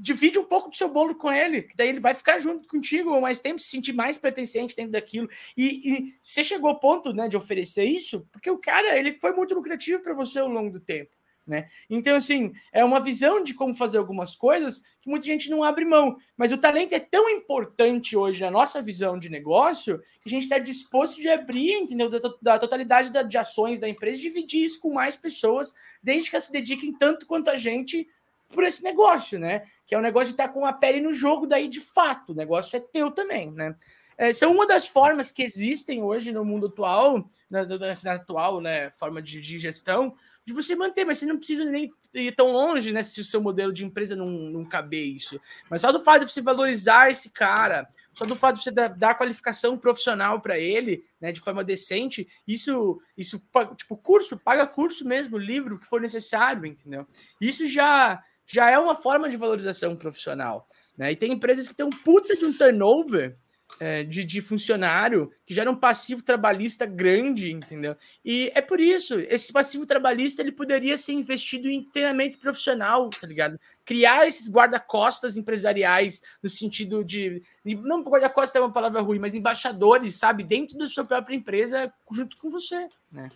Divide 0.00 0.38
um 0.38 0.44
pouco 0.44 0.70
do 0.70 0.76
seu 0.76 0.88
bolo 0.88 1.14
com 1.14 1.30
ele, 1.32 1.62
que 1.62 1.76
daí 1.76 1.88
ele 1.88 2.00
vai 2.00 2.14
ficar 2.14 2.38
junto 2.38 2.68
contigo 2.68 3.20
mais 3.20 3.40
tempo, 3.40 3.58
se 3.58 3.68
sentir 3.68 3.92
mais 3.92 4.18
pertencente 4.18 4.76
dentro 4.76 4.92
daquilo. 4.92 5.28
E, 5.56 5.66
e 5.66 6.14
você 6.20 6.44
chegou 6.44 6.70
ao 6.70 6.78
ponto 6.78 7.12
né, 7.12 7.28
de 7.28 7.36
oferecer 7.36 7.84
isso, 7.84 8.26
porque 8.32 8.50
o 8.50 8.58
cara 8.58 8.98
ele 8.98 9.14
foi 9.14 9.32
muito 9.32 9.54
lucrativo 9.54 10.02
para 10.02 10.14
você 10.14 10.38
ao 10.38 10.48
longo 10.48 10.70
do 10.70 10.80
tempo. 10.80 11.10
Né? 11.46 11.68
Então, 11.88 12.16
assim, 12.16 12.52
é 12.72 12.84
uma 12.84 13.00
visão 13.00 13.42
de 13.42 13.54
como 13.54 13.74
fazer 13.74 13.98
algumas 13.98 14.36
coisas 14.36 14.84
que 15.00 15.10
muita 15.10 15.26
gente 15.26 15.50
não 15.50 15.64
abre 15.64 15.84
mão. 15.84 16.16
Mas 16.36 16.52
o 16.52 16.58
talento 16.58 16.92
é 16.92 17.00
tão 17.00 17.28
importante 17.28 18.16
hoje 18.16 18.40
na 18.40 18.52
nossa 18.52 18.80
visão 18.80 19.18
de 19.18 19.28
negócio 19.28 19.98
que 19.98 20.28
a 20.28 20.30
gente 20.30 20.44
está 20.44 20.58
disposto 20.58 21.20
de 21.20 21.28
abrir, 21.28 21.72
entendeu? 21.72 22.08
Da, 22.08 22.20
da 22.40 22.58
totalidade 22.58 23.10
da, 23.10 23.22
de 23.22 23.36
ações 23.36 23.80
da 23.80 23.88
empresa, 23.88 24.20
dividir 24.20 24.64
isso 24.64 24.78
com 24.78 24.92
mais 24.92 25.16
pessoas, 25.16 25.74
desde 26.00 26.30
que 26.30 26.36
elas 26.36 26.44
se 26.44 26.52
dediquem 26.52 26.92
tanto 26.92 27.26
quanto 27.26 27.50
a 27.50 27.56
gente 27.56 28.06
por 28.52 28.64
esse 28.64 28.82
negócio, 28.82 29.38
né? 29.38 29.62
Que 29.86 29.94
é 29.94 29.98
o 29.98 30.00
um 30.00 30.04
negócio 30.04 30.28
de 30.28 30.34
estar 30.34 30.48
tá 30.48 30.54
com 30.54 30.66
a 30.66 30.72
pele 30.72 31.00
no 31.00 31.12
jogo 31.12 31.46
daí 31.46 31.68
de 31.68 31.80
fato. 31.80 32.32
O 32.32 32.36
negócio 32.36 32.76
é 32.76 32.80
teu 32.80 33.10
também, 33.10 33.50
né? 33.50 33.74
É, 34.20 34.34
são 34.34 34.52
uma 34.52 34.66
das 34.66 34.86
formas 34.86 35.30
que 35.30 35.42
existem 35.42 36.02
hoje 36.02 36.30
no 36.30 36.44
mundo 36.44 36.66
atual, 36.66 37.26
na, 37.48 37.64
na 37.64 38.12
atual 38.12 38.60
né, 38.60 38.90
forma 38.90 39.22
de, 39.22 39.40
de, 39.40 39.58
gestão, 39.58 40.14
de 40.44 40.52
você 40.52 40.76
manter, 40.76 41.06
mas 41.06 41.16
você 41.16 41.24
não 41.24 41.38
precisa 41.38 41.64
nem 41.64 41.90
ir 42.12 42.32
tão 42.32 42.52
longe, 42.52 42.92
né? 42.92 43.02
Se 43.02 43.18
o 43.22 43.24
seu 43.24 43.40
modelo 43.40 43.72
de 43.72 43.82
empresa 43.82 44.14
não, 44.14 44.26
não 44.26 44.62
caber 44.62 45.06
isso. 45.06 45.40
Mas 45.70 45.80
só 45.80 45.90
do 45.90 46.04
fato 46.04 46.26
de 46.26 46.32
você 46.32 46.42
valorizar 46.42 47.10
esse 47.10 47.30
cara, 47.30 47.88
só 48.12 48.26
do 48.26 48.36
fato 48.36 48.56
de 48.56 48.64
você 48.64 48.70
dar, 48.70 48.88
dar 48.88 49.14
qualificação 49.14 49.78
profissional 49.78 50.38
para 50.38 50.58
ele, 50.58 51.02
né, 51.18 51.32
de 51.32 51.40
forma 51.40 51.64
decente, 51.64 52.28
isso, 52.46 53.00
isso, 53.16 53.40
tipo, 53.74 53.96
curso, 53.96 54.38
paga 54.38 54.66
curso 54.66 55.02
mesmo, 55.06 55.38
livro, 55.38 55.78
que 55.78 55.86
for 55.86 55.98
necessário, 55.98 56.66
entendeu? 56.66 57.06
Isso 57.40 57.66
já, 57.66 58.22
já 58.50 58.70
é 58.70 58.78
uma 58.78 58.94
forma 58.94 59.28
de 59.28 59.36
valorização 59.36 59.94
profissional, 59.94 60.66
né? 60.98 61.12
E 61.12 61.16
tem 61.16 61.32
empresas 61.32 61.68
que 61.68 61.74
têm 61.74 61.86
um 61.86 61.90
puta 61.90 62.36
de 62.36 62.44
um 62.44 62.52
turnover 62.52 63.36
é, 63.78 64.02
de, 64.02 64.24
de, 64.24 64.40
funcionário 64.40 65.30
que 65.46 65.54
gera 65.54 65.70
um 65.70 65.76
passivo 65.76 66.22
trabalhista 66.22 66.84
grande, 66.84 67.52
entendeu? 67.52 67.96
E 68.24 68.50
é 68.54 68.60
por 68.60 68.80
isso, 68.80 69.18
esse 69.20 69.52
passivo 69.52 69.86
trabalhista 69.86 70.42
ele 70.42 70.50
poderia 70.50 70.98
ser 70.98 71.12
investido 71.12 71.68
em 71.68 71.84
treinamento 71.84 72.38
profissional, 72.38 73.08
tá 73.10 73.26
ligado? 73.26 73.58
Criar 73.84 74.26
esses 74.26 74.50
guarda-costas 74.50 75.36
empresariais 75.36 76.20
no 76.42 76.50
sentido 76.50 77.04
de. 77.04 77.42
Não 77.64 78.02
guarda-costas 78.02 78.56
é 78.56 78.64
uma 78.64 78.72
palavra 78.72 79.00
ruim, 79.00 79.20
mas 79.20 79.34
embaixadores, 79.34 80.16
sabe? 80.16 80.42
Dentro 80.42 80.76
da 80.76 80.88
sua 80.88 81.04
própria 81.04 81.36
empresa, 81.36 81.92
junto 82.10 82.36
com 82.36 82.50
você, 82.50 82.88
né? 83.12 83.30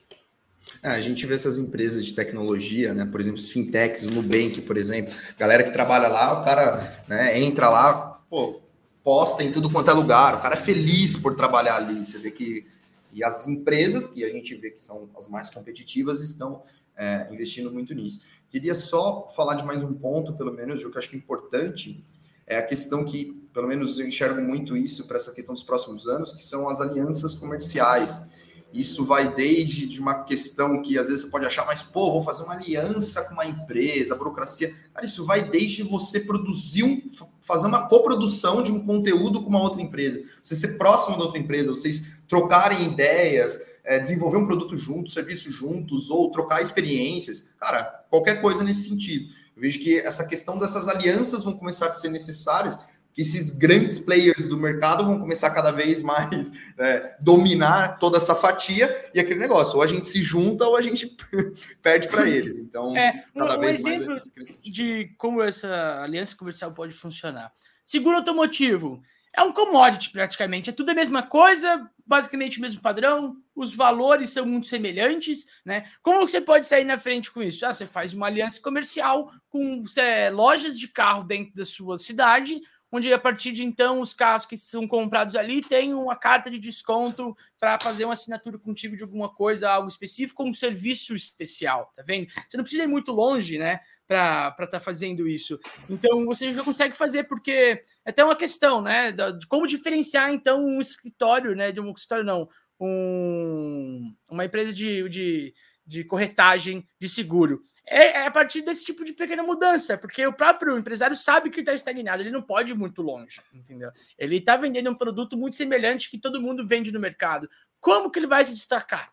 É, 0.83 0.89
a 0.91 1.01
gente 1.01 1.27
vê 1.27 1.35
essas 1.35 1.59
empresas 1.59 2.05
de 2.05 2.13
tecnologia, 2.13 2.93
né? 2.93 3.05
Por 3.05 3.21
exemplo, 3.21 3.39
os 3.39 3.51
fintechs, 3.51 4.05
o 4.05 4.11
Nubank, 4.11 4.61
por 4.63 4.77
exemplo, 4.77 5.15
galera 5.39 5.63
que 5.63 5.73
trabalha 5.73 6.09
lá, 6.09 6.41
o 6.41 6.45
cara 6.45 7.05
né, 7.09 7.41
entra 7.41 7.69
lá, 7.69 8.21
pô, 8.29 8.61
posta 9.03 9.43
em 9.43 9.53
tudo 9.53 9.71
quanto 9.71 9.91
é 9.91 9.95
lugar, 9.95 10.35
o 10.35 10.41
cara 10.41 10.55
é 10.55 10.59
feliz 10.59 11.17
por 11.17 11.35
trabalhar 11.37 11.77
ali. 11.77 12.05
Você 12.05 12.19
vê 12.19 12.31
que. 12.31 12.67
E 13.13 13.23
as 13.23 13.47
empresas, 13.47 14.09
que 14.09 14.25
a 14.25 14.29
gente 14.31 14.55
vê 14.57 14.71
que 14.71 14.81
são 14.81 15.09
as 15.17 15.29
mais 15.29 15.49
competitivas, 15.49 16.21
estão 16.21 16.63
é, 16.97 17.29
investindo 17.31 17.71
muito 17.71 17.95
nisso. 17.95 18.23
Queria 18.51 18.75
só 18.75 19.29
falar 19.35 19.55
de 19.55 19.65
mais 19.65 19.83
um 19.83 19.95
ponto, 19.95 20.33
pelo 20.35 20.53
menos, 20.53 20.81
que 20.81 20.87
eu 20.87 20.99
acho 20.99 21.11
que 21.11 21.17
é 21.17 21.19
importante, 21.19 22.05
é 22.47 22.57
a 22.57 22.63
questão 22.63 23.05
que, 23.05 23.33
pelo 23.53 23.67
menos, 23.69 23.99
eu 23.99 24.07
enxergo 24.07 24.41
muito 24.41 24.77
isso 24.77 25.07
para 25.07 25.17
essa 25.17 25.33
questão 25.33 25.55
dos 25.55 25.63
próximos 25.63 26.09
anos, 26.09 26.35
que 26.35 26.43
são 26.43 26.69
as 26.69 26.81
alianças 26.81 27.35
comerciais. 27.35 28.29
Isso 28.75 29.05
vai 29.05 29.33
desde 29.33 29.87
de 29.87 30.01
uma 30.01 30.25
questão 30.25 30.83
que 30.83 30.99
às 30.99 31.07
vezes 31.07 31.23
você 31.23 31.31
pode 31.31 31.47
achar, 31.47 31.65
mas 31.65 31.81
pô, 31.81 32.11
vou 32.11 32.21
fazer 32.21 32.43
uma 32.43 32.55
aliança 32.55 33.23
com 33.23 33.35
uma 33.35 33.47
empresa, 33.47 34.17
burocracia. 34.17 34.75
Cara, 34.93 35.07
isso 35.07 35.25
vai 35.25 35.49
desde 35.49 35.85
você 35.85 36.19
produzir, 36.19 36.83
um, 36.83 37.01
fazer 37.41 37.69
uma 37.69 37.87
coprodução 37.87 38.65
de 38.65 38.73
um 38.73 38.85
conteúdo 38.85 39.43
com 39.43 39.49
uma 39.49 39.63
outra 39.63 39.81
empresa, 39.81 40.25
você 40.43 40.57
ser 40.57 40.77
próximo 40.77 41.17
da 41.17 41.23
outra 41.23 41.39
empresa, 41.39 41.71
vocês 41.71 42.09
trocarem 42.29 42.85
ideias, 42.85 43.65
é, 43.85 44.01
desenvolver 44.01 44.39
um 44.39 44.47
produto 44.47 44.77
juntos, 44.77 45.13
serviço 45.15 45.53
juntos, 45.53 46.11
ou 46.11 46.33
trocar 46.33 46.61
experiências. 46.61 47.51
Cara, 47.61 48.05
qualquer 48.11 48.41
coisa 48.41 48.65
nesse 48.65 48.89
sentido. 48.89 49.33
Eu 49.55 49.63
vejo 49.63 49.79
que 49.79 50.01
essa 50.01 50.27
questão 50.27 50.59
dessas 50.59 50.89
alianças 50.89 51.45
vão 51.45 51.53
começar 51.53 51.87
a 51.87 51.93
ser 51.93 52.09
necessárias 52.09 52.77
que 53.15 53.23
esses 53.23 53.57
grandes 53.57 54.01
players 54.01 54.49
do 54.49 54.59
mercado 54.59 55.05
vão 55.05 55.21
começar 55.21 55.51
cada 55.51 55.71
vez 55.71 56.03
mais 56.03 56.53
é, 56.77 57.15
dominar 57.21 57.99
toda 57.99 58.19
essa 58.19 58.35
fatia 58.35 59.09
e 59.15 59.21
aquele 59.21 59.39
negócio, 59.39 59.77
ou 59.77 59.83
a 59.83 59.87
gente 59.87 60.09
se 60.09 60.21
junta 60.21 60.67
ou 60.67 60.77
a 60.77 60.83
gente 60.83 61.17
perde 61.81 62.09
para 62.09 62.29
eles. 62.29 62.57
Então, 62.57 62.97
é, 62.97 63.25
cada 63.37 63.57
um, 63.57 63.61
vez 63.61 63.79
exemplo 63.79 64.09
mais 64.09 64.55
de 64.63 65.15
como 65.17 65.41
essa 65.41 66.03
aliança 66.03 66.37
comercial 66.37 66.73
pode 66.73 66.93
funcionar. 66.93 67.53
Seguro 67.87 68.17
automotivo 68.17 69.01
é 69.37 69.43
um 69.43 69.53
commodity 69.53 70.11
praticamente, 70.11 70.71
é 70.71 70.73
tudo 70.73 70.91
a 70.91 70.95
mesma 70.95 71.23
coisa, 71.23 71.91
basicamente 72.07 72.59
o 72.59 72.61
mesmo 72.61 72.81
padrão, 72.81 73.37
os 73.55 73.75
valores 73.75 74.31
são 74.31 74.47
muito 74.47 74.69
semelhantes, 74.69 75.47
né? 75.65 75.91
Como 76.03 76.27
você 76.27 76.41
pode 76.41 76.67
sair 76.67 76.85
na 76.85 76.99
frente 76.99 77.33
com 77.33 77.43
isso? 77.43 77.67
Ah, 77.67 77.75
você 77.75 77.87
faz 77.87 78.15
uma 78.15 78.27
aliança 78.27 78.61
comercial 78.61 79.33
com 79.49 79.85
é, 79.99 80.31
lojas 80.31 80.79
de 80.79 80.87
carro 80.89 81.25
dentro 81.25 81.55
da 81.55 81.65
sua 81.65 81.99
cidade, 81.99 82.61
onde 82.95 83.13
a 83.13 83.19
partir 83.19 83.51
de 83.51 83.65
então 83.65 84.01
os 84.01 84.15
carros 84.15 84.47
que 84.47 84.57
são 84.57 84.87
comprados 84.87 85.35
ali 85.35 85.61
têm 85.61 85.93
uma 85.93 86.15
carta 86.15 86.49
de 86.49 86.61
desconto 86.61 87.37
para 87.59 87.77
fazer 87.81 88.05
uma 88.05 88.15
assinatura 88.15 88.57
contigo 88.57 88.97
de 88.97 89.03
alguma 89.03 89.29
coisa, 89.29 89.69
algo 89.69 89.89
específico, 89.89 90.45
um 90.45 90.55
serviço 90.55 91.13
especial, 91.13 91.93
tá 91.97 92.05
vendo? 92.07 92.29
Você 92.49 92.57
não 92.57 92.63
precisa 92.63 92.85
ir 92.85 92.87
muito 92.87 93.11
longe, 93.11 93.59
né? 93.59 93.81
Para 94.07 94.51
estar 94.51 94.67
tá 94.69 94.81
fazendo 94.81 95.27
isso. 95.27 95.59
Então 95.91 96.25
você 96.25 96.53
já 96.53 96.63
consegue 96.63 96.97
fazer, 96.97 97.25
porque 97.25 97.83
é 98.05 98.11
até 98.11 98.25
uma 98.25 98.37
questão, 98.37 98.81
né? 98.81 99.11
De 99.11 99.45
como 99.49 99.67
diferenciar 99.67 100.33
então 100.33 100.65
um 100.65 100.81
escritório, 100.81 101.57
né? 101.57 101.73
De 101.73 101.81
um 101.81 101.91
escritório, 101.91 102.25
não, 102.25 102.49
um, 102.79 104.15
uma 104.31 104.45
empresa 104.45 104.73
de, 104.73 105.09
de, 105.09 105.55
de 105.85 106.05
corretagem 106.05 106.87
de 107.01 107.09
seguro 107.09 107.61
é, 107.87 108.21
é, 108.21 108.27
a 108.27 108.31
partir 108.31 108.63
desse 108.63 108.85
tipo 108.85 109.05
de 109.05 109.13
pequena 109.13 109.43
mudança, 109.43 109.99
porque 109.99 110.27
o 110.27 110.33
próprio 110.33 110.79
empresário 110.79 111.17
sabe 111.17 111.51
que 111.51 111.61
está 111.61 111.75
estagnado, 111.75 112.23
ele 112.23 112.31
não 112.31 112.43
pode 112.43 112.73
ir 112.73 112.75
muito 112.75 113.03
longe, 113.03 113.41
entendeu? 113.53 113.91
Ele 114.19 114.37
está 114.37 114.57
vendendo 114.57 114.91
um 114.91 114.95
produto 114.95 115.37
muito 115.37 115.57
semelhante 115.57 116.11
que 116.11 116.19
todo 116.19 116.41
mundo 116.41 116.67
vende 116.67 116.91
no 116.91 117.01
mercado. 117.01 117.49
Como 117.81 118.11
que 118.11 118.19
ele 118.19 118.27
vai 118.27 118.45
se 118.45 118.55
destacar? 118.55 119.13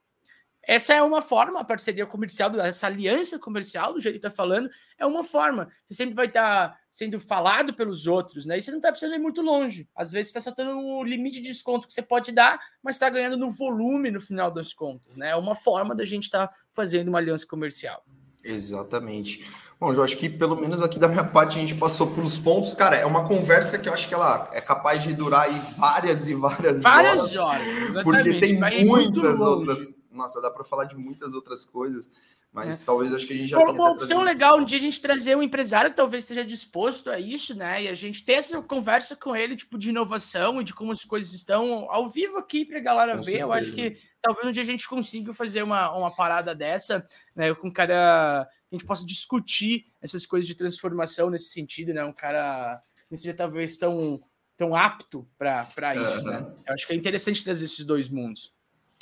Essa 0.64 0.94
é 0.94 1.02
uma 1.02 1.24
forma, 1.24 1.60
a 1.60 1.66
parceria 1.66 2.06
comercial, 2.06 2.56
essa 2.60 2.86
aliança 2.86 3.40
comercial, 3.40 3.94
do 3.94 4.00
jeito 4.00 4.20
que 4.20 4.28
está 4.28 4.30
falando, 4.30 4.70
é 4.98 5.06
uma 5.06 5.24
forma. 5.24 5.68
Você 5.86 5.96
sempre 5.96 6.14
vai 6.14 6.28
estar 6.28 6.70
tá 6.70 6.80
sendo 6.90 7.20
falado 7.20 7.74
pelos 7.74 8.06
outros, 8.06 8.46
né? 8.46 8.58
E 8.58 8.62
você 8.62 8.70
não 8.70 8.78
está 8.78 8.92
precisando 8.92 9.16
ir 9.16 9.20
muito 9.20 9.42
longe. 9.42 9.90
Às 9.96 10.12
vezes 10.12 10.28
está 10.28 10.40
saltando 10.40 10.78
o 10.78 11.04
limite 11.04 11.42
de 11.42 11.48
desconto 11.50 11.88
que 11.88 11.94
você 11.94 12.04
pode 12.04 12.32
dar, 12.32 12.60
mas 12.82 12.96
está 12.96 13.10
ganhando 13.10 13.38
no 13.38 13.50
volume 13.50 14.12
no 14.12 14.22
final 14.22 14.52
das 14.52 14.72
contas, 14.72 15.16
né? 15.16 15.32
É 15.32 15.36
uma 15.36 15.56
forma 15.56 15.96
da 15.96 16.06
gente 16.06 16.26
estar 16.26 16.48
tá 16.48 16.56
fazendo 16.74 17.08
uma 17.08 17.18
aliança 17.18 17.46
comercial. 17.48 18.06
Exatamente. 18.44 19.46
Bom, 19.80 19.92
eu 19.92 20.04
acho 20.04 20.16
que 20.18 20.30
pelo 20.30 20.56
menos 20.56 20.84
aqui 20.84 21.00
da 21.00 21.08
minha 21.08 21.24
parte 21.24 21.58
a 21.58 21.62
gente 21.62 21.74
passou 21.74 22.06
pelos 22.12 22.38
pontos. 22.38 22.74
Cara, 22.76 22.96
é 22.96 23.06
uma 23.06 23.28
conversa 23.28 23.80
que 23.80 23.90
eu 23.90 23.94
acho 23.94 24.08
que 24.08 24.14
ela 24.14 24.48
é 24.54 24.62
capaz 24.62 25.04
de 25.04 25.12
durar 25.12 25.50
aí 25.50 25.60
várias 25.76 26.28
e 26.30 26.36
várias, 26.36 26.84
várias 26.84 27.36
horas. 27.36 27.64
horas 27.64 28.04
porque 28.04 28.40
tem 28.40 28.60
Vai 28.60 28.84
muitas 28.84 29.42
outras. 29.42 30.00
Nossa, 30.12 30.40
dá 30.40 30.52
para 30.52 30.64
falar 30.64 30.86
de 30.86 30.96
muitas 30.96 31.34
outras 31.34 31.66
coisas. 31.66 32.12
Mas 32.54 32.82
é. 32.82 32.86
talvez 32.86 33.14
acho 33.14 33.26
que 33.26 33.34
a 33.34 33.36
gente 33.36 33.48
já 33.48 33.58
Uma, 33.58 33.72
uma 33.72 33.92
opção 33.92 34.22
legal 34.22 34.60
um 34.60 34.66
dia 34.66 34.78
a 34.78 34.82
gente 34.82 35.02
trazer 35.02 35.38
um 35.38 35.44
empresário 35.44 35.90
que 35.90 35.96
talvez 35.96 36.26
esteja 36.26 36.44
disposto 36.44 37.10
a 37.10 37.18
isso, 37.18 37.56
né? 37.56 37.84
E 37.84 37.88
a 37.88 37.94
gente 37.94 38.26
ter 38.26 38.34
essa 38.34 38.62
conversa 38.62 39.16
com 39.16 39.34
ele, 39.34 39.56
tipo, 39.56 39.78
de 39.78 39.90
inovação 39.90 40.60
e 40.60 40.64
de 40.64 40.74
como 40.74 40.92
as 40.92 41.06
coisas 41.06 41.32
estão 41.32 41.90
ao 41.90 42.10
vivo 42.10 42.38
aqui 42.38 42.66
para 42.66 42.78
a 42.78 42.82
galera 42.82 43.18
com 43.18 43.24
ver. 43.24 43.32
Certeza. 43.32 43.46
Eu 43.46 43.54
acho 43.54 43.72
que 43.72 43.98
talvez 44.22 44.48
um 44.48 44.52
dia 44.52 44.64
a 44.64 44.66
gente 44.66 44.88
consiga 44.88 45.34
fazer 45.34 45.64
uma, 45.64 45.96
uma 45.98 46.12
parada 46.12 46.54
dessa, 46.54 47.06
né? 47.34 47.54
Com 47.56 47.70
um 47.70 47.72
cara 47.72 48.46
que 48.70 48.76
a 48.76 48.78
gente 48.78 48.86
possa 48.86 49.06
discutir 49.06 49.86
essas 50.02 50.26
coisas 50.26 50.46
de 50.46 50.56
transformação 50.56 51.30
nesse 51.30 51.52
sentido, 51.52 51.94
né? 51.94 52.04
Um 52.04 52.14
cara 52.14 52.84
que 53.08 53.16
seja 53.16 53.34
talvez 53.34 53.78
tão, 53.78 54.22
tão 54.58 54.76
apto 54.76 55.26
para 55.38 55.96
isso, 55.96 56.18
uhum. 56.18 56.24
né? 56.24 56.54
Eu 56.68 56.74
acho 56.74 56.86
que 56.86 56.92
é 56.92 56.98
interessante 56.98 57.46
trazer 57.46 57.64
esses 57.64 57.86
dois 57.86 58.10
mundos. 58.10 58.54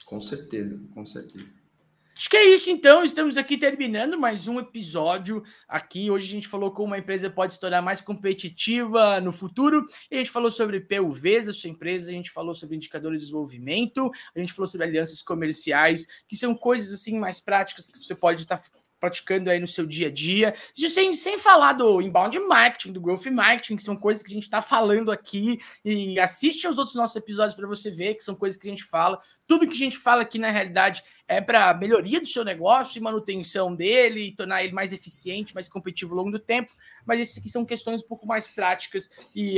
Com 0.06 0.22
certeza, 0.22 0.80
com 0.94 1.04
certeza. 1.04 1.59
Acho 2.20 2.30
que 2.32 2.36
é 2.36 2.54
isso 2.54 2.70
então. 2.70 3.02
Estamos 3.06 3.38
aqui 3.38 3.58
terminando 3.58 4.20
mais 4.20 4.46
um 4.46 4.60
episódio 4.60 5.42
aqui. 5.66 6.12
Hoje 6.12 6.28
a 6.28 6.32
gente 6.32 6.50
falou 6.50 6.70
como 6.70 6.88
uma 6.88 6.98
empresa 6.98 7.30
pode 7.30 7.54
se 7.54 7.60
tornar 7.62 7.82
mais 7.82 8.02
competitiva 8.02 9.22
no 9.22 9.32
futuro. 9.32 9.86
A 10.12 10.16
gente 10.16 10.30
falou 10.30 10.52
sobre 10.52 10.82
PUVs 10.82 11.46
da 11.46 11.54
sua 11.54 11.70
empresa, 11.70 12.12
a 12.12 12.14
gente 12.14 12.30
falou 12.30 12.54
sobre 12.54 12.76
indicadores 12.76 13.22
de 13.22 13.28
desenvolvimento, 13.28 14.12
a 14.36 14.40
gente 14.40 14.52
falou 14.52 14.68
sobre 14.68 14.86
alianças 14.88 15.22
comerciais, 15.22 16.08
que 16.28 16.36
são 16.36 16.54
coisas 16.54 16.92
assim 16.92 17.18
mais 17.18 17.40
práticas 17.40 17.88
que 17.88 18.04
você 18.04 18.14
pode 18.14 18.42
estar 18.42 18.62
praticando 19.00 19.50
aí 19.50 19.60
no 19.60 19.68
seu 19.68 19.86
dia 19.86 20.08
a 20.08 20.12
dia. 20.12 20.54
Sem, 20.74 21.14
sem 21.14 21.38
falar 21.38 21.74
do 21.74 22.02
inbound 22.02 22.40
marketing, 22.40 22.94
do 22.94 23.02
growth 23.02 23.26
marketing, 23.28 23.76
que 23.76 23.84
são 23.84 23.96
coisas 23.96 24.24
que 24.24 24.32
a 24.32 24.34
gente 24.34 24.44
está 24.44 24.62
falando 24.62 25.12
aqui. 25.12 25.60
E 25.84 26.20
assiste 26.20 26.68
aos 26.68 26.78
outros 26.78 26.96
nossos 26.96 27.16
episódios 27.16 27.56
para 27.56 27.68
você 27.68 27.90
ver 27.90 28.16
que 28.16 28.24
são 28.24 28.36
coisas 28.36 28.60
que 28.60 28.68
a 28.68 28.72
gente 28.72 28.84
fala. 28.84 29.20
Tudo 29.48 29.68
que 29.68 29.74
a 29.74 29.78
gente 29.78 29.98
fala 29.98 30.22
aqui, 30.22 30.38
na 30.38 30.50
realidade, 30.50 31.04
é 31.28 31.40
para 31.40 31.76
melhoria 31.76 32.20
do 32.20 32.28
seu 32.28 32.44
negócio 32.44 32.98
e 32.98 33.02
manutenção 33.02 33.76
dele, 33.76 34.28
e 34.28 34.32
tornar 34.36 34.64
ele 34.64 34.74
mais 34.74 34.92
eficiente, 34.92 35.54
mais 35.54 35.70
competitivo 35.70 36.14
ao 36.14 36.18
longo 36.18 36.32
do 36.32 36.40
tempo. 36.40 36.74
Mas 37.06 37.20
essas 37.20 37.38
aqui 37.38 37.48
são 37.48 37.64
questões 37.64 38.02
um 38.02 38.08
pouco 38.08 38.26
mais 38.26 38.48
práticas 38.48 39.12
e 39.36 39.58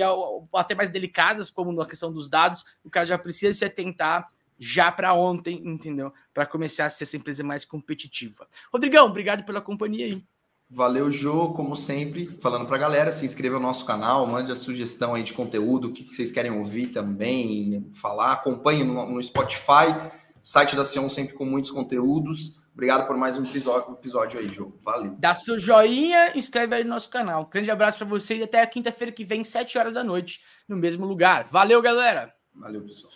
até 0.53 0.75
mais 0.75 0.89
delicadas, 0.91 1.49
como 1.49 1.71
na 1.71 1.85
questão 1.85 2.11
dos 2.11 2.29
dados. 2.29 2.65
O 2.83 2.89
cara 2.89 3.05
já 3.05 3.17
precisa 3.17 3.57
se 3.57 3.63
atentar 3.63 4.27
já 4.63 4.91
para 4.91 5.11
ontem, 5.15 5.59
entendeu? 5.65 6.13
Para 6.31 6.45
começar 6.45 6.85
a 6.85 6.89
ser 6.91 7.05
essa 7.05 7.17
empresa 7.17 7.43
mais 7.43 7.65
competitiva. 7.65 8.47
Rodrigão, 8.71 9.07
obrigado 9.07 9.43
pela 9.43 9.59
companhia 9.59 10.05
aí. 10.05 10.23
Valeu, 10.69 11.09
Jô, 11.09 11.51
como 11.51 11.75
sempre, 11.75 12.37
falando 12.39 12.67
para 12.67 12.75
a 12.75 12.79
galera, 12.79 13.11
se 13.11 13.25
inscreva 13.25 13.55
no 13.55 13.63
nosso 13.63 13.85
canal, 13.85 14.25
mande 14.27 14.51
a 14.51 14.55
sugestão 14.55 15.15
aí 15.15 15.23
de 15.23 15.33
conteúdo, 15.33 15.87
o 15.87 15.91
que, 15.91 16.03
vocês 16.03 16.31
querem 16.31 16.51
ouvir 16.51 16.87
também, 16.87 17.89
falar, 17.91 18.33
acompanhe 18.33 18.83
no, 18.83 19.09
no 19.09 19.21
Spotify, 19.21 20.11
site 20.41 20.75
da 20.75 20.83
Sion 20.83 21.09
sempre 21.09 21.33
com 21.33 21.43
muitos 21.43 21.71
conteúdos. 21.71 22.61
Obrigado 22.73 23.05
por 23.05 23.17
mais 23.17 23.37
um 23.37 23.43
episódio, 23.43 23.93
episódio 23.93 24.39
aí, 24.39 24.47
Jô. 24.47 24.71
Valeu. 24.81 25.15
Dá 25.17 25.33
seu 25.33 25.59
joinha, 25.59 26.37
inscreve 26.37 26.75
aí 26.75 26.83
no 26.83 26.91
nosso 26.91 27.09
canal. 27.09 27.47
Grande 27.47 27.69
abraço 27.69 27.97
para 27.97 28.07
vocês 28.07 28.39
e 28.39 28.43
até 28.43 28.61
a 28.61 28.67
quinta-feira 28.67 29.11
que 29.11 29.25
vem, 29.25 29.43
7 29.43 29.77
horas 29.77 29.95
da 29.95 30.03
noite, 30.03 30.39
no 30.69 30.77
mesmo 30.77 31.05
lugar. 31.05 31.47
Valeu, 31.51 31.81
galera. 31.81 32.33
Valeu, 32.55 32.81
pessoal. 32.83 33.11